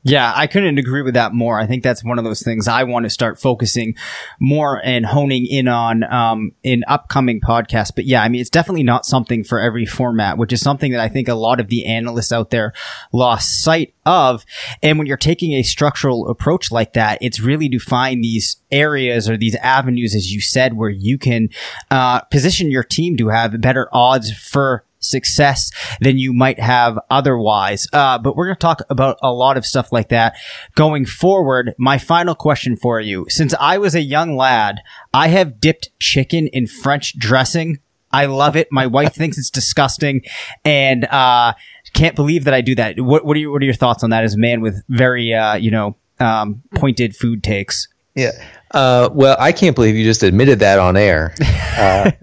Yeah, 0.06 0.34
I 0.36 0.46
couldn't 0.46 0.76
agree 0.76 1.00
with 1.00 1.14
that 1.14 1.32
more. 1.32 1.58
I 1.58 1.66
think 1.66 1.82
that's 1.82 2.04
one 2.04 2.18
of 2.18 2.24
those 2.24 2.42
things 2.42 2.68
I 2.68 2.84
want 2.84 3.04
to 3.04 3.10
start 3.10 3.40
focusing 3.40 3.94
more 4.38 4.78
and 4.84 5.06
honing 5.06 5.46
in 5.46 5.66
on 5.66 6.04
um, 6.04 6.52
in 6.62 6.84
upcoming 6.86 7.40
podcasts. 7.40 7.90
But 7.94 8.04
yeah, 8.04 8.22
I 8.22 8.28
mean, 8.28 8.42
it's 8.42 8.50
definitely 8.50 8.82
not 8.82 9.06
something 9.06 9.44
for 9.44 9.58
every 9.58 9.86
format, 9.86 10.36
which 10.36 10.52
is 10.52 10.60
something 10.60 10.92
that 10.92 11.00
I 11.00 11.08
think 11.08 11.28
a 11.28 11.34
lot 11.34 11.58
of 11.58 11.68
the 11.68 11.86
analysts 11.86 12.32
out 12.32 12.50
there 12.50 12.74
lost 13.14 13.62
sight 13.62 13.94
of. 14.04 14.44
And 14.82 14.98
when 14.98 15.06
you're 15.06 15.16
taking 15.16 15.54
a 15.54 15.62
structural 15.62 16.28
approach 16.28 16.70
like 16.70 16.92
that, 16.92 17.16
it's 17.22 17.40
really 17.40 17.70
to 17.70 17.78
find 17.78 18.22
these 18.22 18.58
areas 18.70 19.30
or 19.30 19.38
these 19.38 19.56
avenues, 19.56 20.14
as 20.14 20.30
you 20.30 20.42
said, 20.42 20.74
where 20.74 20.90
you 20.90 21.16
can 21.16 21.48
uh, 21.90 22.20
position 22.20 22.70
your 22.70 22.84
team 22.84 23.16
to 23.16 23.28
have 23.28 23.58
better 23.58 23.88
odds 23.90 24.30
for 24.30 24.84
success 25.04 25.70
than 26.00 26.18
you 26.18 26.32
might 26.32 26.58
have 26.58 26.98
otherwise. 27.10 27.86
Uh, 27.92 28.18
but 28.18 28.36
we're 28.36 28.46
going 28.46 28.56
to 28.56 28.60
talk 28.60 28.82
about 28.90 29.18
a 29.22 29.32
lot 29.32 29.56
of 29.56 29.66
stuff 29.66 29.92
like 29.92 30.08
that 30.08 30.36
going 30.74 31.06
forward. 31.06 31.74
My 31.78 31.98
final 31.98 32.34
question 32.34 32.76
for 32.76 33.00
you. 33.00 33.26
Since 33.28 33.54
I 33.60 33.78
was 33.78 33.94
a 33.94 34.02
young 34.02 34.36
lad, 34.36 34.80
I 35.12 35.28
have 35.28 35.60
dipped 35.60 35.90
chicken 35.98 36.48
in 36.48 36.66
French 36.66 37.18
dressing. 37.18 37.78
I 38.12 38.26
love 38.26 38.54
it. 38.56 38.68
My 38.70 38.86
wife 38.86 39.14
thinks 39.14 39.38
it's 39.38 39.50
disgusting 39.50 40.22
and, 40.64 41.04
uh, 41.06 41.54
can't 41.94 42.16
believe 42.16 42.44
that 42.44 42.54
I 42.54 42.60
do 42.60 42.74
that. 42.74 43.00
What, 43.00 43.24
what 43.24 43.36
are 43.36 43.40
you, 43.40 43.50
what 43.50 43.62
are 43.62 43.64
your 43.64 43.74
thoughts 43.74 44.02
on 44.02 44.10
that 44.10 44.24
as 44.24 44.34
a 44.34 44.38
man 44.38 44.60
with 44.60 44.82
very, 44.88 45.32
uh, 45.32 45.54
you 45.54 45.70
know, 45.70 45.96
um, 46.20 46.62
pointed 46.74 47.16
food 47.16 47.42
takes? 47.42 47.88
Yeah. 48.14 48.32
Uh, 48.70 49.08
well, 49.12 49.36
I 49.38 49.52
can't 49.52 49.74
believe 49.74 49.94
you 49.94 50.04
just 50.04 50.22
admitted 50.22 50.58
that 50.58 50.78
on 50.78 50.96
air. 50.96 51.34
Uh, 51.74 52.12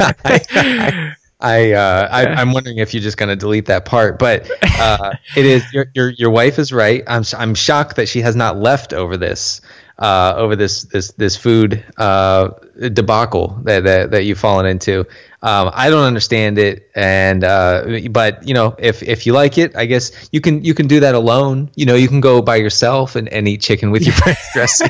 I, 0.00 0.14
I, 0.24 1.14
I, 1.44 1.72
uh, 1.72 2.08
I 2.10 2.40
am 2.40 2.52
wondering 2.52 2.78
if 2.78 2.94
you're 2.94 3.02
just 3.02 3.18
going 3.18 3.28
to 3.28 3.36
delete 3.36 3.66
that 3.66 3.84
part, 3.84 4.18
but 4.18 4.50
uh, 4.78 5.12
it 5.36 5.44
is 5.44 5.62
your, 5.74 5.86
your 5.94 6.08
your 6.08 6.30
wife 6.30 6.58
is 6.58 6.72
right. 6.72 7.04
I'm 7.06 7.22
I'm 7.36 7.54
shocked 7.54 7.96
that 7.96 8.08
she 8.08 8.22
has 8.22 8.34
not 8.34 8.56
left 8.56 8.94
over 8.94 9.18
this 9.18 9.60
uh, 9.98 10.32
over 10.36 10.56
this 10.56 10.84
this 10.84 11.12
this 11.12 11.36
food 11.36 11.84
uh, 11.98 12.48
debacle 12.78 13.60
that, 13.64 13.84
that 13.84 14.10
that 14.12 14.24
you've 14.24 14.38
fallen 14.38 14.64
into. 14.64 15.00
Um, 15.42 15.70
I 15.74 15.90
don't 15.90 16.04
understand 16.04 16.58
it, 16.58 16.90
and 16.94 17.44
uh, 17.44 18.00
but 18.10 18.48
you 18.48 18.54
know, 18.54 18.74
if 18.78 19.02
if 19.02 19.26
you 19.26 19.34
like 19.34 19.58
it, 19.58 19.76
I 19.76 19.84
guess 19.84 20.30
you 20.32 20.40
can 20.40 20.64
you 20.64 20.72
can 20.72 20.86
do 20.86 21.00
that 21.00 21.14
alone. 21.14 21.70
You 21.74 21.84
know, 21.84 21.94
you 21.94 22.08
can 22.08 22.22
go 22.22 22.40
by 22.40 22.56
yourself 22.56 23.16
and, 23.16 23.28
and 23.28 23.46
eat 23.46 23.60
chicken 23.60 23.90
with 23.90 24.02
your 24.06 24.14
dressing. 24.54 24.88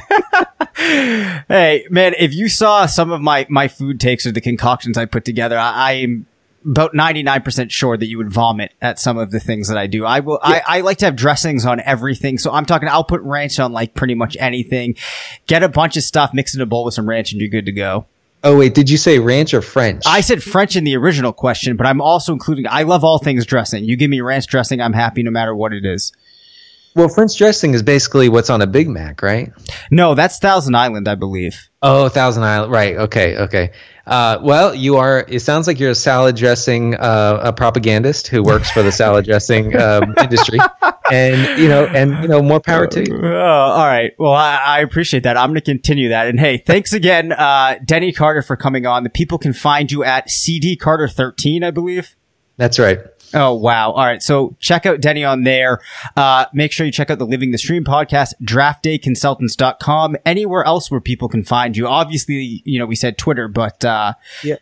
hey, 0.76 1.84
man, 1.90 2.14
if 2.16 2.32
you 2.32 2.48
saw 2.48 2.86
some 2.86 3.10
of 3.10 3.20
my 3.20 3.44
my 3.50 3.66
food 3.66 3.98
takes 3.98 4.24
or 4.24 4.30
the 4.30 4.40
concoctions 4.40 4.96
I 4.96 5.06
put 5.06 5.24
together, 5.24 5.58
I, 5.58 5.94
I'm 5.94 6.26
about 6.64 6.94
99% 6.94 7.70
sure 7.70 7.96
that 7.96 8.06
you 8.06 8.18
would 8.18 8.30
vomit 8.30 8.72
at 8.80 8.98
some 8.98 9.18
of 9.18 9.30
the 9.30 9.40
things 9.40 9.68
that 9.68 9.78
I 9.78 9.86
do. 9.86 10.04
I 10.04 10.20
will, 10.20 10.40
yeah. 10.42 10.62
I, 10.66 10.78
I 10.78 10.80
like 10.80 10.98
to 10.98 11.04
have 11.04 11.16
dressings 11.16 11.66
on 11.66 11.80
everything. 11.80 12.38
So 12.38 12.52
I'm 12.52 12.66
talking, 12.66 12.88
I'll 12.88 13.04
put 13.04 13.20
ranch 13.22 13.58
on 13.58 13.72
like 13.72 13.94
pretty 13.94 14.14
much 14.14 14.36
anything. 14.40 14.96
Get 15.46 15.62
a 15.62 15.68
bunch 15.68 15.96
of 15.96 16.02
stuff, 16.02 16.32
mix 16.32 16.54
in 16.54 16.60
a 16.60 16.66
bowl 16.66 16.84
with 16.84 16.94
some 16.94 17.08
ranch 17.08 17.32
and 17.32 17.40
you're 17.40 17.50
good 17.50 17.66
to 17.66 17.72
go. 17.72 18.06
Oh 18.42 18.58
wait, 18.58 18.74
did 18.74 18.90
you 18.90 18.98
say 18.98 19.18
ranch 19.18 19.54
or 19.54 19.62
French? 19.62 20.02
I 20.06 20.20
said 20.20 20.42
French 20.42 20.76
in 20.76 20.84
the 20.84 20.96
original 20.98 21.32
question, 21.32 21.78
but 21.78 21.86
I'm 21.86 22.02
also 22.02 22.34
including. 22.34 22.66
I 22.68 22.82
love 22.82 23.02
all 23.02 23.18
things 23.18 23.46
dressing. 23.46 23.84
You 23.84 23.96
give 23.96 24.10
me 24.10 24.20
ranch 24.20 24.46
dressing, 24.46 24.82
I'm 24.82 24.92
happy 24.92 25.22
no 25.22 25.30
matter 25.30 25.54
what 25.54 25.72
it 25.72 25.86
is. 25.86 26.12
Well, 26.96 27.08
French 27.08 27.36
dressing 27.36 27.74
is 27.74 27.82
basically 27.82 28.28
what's 28.28 28.50
on 28.50 28.62
a 28.62 28.68
Big 28.68 28.88
Mac, 28.88 29.20
right? 29.20 29.52
No, 29.90 30.14
that's 30.14 30.38
Thousand 30.38 30.76
Island, 30.76 31.08
I 31.08 31.16
believe. 31.16 31.68
Oh, 31.82 32.08
Thousand 32.08 32.44
Island, 32.44 32.72
right? 32.72 32.96
Okay, 32.96 33.36
okay. 33.36 33.72
Uh, 34.06 34.38
well, 34.42 34.72
you 34.72 34.96
are. 34.96 35.24
It 35.26 35.40
sounds 35.40 35.66
like 35.66 35.80
you're 35.80 35.90
a 35.90 35.94
salad 35.96 36.36
dressing 36.36 36.94
uh, 36.94 37.40
a 37.42 37.52
propagandist 37.52 38.28
who 38.28 38.44
works 38.44 38.70
for 38.70 38.82
the 38.82 38.92
salad 38.92 39.24
dressing 39.24 39.76
um, 39.76 40.14
industry, 40.22 40.60
and 41.10 41.58
you 41.60 41.68
know, 41.68 41.84
and 41.86 42.22
you 42.22 42.28
know, 42.28 42.40
more 42.40 42.60
power 42.60 42.86
to 42.86 43.04
you. 43.04 43.16
Uh, 43.16 43.38
all 43.38 43.86
right. 43.86 44.12
Well, 44.16 44.32
I, 44.32 44.56
I, 44.56 44.80
appreciate 44.80 45.24
that. 45.24 45.36
I'm 45.36 45.48
going 45.48 45.56
to 45.56 45.62
continue 45.62 46.10
that. 46.10 46.28
And 46.28 46.38
hey, 46.38 46.58
thanks 46.58 46.92
again, 46.92 47.32
uh, 47.32 47.78
Denny 47.84 48.12
Carter, 48.12 48.42
for 48.42 48.56
coming 48.56 48.86
on. 48.86 49.02
The 49.02 49.10
people 49.10 49.38
can 49.38 49.52
find 49.52 49.90
you 49.90 50.04
at 50.04 50.30
CD 50.30 50.76
Carter 50.76 51.08
13, 51.08 51.64
I 51.64 51.70
believe. 51.70 52.14
That's 52.56 52.78
right. 52.78 52.98
Oh, 53.34 53.54
wow. 53.54 53.90
All 53.90 54.04
right. 54.04 54.22
So 54.22 54.56
check 54.60 54.86
out 54.86 55.00
Denny 55.00 55.24
on 55.24 55.42
there. 55.42 55.80
Uh, 56.16 56.46
make 56.52 56.72
sure 56.72 56.86
you 56.86 56.92
check 56.92 57.10
out 57.10 57.18
the 57.18 57.26
Living 57.26 57.50
the 57.50 57.58
Stream 57.58 57.84
podcast, 57.84 58.32
draftdayconsultants.com, 58.42 60.16
anywhere 60.24 60.64
else 60.64 60.90
where 60.90 61.00
people 61.00 61.28
can 61.28 61.42
find 61.44 61.76
you. 61.76 61.86
Obviously, 61.86 62.62
you 62.64 62.78
know, 62.78 62.86
we 62.86 62.96
said 62.96 63.18
Twitter, 63.18 63.48
but, 63.48 63.84
uh, 63.84 64.14
yeah. 64.42 64.56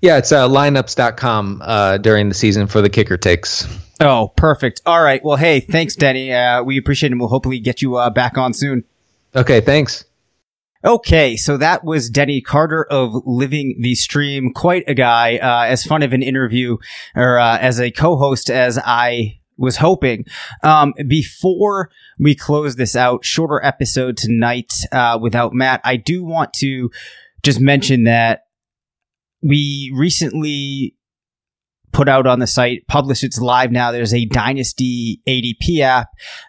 Yeah, 0.00 0.18
it's 0.18 0.30
uh, 0.30 0.48
lineups.com 0.48 1.62
uh, 1.64 1.98
during 1.98 2.28
the 2.28 2.34
season 2.34 2.66
for 2.66 2.82
the 2.82 2.90
kicker 2.90 3.16
takes. 3.16 3.66
Oh, 4.00 4.28
perfect. 4.36 4.82
All 4.84 5.02
right. 5.02 5.24
Well, 5.24 5.36
hey, 5.36 5.60
thanks, 5.60 5.96
Denny. 5.96 6.32
Uh, 6.32 6.62
we 6.62 6.76
appreciate 6.76 7.12
it. 7.12 7.16
We'll 7.16 7.28
hopefully 7.28 7.60
get 7.60 7.80
you 7.82 7.96
uh, 7.96 8.10
back 8.10 8.36
on 8.36 8.52
soon. 8.52 8.84
Okay, 9.34 9.60
thanks. 9.60 10.05
Okay, 10.86 11.36
so 11.36 11.56
that 11.56 11.82
was 11.82 12.08
Denny 12.08 12.40
Carter 12.40 12.84
of 12.84 13.12
Living 13.26 13.76
the 13.80 13.96
Stream. 13.96 14.52
Quite 14.52 14.84
a 14.86 14.94
guy. 14.94 15.36
Uh, 15.38 15.64
as 15.64 15.82
fun 15.82 16.04
of 16.04 16.12
an 16.12 16.22
interview 16.22 16.76
or 17.16 17.40
uh, 17.40 17.58
as 17.58 17.80
a 17.80 17.90
co-host 17.90 18.50
as 18.50 18.78
I 18.78 19.40
was 19.56 19.78
hoping. 19.78 20.26
Um, 20.62 20.94
before 21.08 21.90
we 22.20 22.36
close 22.36 22.76
this 22.76 22.94
out, 22.94 23.24
shorter 23.24 23.60
episode 23.64 24.16
tonight 24.16 24.72
uh, 24.92 25.18
without 25.20 25.52
Matt, 25.52 25.80
I 25.82 25.96
do 25.96 26.22
want 26.22 26.52
to 26.60 26.92
just 27.42 27.60
mention 27.60 28.04
that 28.04 28.42
we 29.42 29.92
recently 29.92 30.95
put 31.92 32.08
out 32.08 32.26
on 32.26 32.38
the 32.38 32.46
site, 32.46 32.86
published. 32.88 33.24
It's 33.24 33.40
live 33.40 33.72
now. 33.72 33.90
There's 33.90 34.12
a 34.12 34.26
Dynasty 34.26 35.22
ADP 35.26 35.80
app 35.80 36.08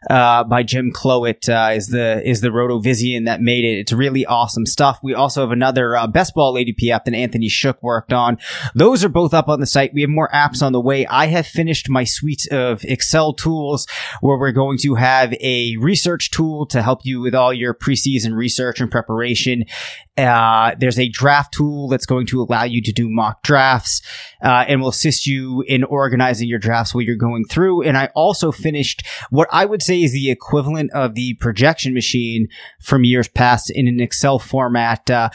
uh, 0.09 0.43
by 0.43 0.63
Jim 0.63 0.91
Kloet 0.91 1.47
uh, 1.49 1.73
is 1.73 1.87
the 1.87 2.21
is 2.27 2.41
the 2.41 2.49
Rotovision 2.49 3.25
that 3.25 3.41
made 3.41 3.63
it. 3.63 3.79
It's 3.79 3.93
really 3.93 4.25
awesome 4.25 4.65
stuff. 4.65 4.99
We 5.01 5.13
also 5.13 5.41
have 5.41 5.51
another 5.51 5.95
uh, 5.95 6.07
best 6.07 6.33
ball 6.33 6.55
ADP 6.55 6.89
app 6.89 7.05
that 7.05 7.13
Anthony 7.13 7.49
Shook 7.49 7.81
worked 7.81 8.13
on. 8.13 8.37
Those 8.75 9.03
are 9.03 9.09
both 9.09 9.33
up 9.33 9.47
on 9.47 9.59
the 9.59 9.65
site. 9.65 9.93
We 9.93 10.01
have 10.01 10.09
more 10.09 10.29
apps 10.33 10.61
on 10.61 10.73
the 10.73 10.81
way. 10.81 11.05
I 11.05 11.27
have 11.27 11.47
finished 11.47 11.89
my 11.89 12.03
suite 12.03 12.47
of 12.51 12.83
Excel 12.83 13.33
tools 13.33 13.87
where 14.21 14.37
we're 14.37 14.51
going 14.51 14.77
to 14.79 14.95
have 14.95 15.33
a 15.39 15.77
research 15.77 16.31
tool 16.31 16.65
to 16.67 16.81
help 16.81 17.01
you 17.03 17.21
with 17.21 17.35
all 17.35 17.53
your 17.53 17.73
preseason 17.73 18.33
research 18.33 18.81
and 18.81 18.91
preparation. 18.91 19.63
Uh, 20.17 20.75
there's 20.79 20.97
a 20.97 21.09
draft 21.09 21.53
tool 21.53 21.87
that's 21.87 22.05
going 22.05 22.25
to 22.27 22.41
allow 22.41 22.63
you 22.63 22.81
to 22.81 22.91
do 22.91 23.07
mock 23.09 23.43
drafts 23.43 24.01
uh, 24.43 24.65
and 24.67 24.81
will 24.81 24.89
assist 24.89 25.27
you 25.27 25.63
in 25.67 25.83
organizing 25.83 26.47
your 26.47 26.59
drafts 26.59 26.93
while 26.93 27.03
you're 27.03 27.15
going 27.15 27.45
through. 27.45 27.83
And 27.83 27.97
I 27.97 28.09
also 28.15 28.51
finished 28.51 29.03
what 29.29 29.47
I 29.51 29.65
would 29.65 29.83
say 29.83 30.01
is 30.01 30.13
the 30.13 30.31
equivalent 30.31 30.91
of 30.93 31.13
the 31.13 31.35
projection 31.35 31.93
machine 31.93 32.47
from 32.81 33.03
years 33.03 33.27
past 33.27 33.69
in 33.69 33.87
an 33.87 33.99
Excel 33.99 34.39
format. 34.39 35.09
Uh, 35.09 35.29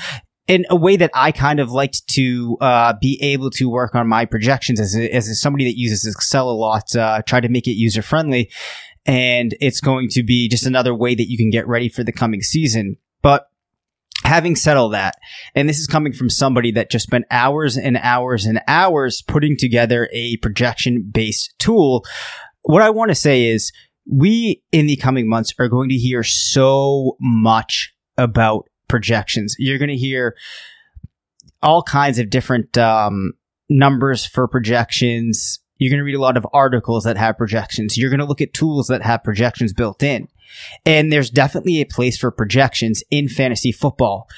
in 0.48 0.66
a 0.70 0.76
way 0.76 0.96
that 0.96 1.10
I 1.14 1.30
kind 1.30 1.60
of 1.60 1.70
liked 1.70 2.06
to 2.08 2.56
uh, 2.60 2.94
be 3.00 3.18
able 3.22 3.50
to 3.50 3.70
work 3.70 3.94
on 3.94 4.08
my 4.08 4.24
projections 4.24 4.80
as 4.80 4.96
a, 4.96 5.08
as 5.14 5.40
somebody 5.40 5.64
that 5.64 5.78
uses 5.78 6.04
Excel 6.04 6.50
a 6.50 6.52
lot, 6.52 6.94
uh, 6.96 7.22
try 7.22 7.40
to 7.40 7.48
make 7.48 7.68
it 7.68 7.72
user 7.72 8.02
friendly. 8.02 8.50
And 9.06 9.54
it's 9.60 9.80
going 9.80 10.08
to 10.10 10.22
be 10.22 10.48
just 10.48 10.66
another 10.66 10.94
way 10.94 11.14
that 11.14 11.28
you 11.28 11.36
can 11.36 11.50
get 11.50 11.68
ready 11.68 11.88
for 11.88 12.02
the 12.02 12.12
coming 12.12 12.42
season. 12.42 12.96
But 13.22 13.46
having 14.24 14.56
said 14.56 14.76
all 14.76 14.90
that, 14.90 15.16
and 15.54 15.68
this 15.68 15.78
is 15.78 15.86
coming 15.86 16.12
from 16.12 16.30
somebody 16.30 16.72
that 16.72 16.90
just 16.90 17.06
spent 17.06 17.26
hours 17.30 17.76
and 17.76 17.96
hours 17.98 18.44
and 18.44 18.60
hours 18.68 19.22
putting 19.22 19.56
together 19.56 20.08
a 20.12 20.36
projection 20.38 21.08
based 21.12 21.54
tool, 21.58 22.04
what 22.62 22.82
I 22.82 22.90
want 22.90 23.10
to 23.10 23.14
say 23.14 23.46
is 23.46 23.72
we 24.10 24.62
in 24.72 24.86
the 24.86 24.96
coming 24.96 25.28
months 25.28 25.52
are 25.58 25.68
going 25.68 25.88
to 25.88 25.96
hear 25.96 26.22
so 26.22 27.16
much 27.20 27.92
about 28.16 28.68
projections. 28.88 29.54
You're 29.58 29.78
going 29.78 29.88
to 29.88 29.96
hear 29.96 30.36
all 31.62 31.82
kinds 31.82 32.18
of 32.18 32.30
different 32.30 32.76
um, 32.76 33.32
numbers 33.68 34.26
for 34.26 34.48
projections. 34.48 35.60
You're 35.82 35.90
going 35.90 35.98
to 35.98 36.04
read 36.04 36.14
a 36.14 36.20
lot 36.20 36.36
of 36.36 36.46
articles 36.52 37.02
that 37.04 37.16
have 37.16 37.36
projections. 37.36 37.98
You're 37.98 38.10
going 38.10 38.20
to 38.20 38.26
look 38.26 38.40
at 38.40 38.54
tools 38.54 38.86
that 38.86 39.02
have 39.02 39.24
projections 39.24 39.72
built 39.72 40.00
in. 40.02 40.28
And 40.86 41.10
there's 41.10 41.28
definitely 41.28 41.80
a 41.80 41.86
place 41.86 42.16
for 42.16 42.30
projections 42.30 43.02
in 43.10 43.28
fantasy 43.28 43.72
football. 43.72 44.28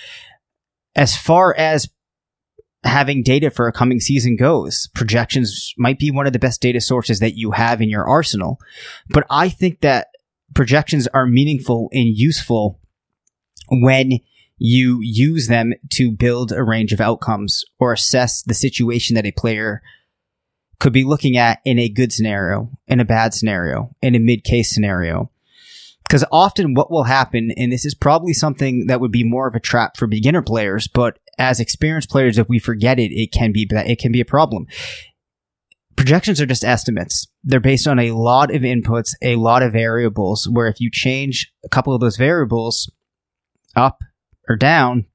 As 0.96 1.14
far 1.14 1.54
as 1.54 1.90
having 2.82 3.22
data 3.22 3.50
for 3.50 3.68
a 3.68 3.72
coming 3.72 4.00
season 4.00 4.36
goes, 4.36 4.88
projections 4.94 5.74
might 5.76 5.98
be 5.98 6.10
one 6.10 6.26
of 6.26 6.32
the 6.32 6.38
best 6.38 6.62
data 6.62 6.80
sources 6.80 7.20
that 7.20 7.36
you 7.36 7.50
have 7.50 7.82
in 7.82 7.90
your 7.90 8.06
arsenal. 8.06 8.58
But 9.10 9.26
I 9.28 9.50
think 9.50 9.80
that 9.80 10.08
projections 10.54 11.06
are 11.08 11.26
meaningful 11.26 11.90
and 11.92 12.08
useful 12.08 12.80
when 13.70 14.12
you 14.56 15.00
use 15.02 15.48
them 15.48 15.74
to 15.90 16.10
build 16.10 16.52
a 16.52 16.62
range 16.62 16.92
of 16.92 17.02
outcomes 17.02 17.64
or 17.78 17.92
assess 17.92 18.42
the 18.42 18.54
situation 18.54 19.14
that 19.14 19.26
a 19.26 19.32
player 19.32 19.82
could 20.78 20.92
be 20.92 21.04
looking 21.04 21.36
at 21.36 21.60
in 21.64 21.78
a 21.78 21.88
good 21.88 22.12
scenario, 22.12 22.70
in 22.86 23.00
a 23.00 23.04
bad 23.04 23.34
scenario, 23.34 23.94
in 24.02 24.14
a 24.14 24.18
mid 24.18 24.44
case 24.44 24.74
scenario. 24.74 25.30
Because 26.06 26.24
often 26.30 26.74
what 26.74 26.90
will 26.90 27.04
happen, 27.04 27.50
and 27.56 27.72
this 27.72 27.86
is 27.86 27.94
probably 27.94 28.34
something 28.34 28.86
that 28.86 29.00
would 29.00 29.10
be 29.10 29.24
more 29.24 29.48
of 29.48 29.54
a 29.54 29.60
trap 29.60 29.96
for 29.96 30.06
beginner 30.06 30.42
players, 30.42 30.86
but 30.86 31.18
as 31.38 31.60
experienced 31.60 32.10
players, 32.10 32.38
if 32.38 32.48
we 32.48 32.58
forget 32.58 32.98
it, 32.98 33.10
it 33.10 33.32
can 33.32 33.52
be 33.52 33.66
it 33.70 33.98
can 33.98 34.12
be 34.12 34.20
a 34.20 34.26
problem. 34.26 34.66
Projections 35.96 36.40
are 36.40 36.46
just 36.46 36.64
estimates. 36.64 37.26
They're 37.42 37.60
based 37.60 37.86
on 37.86 37.98
a 37.98 38.10
lot 38.10 38.54
of 38.54 38.62
inputs, 38.62 39.14
a 39.22 39.36
lot 39.36 39.62
of 39.62 39.72
variables. 39.72 40.48
Where 40.48 40.66
if 40.66 40.80
you 40.80 40.90
change 40.92 41.52
a 41.64 41.68
couple 41.68 41.94
of 41.94 42.00
those 42.00 42.16
variables 42.16 42.90
up 43.74 44.02
or 44.48 44.56
down, 44.56 45.06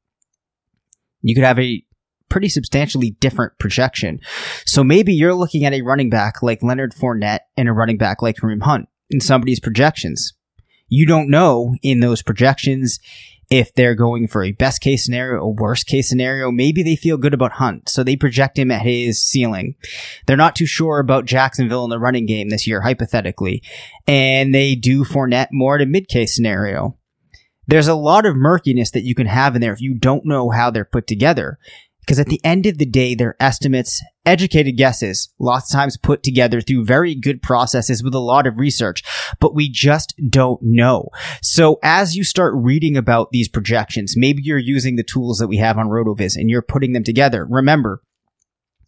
you 1.21 1.35
could 1.35 1.43
have 1.43 1.59
a 1.59 1.83
pretty 2.29 2.49
substantially 2.49 3.11
different 3.19 3.57
projection. 3.59 4.19
So 4.65 4.83
maybe 4.83 5.13
you're 5.13 5.33
looking 5.33 5.65
at 5.65 5.73
a 5.73 5.81
running 5.81 6.09
back 6.09 6.41
like 6.41 6.63
Leonard 6.63 6.93
Fournette 6.93 7.41
and 7.57 7.67
a 7.67 7.73
running 7.73 7.97
back 7.97 8.21
like 8.21 8.37
Kareem 8.37 8.63
Hunt 8.63 8.87
in 9.09 9.19
somebody's 9.19 9.59
projections 9.59 10.33
you 10.89 11.05
don't 11.05 11.29
know 11.29 11.75
in 11.81 11.99
those 11.99 12.21
projections 12.21 12.99
if 13.51 13.73
they're 13.73 13.95
going 13.95 14.27
for 14.27 14.43
a 14.43 14.51
best 14.51 14.81
case 14.81 15.06
scenario, 15.06 15.41
a 15.41 15.49
worst 15.49 15.87
case 15.87 16.08
scenario. 16.08 16.51
Maybe 16.51 16.83
they 16.83 16.95
feel 16.95 17.17
good 17.17 17.33
about 17.33 17.54
Hunt, 17.54 17.89
so 17.89 18.04
they 18.04 18.15
project 18.15 18.60
him 18.60 18.69
at 18.69 18.83
his 18.83 19.25
ceiling. 19.25 19.75
They're 20.27 20.37
not 20.37 20.56
too 20.56 20.67
sure 20.67 20.99
about 20.99 21.25
Jacksonville 21.25 21.83
in 21.83 21.89
the 21.89 21.99
running 21.99 22.25
game 22.25 22.49
this 22.49 22.67
year, 22.67 22.81
hypothetically, 22.81 23.63
and 24.06 24.54
they 24.54 24.75
do 24.75 25.04
Fournette 25.04 25.47
more 25.51 25.75
at 25.75 25.81
a 25.81 25.87
mid 25.87 26.08
case 26.08 26.35
scenario. 26.35 26.97
There's 27.65 27.87
a 27.87 27.95
lot 27.95 28.25
of 28.25 28.35
murkiness 28.35 28.91
that 28.91 29.04
you 29.04 29.13
can 29.13 29.27
have 29.27 29.56
in 29.56 29.62
there 29.62 29.73
if 29.73 29.81
you 29.81 29.95
don't 29.97 30.25
know 30.25 30.49
how 30.49 30.71
they're 30.71 30.85
put 30.85 31.06
together. 31.06 31.60
Because 32.02 32.19
at 32.19 32.27
the 32.27 32.41
end 32.43 32.65
of 32.65 32.79
the 32.79 32.85
day, 32.85 33.13
they're 33.13 33.35
estimates, 33.39 34.02
educated 34.25 34.77
guesses, 34.77 35.31
lots 35.39 35.71
of 35.71 35.77
times 35.77 35.95
put 35.95 36.23
together 36.23 36.60
through 36.60 36.85
very 36.85 37.13
good 37.13 37.41
processes 37.41 38.04
with 38.04 38.15
a 38.15 38.19
lot 38.19 38.47
of 38.47 38.58
research, 38.58 39.04
but 39.39 39.54
we 39.54 39.69
just 39.69 40.15
don't 40.29 40.60
know. 40.63 41.10
So 41.41 41.77
as 41.83 42.15
you 42.15 42.23
start 42.23 42.54
reading 42.56 42.97
about 42.97 43.29
these 43.31 43.47
projections, 43.47 44.15
maybe 44.17 44.41
you're 44.43 44.58
using 44.58 44.95
the 44.95 45.04
tools 45.04 45.37
that 45.37 45.47
we 45.47 45.58
have 45.58 45.77
on 45.77 45.89
RotoViz 45.89 46.35
and 46.35 46.50
you're 46.50 46.63
putting 46.63 46.93
them 46.93 47.04
together. 47.04 47.45
Remember, 47.47 48.02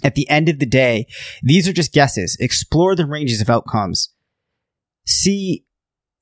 at 0.03 0.15
the 0.15 0.27
end 0.29 0.49
of 0.49 0.59
the 0.59 0.65
day, 0.65 1.05
these 1.43 1.67
are 1.67 1.73
just 1.73 1.93
guesses. 1.93 2.35
Explore 2.39 2.95
the 2.95 3.05
ranges 3.05 3.41
of 3.41 3.49
outcomes. 3.49 4.13
See 5.05 5.65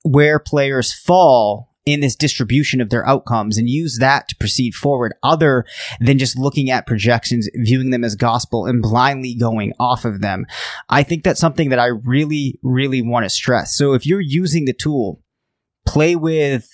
where 0.04 0.40
players 0.40 0.94
fall 0.94 1.69
in 1.86 2.02
this 2.02 2.16
distribution 2.16 2.82
of 2.82 2.90
their 2.90 3.08
outcomes 3.08 3.58
and 3.58 3.70
use 3.70 3.98
that 4.00 4.28
to 4.30 4.36
proceed 4.36 4.76
forward 4.76 5.14
other 5.24 5.66
than 6.00 6.20
just 6.20 6.38
looking 6.38 6.70
at 6.70 6.88
projections, 6.88 7.50
viewing 7.56 7.90
them 7.90 8.04
as 8.04 8.16
gospel 8.16 8.66
and 8.66 8.82
blindly 8.82 9.36
going 9.36 9.74
off 9.80 10.06
of 10.06 10.22
them. 10.22 10.46
I 10.90 11.04
think 11.04 11.24
that's 11.24 11.40
something 11.40 11.70
that 11.70 11.80
I 11.80 11.88
really, 11.88 12.60
really 12.62 13.02
want 13.02 13.26
to 13.26 13.30
stress. 13.30 13.76
So 13.76 13.94
if 13.94 14.06
you're 14.06 14.22
using 14.22 14.66
the 14.66 14.74
tool, 14.74 15.22
play 15.86 16.16
with 16.16 16.70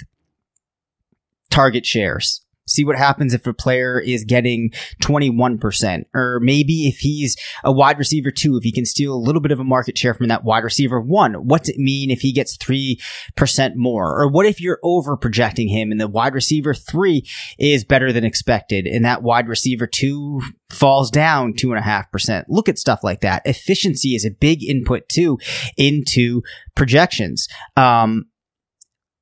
target 1.50 1.86
shares 1.86 2.45
see 2.68 2.84
what 2.84 2.98
happens 2.98 3.34
if 3.34 3.46
a 3.46 3.54
player 3.54 4.00
is 4.00 4.24
getting 4.24 4.72
21%. 5.02 6.06
Or 6.14 6.40
maybe 6.42 6.88
if 6.88 6.98
he's 6.98 7.36
a 7.64 7.72
wide 7.72 8.00
receiver 8.00 8.32
two, 8.32 8.58
if 8.58 8.64
he 8.64 8.72
can 8.72 8.86
steal 8.86 9.14
a 9.14 9.18
little 9.18 9.42
bit 9.42 9.52
of 9.52 9.60
a 9.60 9.64
market 9.64 9.98
share 9.98 10.14
from 10.14 10.28
that 10.28 10.44
wide 10.44 10.64
receiver 10.64 11.00
one, 11.00 11.34
what's 11.34 11.70
it 11.70 11.78
mean 11.78 12.10
if 12.10 12.22
he 12.22 12.34
gets 12.34 12.58
3% 12.58 13.76
more? 13.76 14.20
Or 14.20 14.30
what 14.30 14.46
if 14.46 14.60
you're 14.60 14.80
over 14.84 15.16
projecting 15.16 15.70
him 15.70 15.92
and 15.92 16.00
the 16.00 16.08
wide 16.08 16.34
receiver 16.34 16.74
three 16.74 17.24
is 17.60 17.86
better 17.86 18.12
than 18.12 18.26
expected 18.26 18.88
and 18.88 19.06
that 19.06 19.22
wide 19.22 19.48
receiver 19.48 19.88
two 19.88 20.42
falls 20.70 21.12
down 21.12 21.54
two 21.54 21.72
and 21.72 21.80
a 21.80 21.84
half 21.84 22.12
percent? 22.12 22.48
Look 22.50 22.68
at 22.68 22.80
stuff 22.80 23.04
like 23.04 23.22
that. 23.22 23.44
Efficiency 23.46 24.16
is 24.16 24.26
a 24.26 24.32
big 24.32 24.64
input 24.64 25.08
too 25.10 25.38
into 25.78 26.42
projections. 26.76 27.48
Um, 27.78 28.26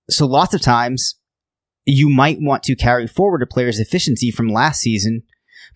so 0.09 0.25
lots 0.25 0.53
of 0.53 0.61
times 0.61 1.15
you 1.85 2.09
might 2.09 2.37
want 2.39 2.63
to 2.63 2.75
carry 2.75 3.07
forward 3.07 3.41
a 3.41 3.47
player's 3.47 3.79
efficiency 3.79 4.31
from 4.31 4.47
last 4.47 4.81
season, 4.81 5.23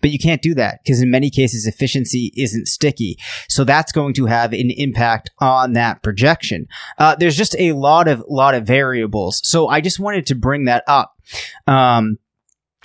but 0.00 0.10
you 0.10 0.18
can't 0.18 0.42
do 0.42 0.54
that 0.54 0.80
because 0.82 1.00
in 1.02 1.10
many 1.10 1.30
cases 1.30 1.66
efficiency 1.66 2.32
isn't 2.36 2.66
sticky. 2.66 3.16
So 3.48 3.64
that's 3.64 3.92
going 3.92 4.14
to 4.14 4.26
have 4.26 4.52
an 4.52 4.70
impact 4.70 5.30
on 5.38 5.72
that 5.74 6.02
projection. 6.02 6.66
Uh, 6.98 7.16
there's 7.16 7.36
just 7.36 7.56
a 7.58 7.72
lot 7.72 8.08
of 8.08 8.24
lot 8.28 8.54
of 8.54 8.66
variables. 8.66 9.40
So 9.44 9.68
I 9.68 9.80
just 9.80 9.98
wanted 9.98 10.26
to 10.26 10.34
bring 10.34 10.64
that 10.64 10.84
up. 10.86 11.14
Um, 11.66 12.18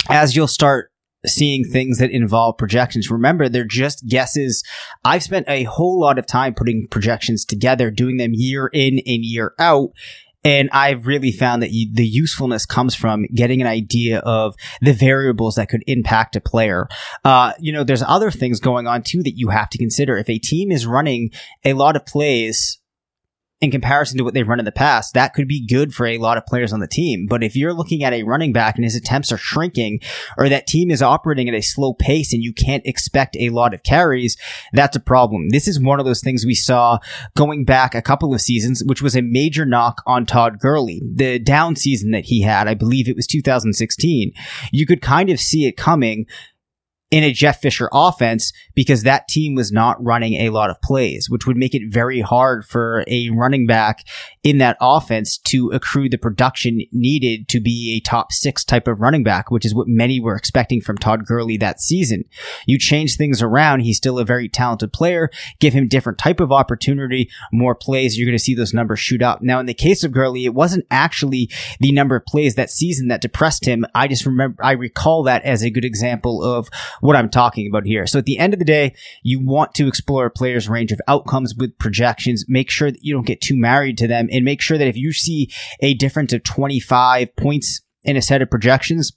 as 0.09 0.36
you'll 0.36 0.47
start 0.47 0.91
seeing 1.26 1.63
things 1.63 1.99
that 1.99 2.11
involve 2.11 2.57
projections. 2.57 3.09
Remember, 3.09 3.47
they're 3.47 3.63
just 3.63 4.07
guesses. 4.07 4.63
I've 5.05 5.24
spent 5.24 5.47
a 5.47 5.63
whole 5.63 5.99
lot 5.99 6.19
of 6.19 6.26
time 6.26 6.53
putting 6.53 6.88
projections 6.89 7.45
together, 7.45 7.91
doing 7.91 8.17
them 8.17 8.32
year 8.34 8.69
in 8.74 8.99
and 9.05 9.24
year 9.24 9.53
out. 9.59 9.91
And 10.43 10.69
I've 10.71 11.07
really 11.07 11.31
found 11.31 11.61
that 11.61 11.71
you, 11.71 11.89
the 11.91 12.05
usefulness 12.05 12.65
comes 12.65 12.95
from 12.95 13.25
getting 13.33 13.61
an 13.61 13.67
idea 13.67 14.19
of 14.19 14.55
the 14.81 14.93
variables 14.93 15.55
that 15.55 15.69
could 15.69 15.83
impact 15.87 16.35
a 16.35 16.41
player. 16.41 16.87
Uh, 17.23 17.53
you 17.59 17.71
know, 17.71 17.83
there's 17.83 18.03
other 18.03 18.31
things 18.31 18.59
going 18.59 18.87
on 18.87 19.03
too 19.03 19.23
that 19.23 19.37
you 19.37 19.49
have 19.49 19.69
to 19.69 19.77
consider. 19.77 20.17
If 20.17 20.29
a 20.29 20.39
team 20.39 20.71
is 20.71 20.85
running 20.85 21.31
a 21.63 21.73
lot 21.73 21.95
of 21.95 22.05
plays 22.05 22.79
in 23.64 23.72
comparison 23.72 24.18
to 24.18 24.26
what 24.26 24.34
they've 24.34 24.47
run 24.47 24.59
in 24.59 24.66
the 24.66 24.74
past, 24.74 25.14
that 25.14 25.34
could 25.34 25.47
be 25.47 25.66
good 25.66 25.93
for 25.93 26.05
a 26.05 26.18
lot 26.18 26.38
of 26.38 26.45
players 26.45 26.74
on 26.74 26.82
the 26.82 26.88
team. 26.88 27.28
But 27.28 27.43
if 27.43 27.55
you're 27.55 27.74
looking 27.74 28.03
at 28.03 28.11
a 28.11 28.24
running 28.24 28.51
back 28.51 28.76
and 28.76 28.84
his 28.84 28.95
attempts 28.95 29.32
are 29.32 29.38
shrinking, 29.38 30.01
or 30.38 30.49
that 30.49 30.68
team 30.68 30.91
is 30.91 31.01
operating 31.01 31.47
at 31.47 31.55
a 31.55 31.61
slow 31.61 31.93
pace 31.93 32.34
and 32.34 32.43
you 32.43 32.51
can't 32.51 32.86
expect 32.86 33.38
a 33.39 33.49
lot 33.49 33.74
of 33.74 33.82
carries, 33.84 34.36
that's 34.74 34.97
a 34.97 34.99
problem. 34.99 35.47
This 35.49 35.70
is 35.70 35.80
one 35.80 36.01
of 36.01 36.05
those 36.05 36.20
things 36.20 36.45
we 36.45 36.55
saw 36.55 36.99
going 37.38 37.64
back 37.64 37.95
a 37.95 38.01
couple 38.01 38.34
of 38.34 38.41
seasons, 38.41 38.84
which 38.86 39.01
was 39.01 39.16
a 39.16 39.22
major 39.22 39.66
knock 39.66 40.03
on 40.05 40.26
Todd 40.26 40.59
Gurley. 40.59 41.01
The 41.01 41.39
down 41.39 41.78
season 41.78 42.11
that 42.11 42.26
he 42.26 42.41
had, 42.41 42.68
I 42.68 42.74
believe 42.74 43.07
it 43.07 43.16
was 43.16 43.28
2016. 43.28 44.34
You 44.74 44.86
could 44.86 45.01
kind 45.01 45.30
of 45.30 45.39
see 45.39 45.68
it 45.68 45.78
coming 45.78 46.26
in 47.14 47.24
a 47.24 47.32
Jeff 47.32 47.61
Fisher 47.61 47.89
offense 47.93 48.51
because 48.74 49.03
that 49.03 49.28
team 49.28 49.53
was 49.53 49.72
not 49.72 50.03
running 50.03 50.34
a 50.34 50.49
lot 50.49 50.72
of 50.72 50.82
plays, 50.82 51.30
which 51.30 51.45
would 51.45 51.55
make 51.55 51.76
it 51.76 51.84
very 51.88 52.22
hard 52.22 52.66
for 52.66 53.03
a 53.07 53.30
running 53.30 53.68
back 53.68 54.03
in 54.41 54.57
that 54.57 54.78
offense 54.82 55.38
to 55.38 55.70
accrue 55.70 56.09
the 56.09 56.18
production 56.18 56.82
needed 56.91 57.47
to 57.49 57.59
be 57.59 57.95
a 57.95 57.99
top 57.99 58.32
six 58.32 58.66
type 58.66 58.88
of 58.88 58.99
running 58.99 59.24
back, 59.24 59.51
which 59.51 59.64
is 59.64 59.76
what 59.76 59.88
many 59.88 60.20
were 60.20 60.36
expecting 60.36 60.82
from 60.82 60.97
Todd 60.97 61.24
Gurley 61.24 61.55
that 61.57 61.80
season. 61.80 62.24
You 62.66 62.80
change 62.80 63.16
things 63.16 63.43
around. 63.43 63.82
He's 63.82 63.97
still 63.97 64.18
a 64.18 64.26
very 64.26 64.49
talented 64.49 64.91
player. 64.91 65.30
Give 65.59 65.72
him 65.72 65.88
different 65.88 66.18
type 66.18 66.39
of 66.39 66.51
opportunity, 66.51 67.30
more 67.51 67.76
plays. 67.76 68.18
You're 68.18 68.26
going 68.26 68.39
to 68.39 68.43
see 68.43 68.55
those 68.55 68.74
numbers 68.74 68.99
shoot 68.99 69.22
up. 69.22 69.43
Now, 69.43 69.59
in 69.59 69.68
the 69.68 69.76
case 69.76 70.03
of 70.03 70.14
Gurley, 70.14 70.45
it 70.45 70.55
wasn't 70.55 70.88
actually 70.89 71.51
the 71.80 71.91
number 71.91 72.16
of 72.16 72.26
plays 72.26 72.55
that 72.55 72.72
season 72.72 73.09
that 73.09 73.22
depressed 73.22 73.66
him. 73.66 73.86
I 73.93 74.07
just 74.07 74.26
remember, 74.26 74.66
I 74.66 74.72
recall 74.72 75.22
that 75.26 75.43
as 75.43 75.61
a 75.61 75.70
good 75.70 75.86
example 75.86 76.43
of 76.43 76.70
what 77.03 77.17
I'm 77.17 77.29
talking 77.29 77.67
about 77.67 77.85
here. 77.85 78.07
So 78.07 78.19
at 78.19 78.25
the 78.25 78.37
end 78.37 78.53
of 78.53 78.59
the 78.59 78.65
day, 78.65 78.95
you 79.23 79.45
want 79.45 79.73
to 79.75 79.87
explore 79.87 80.25
a 80.25 80.31
player's 80.31 80.69
range 80.69 80.93
of 80.93 81.01
outcomes 81.05 81.53
with 81.53 81.77
projections. 81.77 82.45
Make 82.47 82.69
sure 82.69 82.91
that 82.91 83.03
you 83.03 83.13
don't 83.13 83.27
get 83.27 83.41
too 83.41 83.59
married 83.59 83.97
to 83.97 84.07
them 84.07 84.29
and 84.31 84.45
make 84.45 84.61
sure 84.61 84.77
that 84.77 84.87
if 84.87 84.95
you 84.95 85.11
see 85.11 85.51
a 85.81 85.95
difference 85.95 86.31
of 86.31 86.43
25 86.43 87.35
points 87.35 87.81
in 88.05 88.15
a 88.15 88.21
set 88.21 88.41
of 88.41 88.49
projections, 88.49 89.11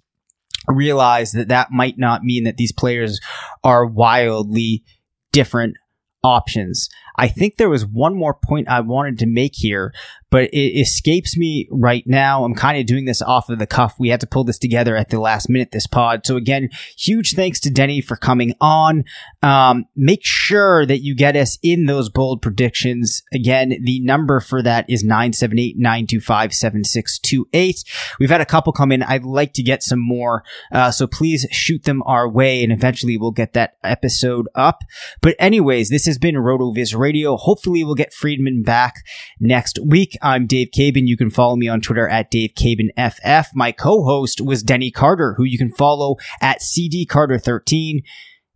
realize 0.67 1.31
that 1.31 1.47
that 1.47 1.71
might 1.71 1.97
not 1.97 2.25
mean 2.25 2.43
that 2.43 2.57
these 2.57 2.73
players 2.73 3.21
are 3.63 3.87
wildly 3.87 4.83
different 5.31 5.77
options. 6.25 6.89
I 7.19 7.29
think 7.29 7.57
there 7.57 7.69
was 7.69 7.87
one 7.87 8.15
more 8.15 8.35
point 8.35 8.69
I 8.69 8.81
wanted 8.81 9.19
to 9.21 9.27
make 9.27 9.53
here, 9.55 9.93
but 10.31 10.45
it 10.53 10.81
escapes 10.81 11.37
me 11.37 11.69
right 11.71 12.05
now. 12.07 12.45
I'm 12.45 12.55
kind 12.55 12.79
of 12.79 12.87
doing 12.87 13.05
this 13.05 13.23
off 13.23 13.49
of 13.49 13.59
the 13.59 13.67
cuff. 13.67 13.95
We 13.99 14.09
had 14.09 14.21
to 14.21 14.27
pull 14.27 14.45
this 14.45 14.59
together 14.59 14.97
at 14.97 15.11
the 15.11 15.21
last 15.21 15.49
minute, 15.49 15.71
this 15.71 15.87
pod. 15.87 16.27
So 16.27 16.37
again, 16.37 16.69
huge 16.99 17.35
thanks 17.35 17.61
to 17.61 17.71
Denny 17.71 18.01
for 18.01 18.17
coming 18.17 18.55
on. 18.61 19.05
Um, 19.43 19.87
make 19.95 20.21
sure 20.23 20.85
that 20.87 20.99
you 20.99 21.15
get 21.15 21.37
us 21.37 21.59
in 21.63 21.87
those 21.87 22.09
bold 22.09 22.43
predictions. 22.43 23.23
Again, 23.33 23.75
the 23.83 24.01
number 24.01 24.41
for 24.41 24.63
that 24.63 24.87
is 24.89 25.05
978-925-7628. 25.05 27.85
We've 28.19 28.31
had 28.31 28.41
a 28.41 28.47
couple 28.47 28.73
come 28.73 28.93
in. 28.93 29.03
I'd 29.03 29.25
like 29.25 29.53
to 29.55 29.63
get 29.63 29.83
some 29.83 30.01
more. 30.01 30.43
Uh, 30.73 30.91
so 30.91 31.07
please 31.07 31.47
shoot 31.51 31.85
them 31.85 32.03
our 32.05 32.29
way 32.29 32.65
and 32.65 32.73
eventually 32.73 33.17
we'll 33.17 33.31
get 33.31 33.53
that 33.53 33.77
episode 33.85 34.49
up. 34.55 34.83
But 35.23 35.37
anyways, 35.39 35.89
this 35.89 36.07
has 36.07 36.19
been 36.19 36.35
RotoViz 36.35 36.97
Radio. 37.07 37.37
Hopefully 37.37 37.85
we'll 37.85 37.95
get 37.95 38.13
Freedman 38.13 38.65
back 38.65 38.97
next 39.39 39.79
week. 39.81 40.19
I'm 40.23 40.49
Dave 40.49 40.71
Caban. 40.77 41.07
You 41.07 41.17
can 41.17 41.31
follow 41.31 41.55
me 41.55 41.69
on 41.69 41.81
Twitter 41.81 42.09
at 42.09 42.33
Dave 42.33 42.55
Caban 42.59 42.89
FF. 42.99 43.55
My 43.55 43.71
co-host 43.71 44.41
was 44.41 44.65
Denny 44.65 44.91
Carter, 44.91 45.35
who 45.37 45.45
you 45.45 45.57
can 45.57 45.71
follow 45.71 46.17
at 46.41 46.63
CD 46.63 47.07
Carter 47.07 47.39
13. 47.39 48.01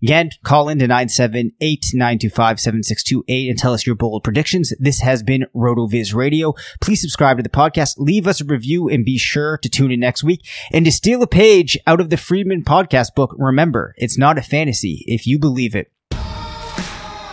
Again, 0.02 0.30
call 0.42 0.68
in 0.68 0.80
to 0.80 0.88
978-925-7628 0.88 3.50
and 3.50 3.56
tell 3.56 3.72
us 3.72 3.86
your 3.86 3.94
bold 3.94 4.24
predictions. 4.24 4.72
This 4.80 4.98
has 4.98 5.22
been 5.22 5.46
RotoViz 5.54 6.12
Radio. 6.12 6.54
Please 6.80 7.00
subscribe 7.00 7.36
to 7.36 7.44
the 7.44 7.48
podcast, 7.48 7.98
leave 7.98 8.26
us 8.26 8.40
a 8.40 8.44
review, 8.44 8.88
and 8.88 9.04
be 9.04 9.16
sure 9.16 9.58
to 9.58 9.68
tune 9.68 9.92
in 9.92 10.00
next 10.00 10.24
week. 10.24 10.44
And 10.72 10.84
to 10.86 10.90
steal 10.90 11.22
a 11.22 11.28
page 11.28 11.78
out 11.86 12.00
of 12.00 12.10
the 12.10 12.16
Freedman 12.16 12.64
podcast 12.64 13.14
book, 13.14 13.32
remember, 13.38 13.94
it's 13.96 14.18
not 14.18 14.38
a 14.38 14.42
fantasy 14.42 15.04
if 15.06 15.24
you 15.24 15.38
believe 15.38 15.76
it. 15.76 15.92